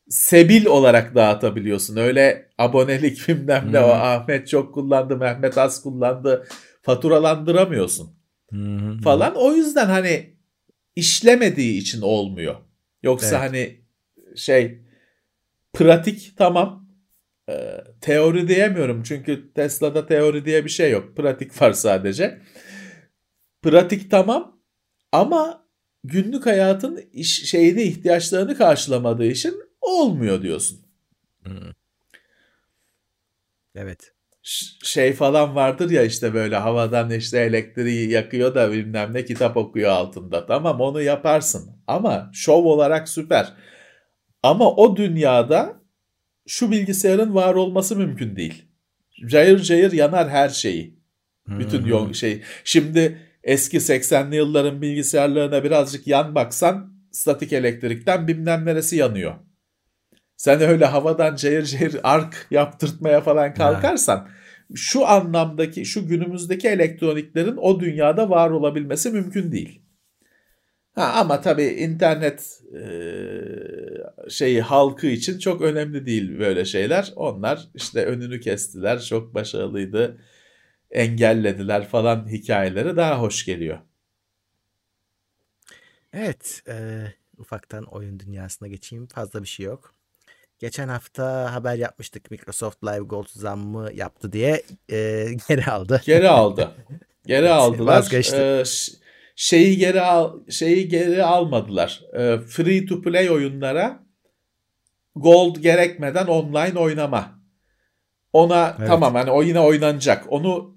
[0.09, 1.95] Sebil olarak dağıtabiliyorsun.
[1.97, 4.01] Öyle abonelik bilmem ne o Hmm.
[4.01, 6.47] Ahmet çok kullandı, Mehmet az kullandı
[6.81, 8.09] faturalandıramıyorsun
[8.51, 8.97] hı.
[9.03, 9.35] falan.
[9.35, 10.33] O yüzden hani
[10.95, 12.55] işlemediği için olmuyor.
[13.03, 13.39] Yoksa Evet.
[13.39, 13.81] hani
[14.35, 14.81] şey
[15.73, 16.89] pratik tamam.
[17.49, 21.17] Ee, teori diyemiyorum çünkü Tesla'da teori diye bir şey yok.
[21.17, 22.41] Pratik var sadece.
[23.61, 24.61] Pratik tamam
[25.11, 25.67] ama
[26.03, 30.79] günlük hayatın iş, şeyini ihtiyaçlarını karşılamadığı için olmuyor diyorsun.
[31.43, 31.73] Hı.
[33.75, 34.13] Evet.
[34.43, 39.57] Ş- şey falan vardır ya işte böyle havadan işte elektriği yakıyor da bilmem ne kitap
[39.57, 40.45] okuyor altında.
[40.45, 43.53] Tamam onu yaparsın ama şov olarak süper.
[44.43, 45.81] Ama o dünyada
[46.47, 48.65] şu bilgisayarın var olması mümkün değil.
[49.27, 50.99] Cayır cayır yanar her şeyi.
[51.47, 52.41] Bütün yol şey.
[52.63, 59.33] Şimdi eski 80'li yılların bilgisayarlarına birazcık yan baksan statik elektrikten bilmem neresi yanıyor.
[60.39, 64.29] Sen öyle havadan cayır cayır ark yaptırtmaya falan kalkarsan
[64.75, 69.81] şu anlamdaki şu günümüzdeki elektroniklerin o dünyada var olabilmesi mümkün değil.
[70.95, 72.81] Ha, ama tabii internet e,
[74.29, 77.13] şeyi halkı için çok önemli değil böyle şeyler.
[77.15, 80.21] Onlar işte önünü kestiler, çok başarılıydı,
[80.91, 83.79] engellediler falan hikayeleri daha hoş geliyor.
[86.13, 86.63] Evet.
[86.67, 87.05] e,
[87.37, 89.07] ufaktan oyun dünyasına geçeyim.
[89.07, 89.98] Fazla bir şey yok.
[90.59, 96.01] Geçen hafta haber yapmıştık Microsoft Live Gold zammı yaptı diye e, geri aldı.
[96.05, 96.71] Geri aldı.
[97.25, 97.97] Geri aldılar.
[97.97, 98.35] Vazgeçti.
[98.35, 98.63] Ee,
[99.35, 102.01] şeyi geri al şeyi geri almadılar.
[102.13, 104.03] Ee, free to play oyunlara
[105.15, 107.39] gold gerekmeden online oynama.
[108.33, 108.87] Ona Evet.
[108.87, 110.25] tamam hani o yine oynanacak.
[110.29, 110.75] Onu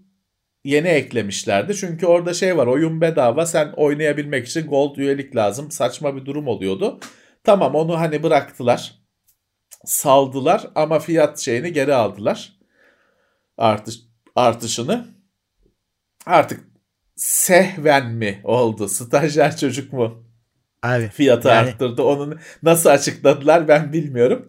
[0.64, 1.74] yeni eklemişlerdi.
[1.76, 2.66] Çünkü orada şey var.
[2.66, 3.46] Oyun bedava.
[3.46, 5.70] Sen oynayabilmek için gold üyelik lazım.
[5.70, 7.00] Saçma bir durum oluyordu.
[7.44, 9.01] Tamam onu hani bıraktılar.
[9.84, 12.52] Saldılar ama fiyat şeyini geri aldılar.
[13.58, 14.00] Artış
[14.36, 15.06] artışını.
[16.26, 16.64] Artık
[17.16, 18.88] sehven mi oldu?
[18.88, 20.24] Stajyer çocuk mu?
[20.82, 22.02] Abi Fiyatı Yani- arttırdı.
[22.02, 24.48] Onu nasıl açıkladılar ben bilmiyorum.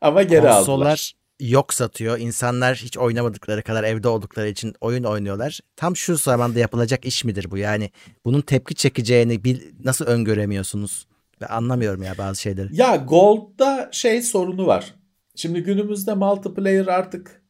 [0.00, 0.56] Ama geri aldılar.
[0.56, 2.18] konsollar yok satıyor.
[2.18, 5.60] İnsanlar hiç oynamadıkları kadar evde oldukları için oyun oynuyorlar.
[5.76, 7.58] Tam şu zamanda yapılacak iş midir bu?
[7.58, 7.90] Yani
[8.24, 11.06] bunun tepki çekeceğini bil, nasıl öngöremiyorsunuz?
[11.40, 12.68] Ben anlamıyorum ya bazı şeyleri.
[12.72, 14.94] Ya Gold'da şey sorunu var.
[15.34, 17.42] Şimdi günümüzde multiplayer artık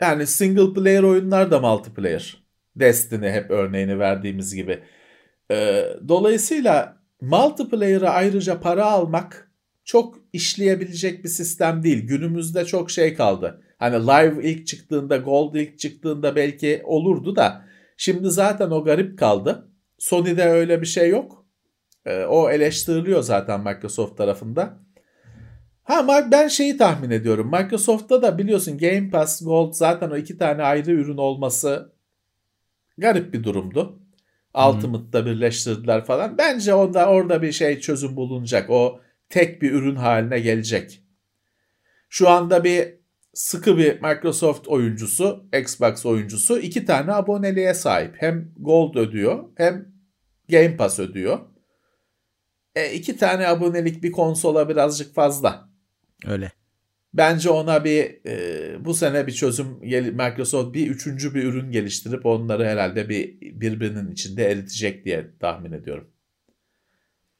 [0.00, 2.42] yani single player oyunlar da multiplayer.
[2.76, 4.82] Destiny hep örneğini verdiğimiz gibi.
[5.50, 9.50] Ee, dolayısıyla multiplayer'a ayrıca para almak
[9.84, 12.06] çok işleyebilecek bir sistem değil.
[12.06, 13.62] Günümüzde çok şey kaldı.
[13.78, 17.64] Hani live ilk çıktığında, gold ilk çıktığında belki olurdu da
[17.96, 19.68] şimdi zaten o garip kaldı.
[19.98, 21.39] Sony'de öyle bir şey yok.
[22.06, 24.78] Ee, o eleştiriliyor zaten Microsoft tarafında.
[25.82, 27.50] Ha ben şeyi tahmin ediyorum.
[27.50, 31.92] Microsoft'ta da biliyorsun Game Pass Gold zaten o iki tane ayrı ürün olması
[32.98, 34.00] garip bir durumdu.
[34.54, 36.38] Ultimate'da birleştirdiler falan.
[36.38, 38.70] Bence onda orada bir şey çözüm bulunacak.
[38.70, 41.02] O tek bir ürün haline gelecek.
[42.08, 42.94] Şu anda bir
[43.34, 48.14] sıkı bir Microsoft oyuncusu, Xbox oyuncusu iki tane aboneliğe sahip.
[48.18, 49.88] Hem Gold ödüyor hem
[50.48, 51.38] Game Pass ödüyor.
[52.74, 55.68] E, iki tane abonelik bir konsola birazcık fazla.
[56.26, 56.52] Öyle.
[57.14, 59.66] Bence ona bir e, bu sene bir çözüm
[60.16, 66.10] Microsoft bir üçüncü bir ürün geliştirip onları herhalde bir birbirinin içinde eritecek diye tahmin ediyorum.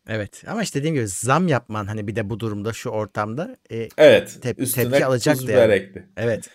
[0.09, 3.89] Evet ama işte dediğim gibi zam yapman hani bir de bu durumda şu ortamda e,
[3.99, 4.39] Evet.
[4.43, 5.93] Tep- tepki alacaktı yani.
[6.17, 6.51] evet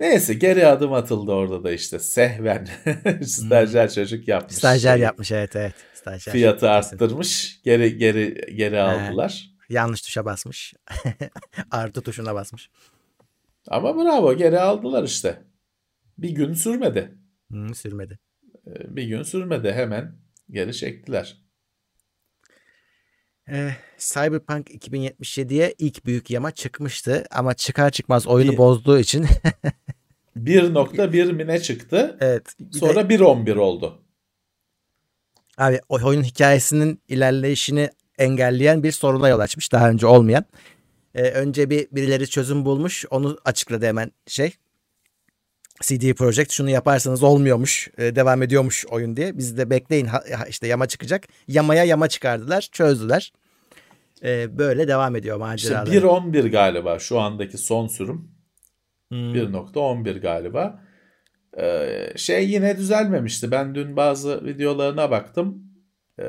[0.00, 1.98] Neyse geri adım atıldı orada da işte.
[1.98, 2.68] Sehven.
[3.22, 4.54] Stajyer çocuk yapmış.
[4.56, 6.32] stajyer yapmış evet evet stajyer.
[6.32, 7.60] Fiyatı arttırmış.
[7.64, 9.50] Geri geri geri aldılar.
[9.68, 10.74] Yanlış tuşa basmış.
[11.70, 12.70] Artı tuşuna basmış.
[13.68, 15.42] Ama bravo geri aldılar işte.
[16.18, 17.14] Bir gün sürmedi.
[17.52, 18.18] Hı, sürmedi.
[18.66, 20.16] Ee, Bir gün sürmedi hemen
[20.50, 21.36] geri çektiler.
[23.48, 29.26] Ee, Cyberpunk 2077'ye ilk büyük yama çıkmıştı ama çıkar çıkmaz oyunu Bir- bozduğu için
[30.36, 32.16] 1.1 mine çıktı.
[32.20, 32.54] evet.
[32.60, 34.02] bir de- Sonra 1.11 oldu.
[35.58, 40.44] Abi o oyunun hikayesinin ilerleyişini engelleyen bir soruna yol açmış daha önce olmayan.
[41.14, 44.54] Ee, önce bir birileri çözüm bulmuş onu açıkladı hemen şey.
[45.82, 49.38] CD Projekt şunu yaparsanız olmuyormuş, e, devam ediyormuş oyun diye.
[49.38, 51.28] Biz de bekleyin ha- işte yama çıkacak.
[51.48, 53.32] Yamaya yama çıkardılar, çözdüler.
[54.24, 55.90] Ee, böyle devam ediyor İşte maceraları.
[55.96, 58.30] 1.11 galiba şu andaki son sürüm.
[59.08, 59.34] Hmm.
[59.34, 60.82] 1.11 galiba.
[61.60, 63.50] Ee, şey yine düzelmemişti.
[63.50, 65.62] Ben dün bazı videolarına baktım.
[66.20, 66.24] Ee,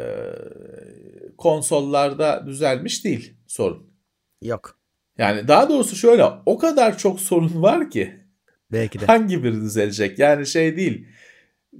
[1.38, 3.94] konsollarda düzelmiş değil sorun.
[4.41, 4.80] Yok.
[5.18, 8.24] Yani daha doğrusu şöyle o kadar çok sorun var ki
[8.72, 9.06] Belki de.
[9.08, 10.20] hangi biri düzelecek?
[10.20, 11.08] Yani şey değil.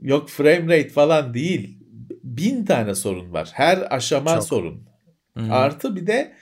[0.02, 1.80] Yok frame rate falan değil.
[2.24, 3.50] Bin tane sorun var.
[3.54, 4.44] Her aşama Çok.
[4.44, 4.88] sorun.
[5.34, 5.52] Hmm.
[5.52, 6.34] Artı bir de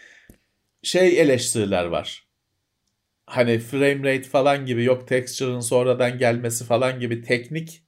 [0.84, 2.28] şey eleştiriler var.
[3.32, 7.84] Hani frame rate falan gibi yok texture'ın sonradan gelmesi falan gibi teknik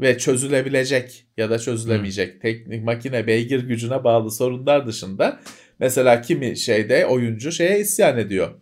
[0.00, 5.40] ve çözülebilecek ya da çözülemeyecek teknik makine beygir gücüne bağlı sorunlar dışında
[5.78, 8.60] mesela kimi şeyde oyuncu şeye isyan ediyor.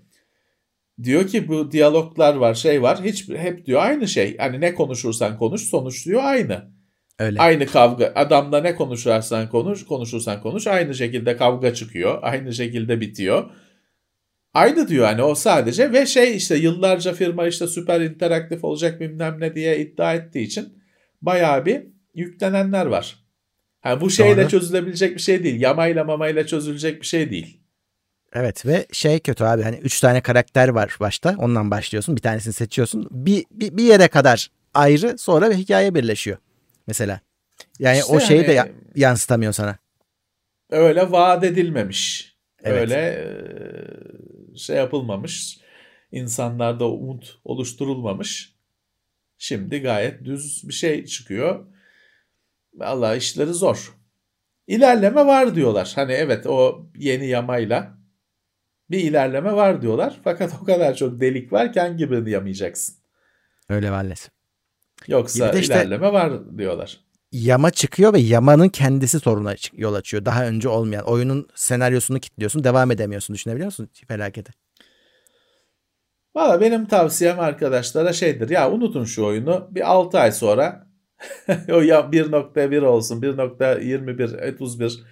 [1.03, 4.37] Diyor ki bu diyaloglar var şey var hiç hep diyor aynı şey.
[4.37, 6.71] Hani ne konuşursan konuş sonuç diyor aynı.
[7.19, 7.41] Öyle.
[7.41, 8.13] Aynı kavga.
[8.15, 10.67] Adamla ne konuşursan konuş, konuşursan konuş.
[10.67, 12.19] Aynı şekilde kavga çıkıyor.
[12.23, 13.51] Aynı şekilde bitiyor.
[14.57, 19.37] Aynı diyor hani o sadece ve şey işte yıllarca firma işte süper interaktif olacak bilmem
[19.41, 20.79] ne diye iddia ettiği için
[21.23, 21.83] bayağı bir
[22.15, 23.17] yüklenenler var.
[23.81, 24.49] Ha bu şeyle Doğru.
[24.49, 25.61] çözülebilecek bir şey değil.
[25.61, 27.61] Yamayla mamayla çözülecek bir şey değil.
[28.33, 32.53] Evet ve şey kötü abi hani üç tane karakter var başta ondan başlıyorsun bir tanesini
[32.53, 36.37] seçiyorsun bir, bir, bir yere kadar ayrı sonra bir hikaye birleşiyor
[36.87, 37.21] mesela.
[37.79, 39.79] Yani İşte o şeyi de hani- ya- yansıtamıyor sana.
[40.71, 42.33] öyle vaat edilmemiş.
[42.65, 42.81] Evet.
[42.81, 43.25] Öyle e,
[44.57, 45.61] şey yapılmamış.
[46.13, 48.55] İnsanlarda umut oluşturulmamış.
[49.39, 51.67] Şimdi gayet düz bir şey çıkıyor.
[52.75, 53.95] Vallahi işleri zor.
[54.67, 55.93] İlerleme var diyorlar.
[55.95, 57.97] Hani evet o yeni yamayla
[58.91, 60.21] Bir ilerleme var diyorlar.
[60.25, 62.97] Fakat o kadar çok delik varken gibi yamayacaksın.
[63.69, 64.31] Öyle maalesef.
[65.09, 67.01] Yoksa işte, ilerleme var diyorlar.
[67.45, 70.25] Yama çıkıyor ve yamanın kendisi soruna yol açıyor.
[70.25, 71.05] Daha önce olmayan.
[71.05, 72.65] Oyunun senaryosunu kilitliyorsun.
[72.65, 73.35] Devam edemiyorsun.
[73.35, 74.53] Düşünebiliyor musun felakete?
[76.35, 78.51] Valla benim tavsiyem arkadaşlara şeydir.
[78.51, 79.69] Ya unutun şu oyunu.
[79.71, 80.87] Bir 6 ay sonra
[81.71, 85.05] o ya 1.1 olsun, 1.21, 31,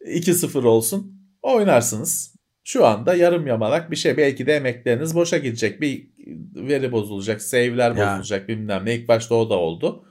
[0.00, 2.34] 2.0 olsun oynarsınız.
[2.64, 4.16] Şu anda yarım yamalak bir şey.
[4.16, 5.80] Belki de emekleriniz boşa gidecek.
[5.80, 6.10] Bir
[6.54, 8.94] veri bozulacak, save'ler bozulacak bilmem ne.
[8.94, 10.04] İlk başta o da oldu.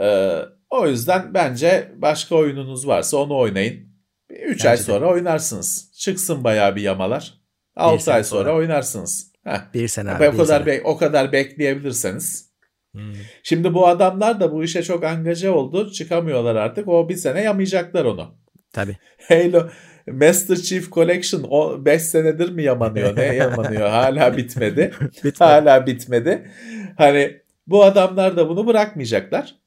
[0.00, 0.38] Ee,
[0.72, 3.92] o yüzden bence başka oyununuz varsa onu oynayın.
[4.30, 4.84] 3 ay Bence de.
[4.86, 5.92] sonra oynarsınız.
[5.98, 7.34] Çıksın bayağı bir yamalar.
[7.76, 8.54] 6 sene ay sonra, sonra.
[8.56, 9.32] oynarsınız.
[9.44, 9.58] Heh.
[9.74, 10.28] Bir sene abi.
[10.28, 10.66] O kadar sene.
[10.66, 12.52] be- o kadar bekleyebilirseniz.
[12.94, 13.12] Hmm.
[13.42, 15.90] Şimdi bu adamlar da bu işe çok angaje oldu.
[15.92, 16.88] Çıkamıyorlar artık.
[16.88, 18.34] O bir sene yamayacaklar onu.
[18.72, 18.96] Tabii.
[19.28, 19.68] Halo
[20.06, 23.16] Master Chief Collection o 5 senedir mi yamanıyor?
[23.16, 23.88] Ne yamanıyor?
[23.88, 24.92] Hala bitmedi.
[25.00, 25.34] Bitmedi.
[25.38, 26.50] Hala bitmedi.
[26.98, 29.61] Hani bu adamlar da bunu bırakmayacaklar.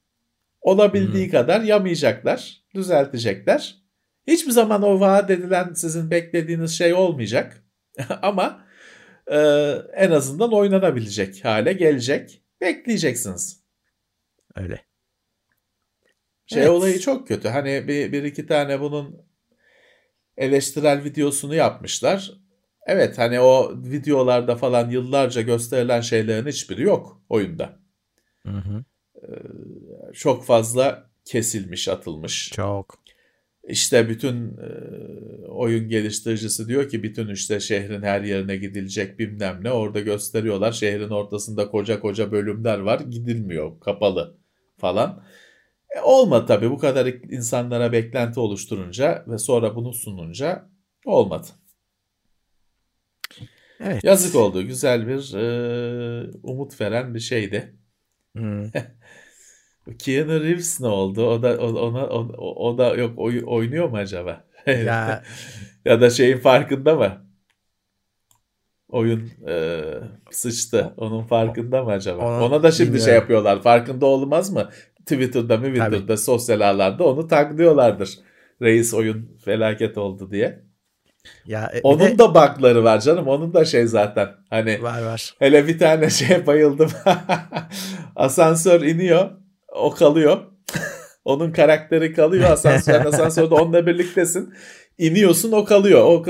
[0.66, 1.30] Olabildiği Hmm.
[1.32, 2.62] kadar yamayacaklar.
[2.74, 3.82] Düzeltecekler.
[4.26, 7.64] Hiçbir zaman o vaat edilen sizin beklediğiniz şey olmayacak.
[8.22, 8.64] Ama
[9.30, 9.38] e,
[9.94, 12.42] en azından oynanabilecek hale gelecek.
[12.60, 13.60] Bekleyeceksiniz.
[14.56, 14.80] Öyle.
[16.46, 16.70] Şey Evet.
[16.70, 17.48] olayı çok kötü.
[17.48, 19.22] Hani bir, bir iki tane bunun
[20.36, 22.32] eleştirel videosunu yapmışlar.
[22.86, 27.78] Evet hani o videolarda falan yıllarca gösterilen şeylerin hiçbiri yok oyunda.
[28.46, 28.84] Hı hı.
[30.16, 32.50] Çok fazla kesilmiş, atılmış.
[32.54, 32.98] Çok.
[33.68, 34.68] İşte bütün e,
[35.48, 39.72] oyun geliştiricisi diyor ki bütün işte şehrin her yerine gidilecek bilmem ne.
[39.72, 40.72] Orada gösteriyorlar.
[40.72, 43.00] Şehrin ortasında koca koca bölümler var.
[43.00, 43.80] Gidilmiyor.
[43.80, 44.38] Kapalı
[44.78, 45.24] falan.
[45.96, 46.70] E, olmadı tabii.
[46.70, 50.68] Bu kadar insanlara beklenti oluşturunca ve sonra bunu sununca
[51.04, 51.46] olmadı.
[53.80, 54.04] Evet.
[54.04, 54.62] Yazık oldu.
[54.62, 57.74] Güzel bir e, umut veren bir şeydi.
[58.36, 58.64] Hmm.
[59.98, 61.26] Keanu Reeves ne oldu?
[61.26, 64.44] O da o, ona o, o da yok oy- oynuyor mu acaba?
[64.66, 65.22] Ya
[65.84, 67.26] Ya da şeyin farkında mı?
[68.88, 69.84] Oyun e,
[70.30, 70.94] sıçtı.
[70.96, 72.22] Onun farkında mı acaba?
[72.22, 73.14] Onu Ona da şimdi şey bilmiyorum.
[73.14, 73.62] yapıyorlar.
[73.62, 74.70] Farkında olmaz mı?
[75.06, 78.18] Twitter'da, Twitter'da, sosyal ağlarda onu taglıyorlardır.
[78.62, 80.62] Reis oyun felaket oldu diye.
[81.46, 83.28] ya e, Onun de da bug'ları var canım.
[83.28, 84.28] Onun da şey zaten.
[84.50, 85.34] Hani var var.
[85.38, 86.90] hele bir tane şeye bayıldım.
[88.16, 89.30] Asansör iniyor.
[89.76, 90.38] O kalıyor.
[91.24, 92.94] Onun karakteri kalıyor asansör.
[93.04, 94.54] Asansörde onunla birliktesin.
[94.98, 96.00] İniyorsun o kalıyor.
[96.04, 96.22] O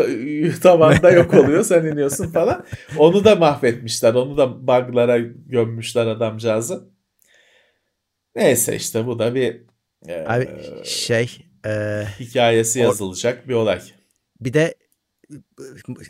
[0.63, 1.65] tavanda yok oluyor.
[1.65, 2.65] Sen iniyorsun falan.
[2.99, 4.15] Onu da mahvetmişler.
[4.15, 6.85] Onu da bug'lara gömmüşler adamcağızı.
[8.37, 9.63] Neyse işte bu da bir
[10.09, 10.49] e, Abi
[10.85, 13.81] şey e, hikayesi yazılacak bir olay.
[14.41, 14.75] bir de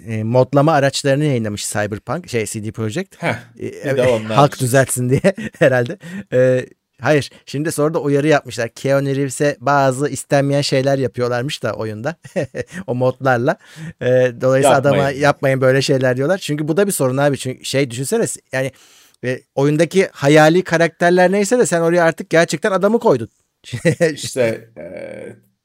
[0.06, 3.22] e, modlama araçlarını yayınlamış Cyberpunk şey CD Projekt.
[3.22, 4.36] Heh, E, onlar.
[4.36, 5.20] halk düzeltsin diye
[5.58, 5.98] herhalde.
[6.32, 6.66] E,
[7.00, 8.68] hayır şimdi sonra da uyarı yapmışlar.
[8.68, 12.16] Keanu Reeves'e bazı istenmeyen şeyler yapıyorlarmış da oyunda.
[12.86, 13.56] o modlarla.
[14.00, 15.20] E, dolayısıyla adama Yapmayın.
[15.20, 16.38] yapmayın böyle şeyler diyorlar.
[16.38, 17.38] Çünkü bu da bir sorun abi.
[17.38, 18.72] Çünkü şey düşünsene yani
[19.24, 23.28] e, oyundaki hayali karakterler neyse de sen oraya artık gerçekten adamı koydun.
[24.12, 24.84] İşte e,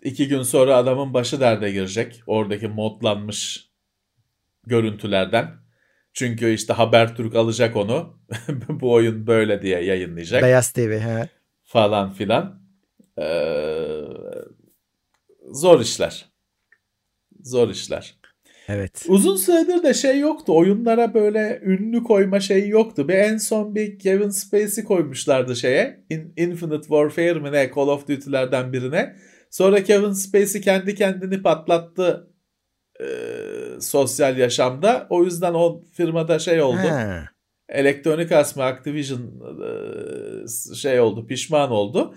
[0.04, 2.24] iki gün sonra adamın başı derde girecek.
[2.28, 3.70] Oradaki modlanmış
[4.68, 5.61] görüntülerden.
[6.14, 8.18] Çünkü işte Habertürk alacak onu.
[8.70, 11.00] Bu oyun böyle diye yayınlayacak Beyaz TV.
[11.00, 11.30] He.
[11.64, 12.62] falan filan.
[13.20, 14.02] Ee,
[15.52, 16.26] zor işler.
[17.44, 18.16] Zor işler.
[18.68, 19.06] Evet.
[19.08, 20.58] Uzun süredir de şey yoktu.
[20.58, 23.08] Oyunlara böyle ünlü koyma şeyi yoktu.
[23.08, 26.04] Bir en son bir Kevin Spacey koymuşlardı şeye.
[26.10, 29.16] In- Infinite Warfare mi ne Call of Duty'lerden birine.
[29.50, 32.31] Sonra Kevin Spacey kendi kendini patlattı
[33.02, 35.08] e, sosyal yaşamda.
[35.10, 36.78] O yüzden o firmada şey oldu.
[36.78, 37.30] Ha.
[37.70, 42.16] Electronic Arts mı Activision e, şey oldu pişman oldu.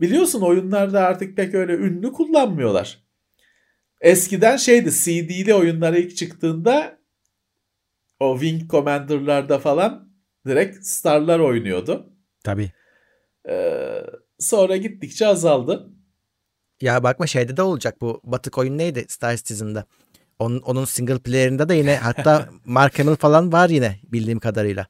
[0.00, 2.98] Biliyorsun oyunlarda artık pek öyle ünlü kullanmıyorlar.
[4.00, 6.98] Eskiden şeydi CD'li oyunlar ilk çıktığında
[8.20, 10.08] o Wing Commander'larda falan
[10.46, 12.12] direkt starlar oynuyordu.
[12.44, 12.70] Tabii.
[13.48, 14.02] Ee,
[14.38, 15.90] sonra gittikçe azaldı.
[16.80, 19.84] Ya bakma şeyde de olacak bu batık oyun neydi Star Citizen'da.
[20.38, 24.86] Onun, onun single player'ında da yine hatta Mark Hamill falan var yine bildiğim kadarıyla.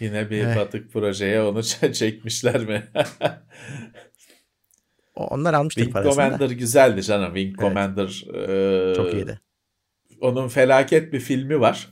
[0.00, 0.56] Yine bir Eh.
[0.56, 1.62] batık projeye onu
[1.92, 2.88] çekmişler mi?
[5.14, 6.22] Onlar almıştır Wing parasını da.
[6.22, 7.34] Commander güzeldi canım.
[7.34, 7.60] Wing Evet.
[7.60, 8.24] Commander
[8.90, 9.40] e, Çok iyiydi.
[10.20, 11.88] onun felaket bir filmi var.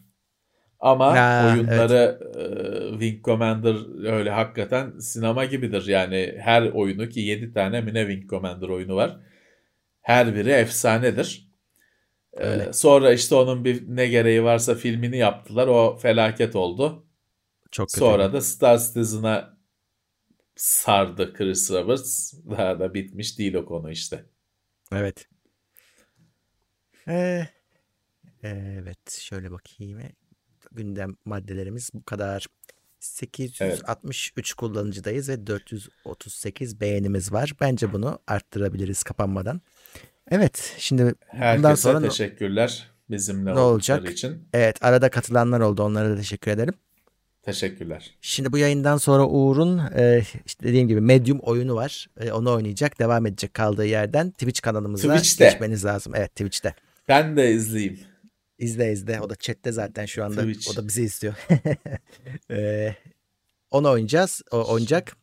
[0.81, 5.87] Ama Ha, oyunları e, Wing Commander öyle hakikaten sinema gibidir.
[5.87, 9.17] Yani her oyunu ki 7 tane mi ne Wing Commander oyunu var.
[10.01, 11.48] Her biri efsanedir.
[12.41, 15.67] Ee, sonra işte onun bir ne gereği varsa filmini yaptılar.
[15.67, 17.07] O felaket oldu.
[17.71, 18.01] Çok kötü.
[18.01, 19.59] Sonra da Star Citizen'a
[20.57, 22.35] sardı Chris Roberts.
[22.51, 24.25] Daha da bitmiş değil o konu işte.
[24.93, 25.29] Evet.
[27.09, 27.49] Ee,
[28.43, 30.01] evet şöyle bakayım.
[30.73, 32.47] Gündem maddelerimiz bu kadar.
[33.01, 37.53] 863 kullanıcıdayız ve 438 beğenimiz var.
[37.61, 39.61] Bence bunu arttırabiliriz kapanmadan.
[40.31, 44.11] Evet şimdi bundan Herkese sonra ne- teşekkürler bizimle ne olacak?
[44.11, 44.49] için.
[44.53, 46.75] evet arada katılanlar oldu onlara da teşekkür ederim.
[47.43, 48.15] Teşekkürler.
[48.21, 52.07] Şimdi bu yayından sonra Uğur'un e, işte dediğim gibi Medium oyunu var.
[52.21, 55.45] E, onu oynayacak, devam edecek kaldığı yerden Twitch kanalımıza Twitch'te.
[55.45, 56.13] geçmeniz lazım.
[56.17, 56.75] Evet Twitch'te.
[57.09, 57.99] Ben de izleyeyim.
[58.59, 59.21] İzle izle.
[59.21, 60.41] O da chatte zaten şu anda.
[60.41, 60.71] Twitch.
[60.71, 61.35] O da bizi istiyor.
[62.51, 62.95] Ee,
[63.71, 64.43] onu oynayacağız.
[64.51, 65.17] O oynayacak.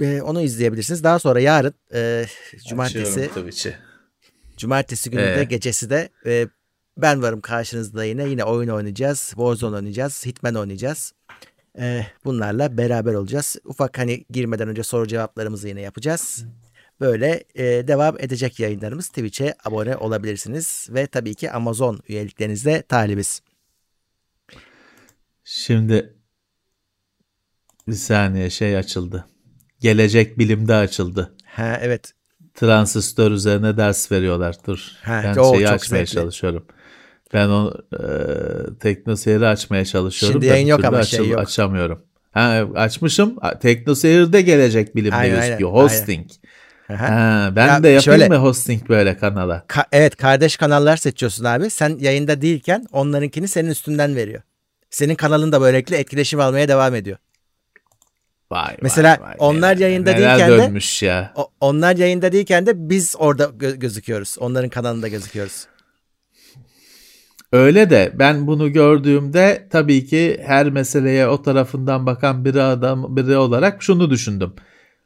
[0.00, 1.04] Ee, onu izleyebilirsiniz.
[1.04, 2.26] Daha sonra yarın e,
[2.68, 3.76] cumartesi Açıyorum Twitch'i.
[4.56, 5.44] cumartesi günü de Ee?
[5.44, 6.48] gecesi de e,
[6.96, 8.28] ben varım karşınızda yine.
[8.28, 9.18] Yine oyun oynayacağız.
[9.18, 10.26] Warzone oynayacağız.
[10.26, 11.12] Hitman oynayacağız.
[11.78, 13.56] Ee, bunlarla beraber olacağız.
[13.64, 16.44] Ufak hani girmeden önce soru cevaplarımızı yine yapacağız.
[17.00, 19.08] Böyle e, devam edecek yayınlarımız.
[19.08, 20.86] Twitch'e abone olabilirsiniz.
[20.90, 23.42] Ve tabii ki Amazon üyeliklerinizde talibiz.
[25.44, 26.14] Şimdi
[27.88, 29.26] bir saniye şey açıldı.
[29.80, 31.34] Gelecek bilimde açıldı.
[31.46, 32.12] Ha evet.
[32.54, 34.56] Transistör üzerine ders veriyorlar.
[34.66, 34.78] Dur.
[35.02, 36.12] Ha, ben o şeyi açmaya zevkli.
[36.14, 36.66] çalışıyorum.
[37.34, 37.98] Ben o e,
[38.80, 40.34] teknoseyri açmaya çalışıyorum.
[40.40, 41.40] Şimdi yayın yok ama şey yok.
[41.40, 42.02] Açamıyorum.
[42.32, 43.36] Ha, açmışım.
[43.62, 45.70] Teknoseyir'de gelecek bilimde Aynen, aynen, gözüküyor.
[45.74, 45.82] aynen.
[45.84, 46.26] Hosting.
[46.92, 47.08] Aha.
[47.08, 49.64] Ha, ben Ya de yapayım şöyle- mı hosting böyle kanala?
[49.68, 51.70] Ka- evet kardeş kanallar seçiyorsun abi.
[51.70, 54.42] Sen yayında değilken onlarınkini senin üstünden veriyor.
[54.90, 57.16] Senin kanalın da böylelikle etkileşim almaya devam ediyor.
[58.50, 59.34] Vay Mesela vay vay.
[59.38, 61.32] onlar Neler- yayında neler değilken de- dönmüş ya.
[61.36, 64.36] O- onlar yayında değilken de biz orada gö- gözüküyoruz.
[64.40, 65.66] Onların kanalında gözüküyoruz.
[67.52, 73.36] Öyle de ben bunu gördüğümde tabii ki her meseleye o tarafından bakan biri adam biri
[73.36, 74.52] olarak şunu düşündüm.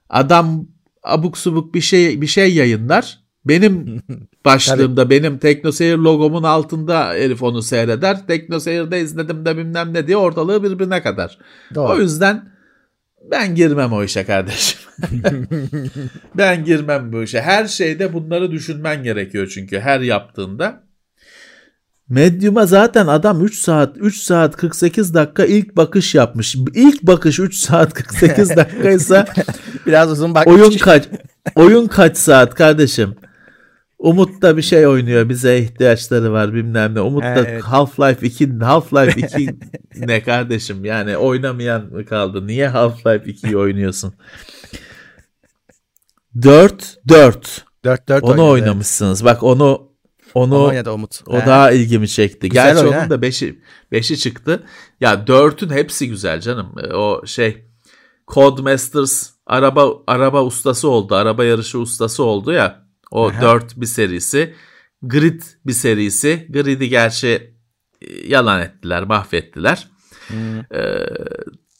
[0.08, 0.66] Adam
[1.02, 3.18] abuk subuk bir şey bir şey yayınlar.
[3.44, 4.02] Benim
[4.44, 8.26] başlığımda benim Teknoseyir logomun altında herif onu seyreder.
[8.26, 11.38] Teknoseyir'de izledim de bilmem ne diye ortalığı birbirine kadar.
[11.74, 11.92] Doğru.
[11.92, 12.52] O yüzden
[13.30, 14.78] ben girmem o işe kardeşim.
[16.34, 17.40] ben girmem bu işe.
[17.40, 20.82] Her şeyde bunları düşünmen gerekiyor çünkü her yaptığında.
[22.08, 26.56] Medium'a zaten adam 3 saat 3 saat 48 dakika ilk bakış yapmış.
[26.74, 29.26] İlk bakış 3 saat 48 dakikaysa
[29.86, 30.46] Biraz uzun bak.
[30.46, 31.08] oyun kaç
[31.54, 33.14] oyun kaç saat kardeşim?
[34.02, 35.28] Umut da bir şey oynuyor.
[35.28, 37.00] Bize ihtiyaçları var bilmem ne.
[37.00, 37.62] Umut da evet.
[37.62, 39.56] Half-Life 2 Half-Life 2
[40.06, 40.84] ne kardeşim?
[40.84, 42.46] Yani oynamayan mı kaldı?
[42.46, 44.14] Niye Half-Life 2'yi oynuyorsun?
[46.42, 47.64] 4 4.
[47.84, 49.24] 4-4 Onu oynamışsınız.
[49.24, 49.92] Bak onu
[50.34, 51.20] onu Onu oynadı Umut.
[51.26, 51.46] o Ha.
[51.46, 52.48] daha ilgimi çekti.
[52.48, 53.58] Güzel Gerçi oyun onun da 5'i
[53.92, 54.62] 5'i çıktı.
[55.00, 56.74] Ya 4'ün hepsi güzel canım.
[56.84, 57.64] E, O şey
[58.28, 61.14] Codemasters araba araba ustası oldu.
[61.14, 62.82] Araba yarışı ustası oldu ya.
[63.12, 63.42] O Aha.
[63.42, 64.54] 4 bir serisi.
[65.02, 66.46] Grid bir serisi.
[66.50, 67.54] Grid'i gerçi
[68.02, 69.88] e, yalan ettiler, mahvettiler.
[70.28, 71.06] Hmm, Ee,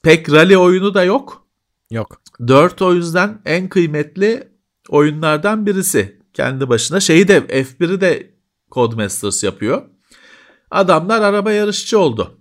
[0.03, 1.47] pek rally oyunu da yok.
[1.91, 2.23] yok.
[2.49, 4.49] 4 o yüzden en kıymetli
[4.89, 6.19] oyunlardan birisi.
[6.35, 7.01] Kendi başına.
[7.01, 8.31] Şeyi de F1'i de
[8.71, 9.83] Codemasters yapıyor.
[10.71, 12.41] Adamlar araba yarışçı oldu.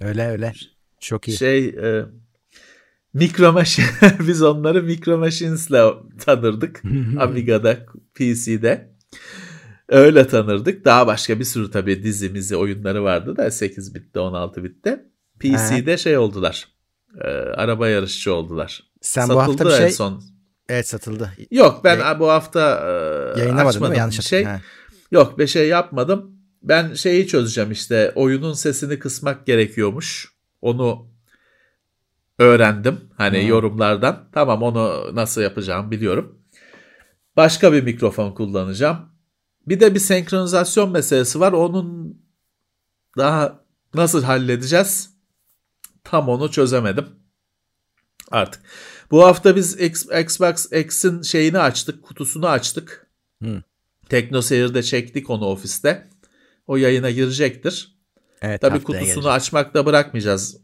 [0.00, 0.52] Öyle öyle.
[1.00, 1.36] Çok iyi.
[1.36, 2.04] Şey e,
[3.14, 3.62] Micro
[4.26, 5.94] biz onları Micro Machines'le
[6.24, 6.82] tanırdık.
[7.18, 7.76] Amiga'da,
[8.14, 8.94] PC'de.
[9.88, 10.84] Öyle tanırdık.
[10.84, 15.04] Daha başka bir sürü tabii dizimizi oyunları vardı da 8 bitte 16 bitte.
[15.40, 16.68] PC'de şey oldular.
[17.20, 18.82] E, araba yarışçı oldular.
[19.00, 20.22] Sen bu hafta Satıldı bir en şey son.
[20.68, 21.32] evet satıldı.
[21.50, 23.98] Yok ben Yay- bu hafta e, Yayınlamadın değil açmadım mi?
[23.98, 24.44] Yanlış şey.
[24.44, 24.64] hatırlıyorum.
[25.10, 26.38] Yok bir şey yapmadım.
[26.62, 30.32] Ben şeyi çözeceğim işte oyunun sesini kısmak gerekiyormuş.
[30.60, 31.10] Onu
[32.38, 33.48] öğrendim hani Hmm.
[33.48, 34.28] yorumlardan.
[34.32, 36.38] Tamam onu nasıl yapacağım biliyorum.
[37.36, 38.98] Başka bir mikrofon kullanacağım.
[39.66, 41.52] Bir de bir senkronizasyon meselesi var.
[41.52, 42.16] Onun
[43.18, 43.60] daha
[43.94, 45.10] nasıl halledeceğiz?
[46.04, 47.06] Tam onu çözemedim.
[48.30, 48.62] Artık.
[49.10, 49.80] Bu hafta biz
[50.20, 53.06] Xbox X'in şeyini açtık, kutusunu açtık.
[53.42, 53.60] Hmm.
[54.08, 56.08] TeknoSeyir'de çektik onu ofiste.
[56.66, 57.98] O yayına girecektir.
[58.42, 59.26] Evet, Tabii kutusunu gelecek.
[59.26, 60.56] açmakta bırakmayacağız.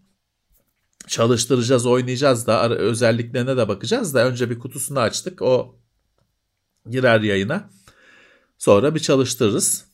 [1.06, 5.42] Çalıştıracağız, oynayacağız da özelliklerine de bakacağız da önce bir kutusunu açtık.
[5.42, 5.76] O
[6.90, 7.70] girer yayına.
[8.58, 9.84] Sonra bir çalıştırırız.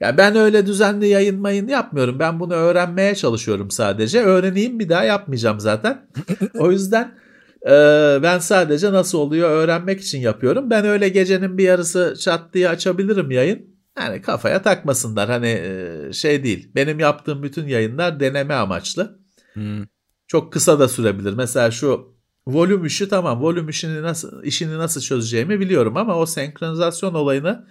[0.00, 2.18] Ya ben öyle düzenli yayın mayın yapmıyorum.
[2.18, 4.22] Ben bunu öğrenmeye çalışıyorum sadece.
[4.22, 6.08] Öğreneyim bir daha yapmayacağım zaten.
[6.58, 7.18] o yüzden
[7.66, 10.70] Ee, ben sadece nasıl oluyor öğrenmek için yapıyorum.
[10.70, 13.66] Ben öyle gecenin bir yarısı çat diye açabilirim yayın.
[13.98, 15.28] Yani kafaya takmasınlar.
[15.28, 16.70] Hani e, şey değil.
[16.74, 19.18] Benim yaptığım bütün yayınlar deneme amaçlı.
[19.56, 19.84] Hmm.
[20.26, 21.32] Çok kısa da sürebilir.
[21.32, 22.16] Mesela şu
[22.46, 23.42] volüm işi tamam.
[23.42, 27.68] Volüm işini nasıl işini nasıl çözeceğimi biliyorum ama o senkronizasyon olayını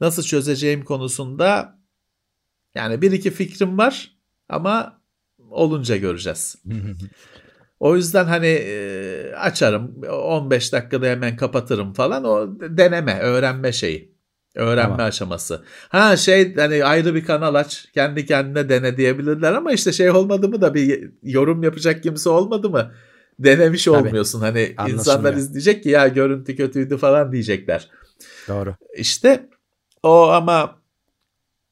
[0.00, 1.78] nasıl çözeceğim konusunda
[2.74, 4.16] yani bir iki fikrim var
[4.48, 5.02] ama
[5.50, 6.56] olunca göreceğiz.
[7.80, 14.17] O yüzden hani e, açarım 15 dakikada hemen kapatırım falan o deneme öğrenme şeyi.
[14.58, 15.06] Öğrenme Tamam.
[15.06, 15.64] aşaması.
[15.88, 20.48] Ha şey hani ayrı bir kanal aç kendi kendine dene diyebilirler ama işte şey olmadı
[20.48, 22.92] mı da bir yorum yapacak kimse olmadı mı?
[23.38, 23.96] Denemiş Tabii.
[23.96, 24.40] olmuyorsun.
[24.40, 24.98] Hani Anlaşılmıyor.
[24.98, 27.88] insanlar izleyecek ki ya görüntü kötüydü falan diyecekler.
[28.48, 28.74] Doğru.
[28.96, 29.48] İşte
[30.02, 30.78] o ama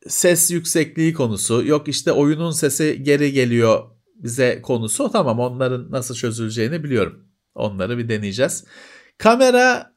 [0.09, 3.83] ses yüksekliği konusu yok işte oyunun sesi geri geliyor
[4.15, 7.25] bize konusu tamam onların nasıl çözüleceğini biliyorum.
[7.55, 8.65] Onları bir deneyeceğiz.
[9.19, 9.93] Kamera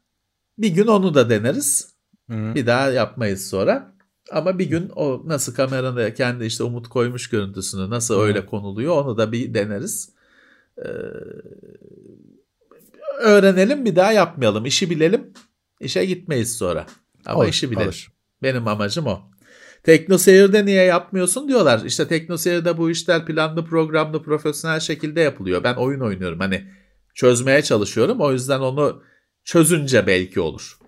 [0.57, 1.98] bir gün onu da deneriz.
[2.29, 2.55] Hı.
[2.55, 3.95] Bir daha yapmayız sonra.
[4.31, 8.21] Ama bir gün o nasıl kamerada kendi işte Umut koymuş görüntüsünü nasıl Hı.
[8.21, 10.09] öyle konuluyor onu da bir deneriz.
[10.77, 10.89] Ee,
[13.19, 14.65] öğrenelim bir daha yapmayalım.
[14.65, 15.33] İşi bilelim.
[15.79, 16.85] İşe gitmeyiz sonra.
[17.25, 17.87] Ama Olur, işi bilelim.
[17.87, 18.07] olur.
[18.43, 19.21] Benim amacım o.
[19.83, 21.85] Tekno Seyir'de niye yapmıyorsun diyorlar.
[21.85, 25.63] İşte Tekno Seyir'de bu işler planlı programlı profesyonel şekilde yapılıyor.
[25.63, 26.39] Ben oyun oynuyorum.
[26.39, 26.67] Hani
[27.13, 28.21] çözmeye çalışıyorum.
[28.21, 29.03] O yüzden onu
[29.43, 30.78] çözünce belki olur.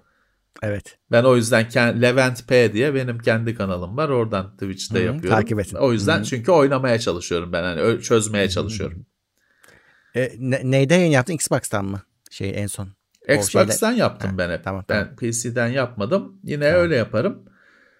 [0.63, 0.97] Evet.
[1.11, 4.09] Ben o yüzden Levent P diye benim kendi kanalım var.
[4.09, 5.39] Oradan Twitch'te Hı hı, yapıyorum.
[5.39, 5.75] takip edin.
[5.75, 6.25] O yüzden Hı hı.
[6.25, 7.63] çünkü oynamaya çalışıyorum ben.
[7.63, 9.05] Hani çözmeye çalışıyorum.
[10.15, 11.33] E, ne, neyden yayın yaptın?
[11.33, 12.01] Xbox'tan mı?
[12.31, 12.89] Şey en son.
[13.29, 14.63] Xbox'tan şeyler- yaptım Ha, ben hep.
[14.63, 16.39] tamam, ben PC'den yapmadım.
[16.43, 16.81] Yine Tamam.
[16.81, 17.43] öyle yaparım.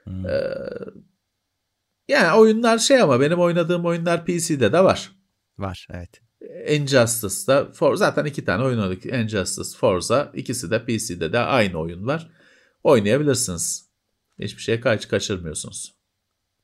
[0.03, 0.25] Hmm.
[0.25, 0.41] Ee,
[2.07, 5.11] yani oyunlar şey ama benim oynadığım oyunlar PC'de de var.
[5.57, 6.21] Var evet.
[6.69, 9.05] Injustice'da For, zaten iki tane oyun oynadık.
[9.05, 12.29] Injustice, Forza ikisi de PC'de de aynı oyun var.
[12.83, 13.85] Oynayabilirsiniz.
[14.39, 15.93] Hiçbir şey kaç kaçırmıyorsunuz.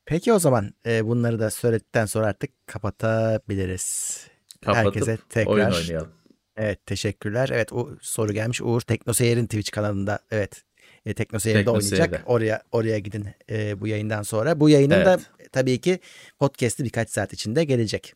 [0.06, 4.18] Peki o zaman e, bunları da söyledikten sonra artık kapatabiliriz.
[4.62, 6.12] Kapatıp Herkese tekrar oyun oynayalım.
[6.58, 7.50] Evet teşekkürler.
[7.54, 8.62] Evet o soru gelmiş.
[8.62, 10.64] Uğur Teknoseyir'in Twitch kanalında evet
[11.06, 12.24] e, Teknoseyir'de oynayacak.
[12.26, 14.60] Oraya oraya gidin e, bu yayından sonra.
[14.60, 15.52] Bu yayının da Evet.
[15.52, 16.00] tabii ki
[16.40, 18.14] podcast'i birkaç saat içinde gelecek.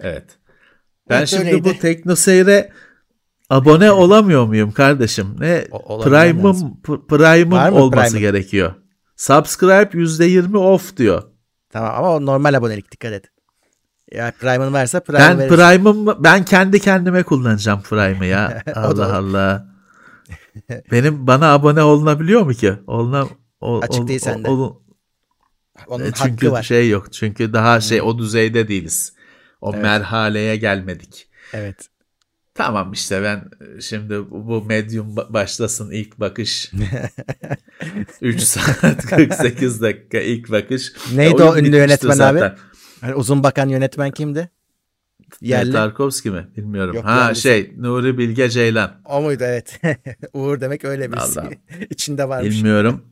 [0.00, 0.24] Evet.
[1.08, 1.64] Ben Evet, şimdi öyleydi.
[1.64, 2.72] bu Tekno Seyir'e
[3.50, 5.36] abone olamıyor muyum kardeşim?
[5.38, 6.00] Ne O-.
[6.00, 8.32] Prime'ım Prime'ım olması Prime'ın?
[8.32, 8.74] gerekiyor.
[9.16, 11.22] Subscribe %20 off diyor.
[11.70, 13.24] Tamam ama o normal abonelik dikkat et.
[14.12, 15.56] Ya Prime'ın varsa Prime Ben verirsin.
[15.56, 18.62] Prime'ım ben kendi kendime kullanacağım Prime'ı ya.
[18.74, 19.16] Allah.
[19.16, 19.66] Allah.
[20.92, 22.74] Benim bana abone olunabiliyor mu ki?
[22.86, 23.26] Oluna
[23.60, 24.48] ol, Açık ol- değil sende.
[24.48, 24.76] ol-
[25.86, 26.62] Onun E, çünkü hakkı var.
[26.62, 27.12] şey yok.
[27.12, 29.12] Çünkü daha şey o düzeyde değiliz.
[29.60, 29.82] O Evet.
[29.82, 31.28] merhaleye gelmedik.
[31.52, 31.88] Evet.
[32.54, 33.36] Tamam işte ben
[33.76, 36.72] e, şimdi bu ba- başlasın ilk bakış.
[38.20, 40.92] 3 saat 48 dakika ilk bakış.
[41.14, 42.16] Neydi E, o ünlü yönetmen abi?
[42.16, 42.56] zaten.
[43.00, 44.50] Hani uzun bakan yönetmen kimdi?
[45.40, 45.72] Yerli.
[45.72, 46.48] Tarkovski mi?
[46.56, 46.94] Bilmiyorum.
[46.96, 47.42] Yok, ha yerlisi.
[47.42, 49.00] şey Nuri Bilge Ceylan.
[49.04, 49.80] O muydu evet.
[50.32, 51.12] Uğur demek öyle.
[51.12, 51.60] Vallahi.
[51.90, 52.56] İçinde varmış.
[52.56, 53.04] Bilmiyorum.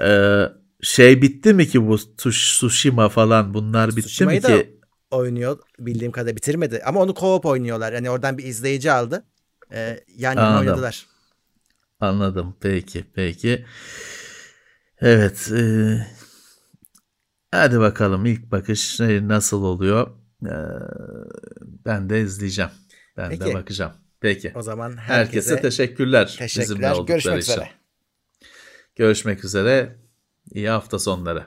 [0.00, 0.42] Ee,
[0.82, 4.77] şey bitti mi ki bu Tush- Tsushima falan bunlar bitti Tsushima'yı mi ki?
[5.10, 6.82] Oynuyor bildiğim kadarıyla bitirmedi.
[6.86, 7.92] Ama onu co-op oynuyorlar.
[7.92, 9.24] Yani oradan bir izleyici aldı.
[9.72, 10.60] Ee, yan yana Anladım.
[10.60, 11.06] oynadılar.
[12.00, 12.56] Anladım.
[12.60, 13.66] Peki, peki.
[15.00, 15.50] Evet.
[15.52, 16.06] e,
[17.50, 20.10] hadi bakalım ilk bakış nasıl oluyor?
[20.46, 20.50] Ee,
[21.62, 22.70] ben de izleyeceğim.
[23.16, 23.54] Ben de Peki.
[23.54, 23.92] bakacağım.
[24.20, 24.52] Peki.
[24.54, 26.26] O zaman Herkese, herkese, teşekkürler.
[26.26, 26.90] bizimle teşekkürler.
[26.92, 27.52] oldukları Görüşmek için.
[27.52, 27.70] üzere.
[28.96, 29.96] Görüşmek üzere.
[30.54, 31.46] İyi hafta sonları.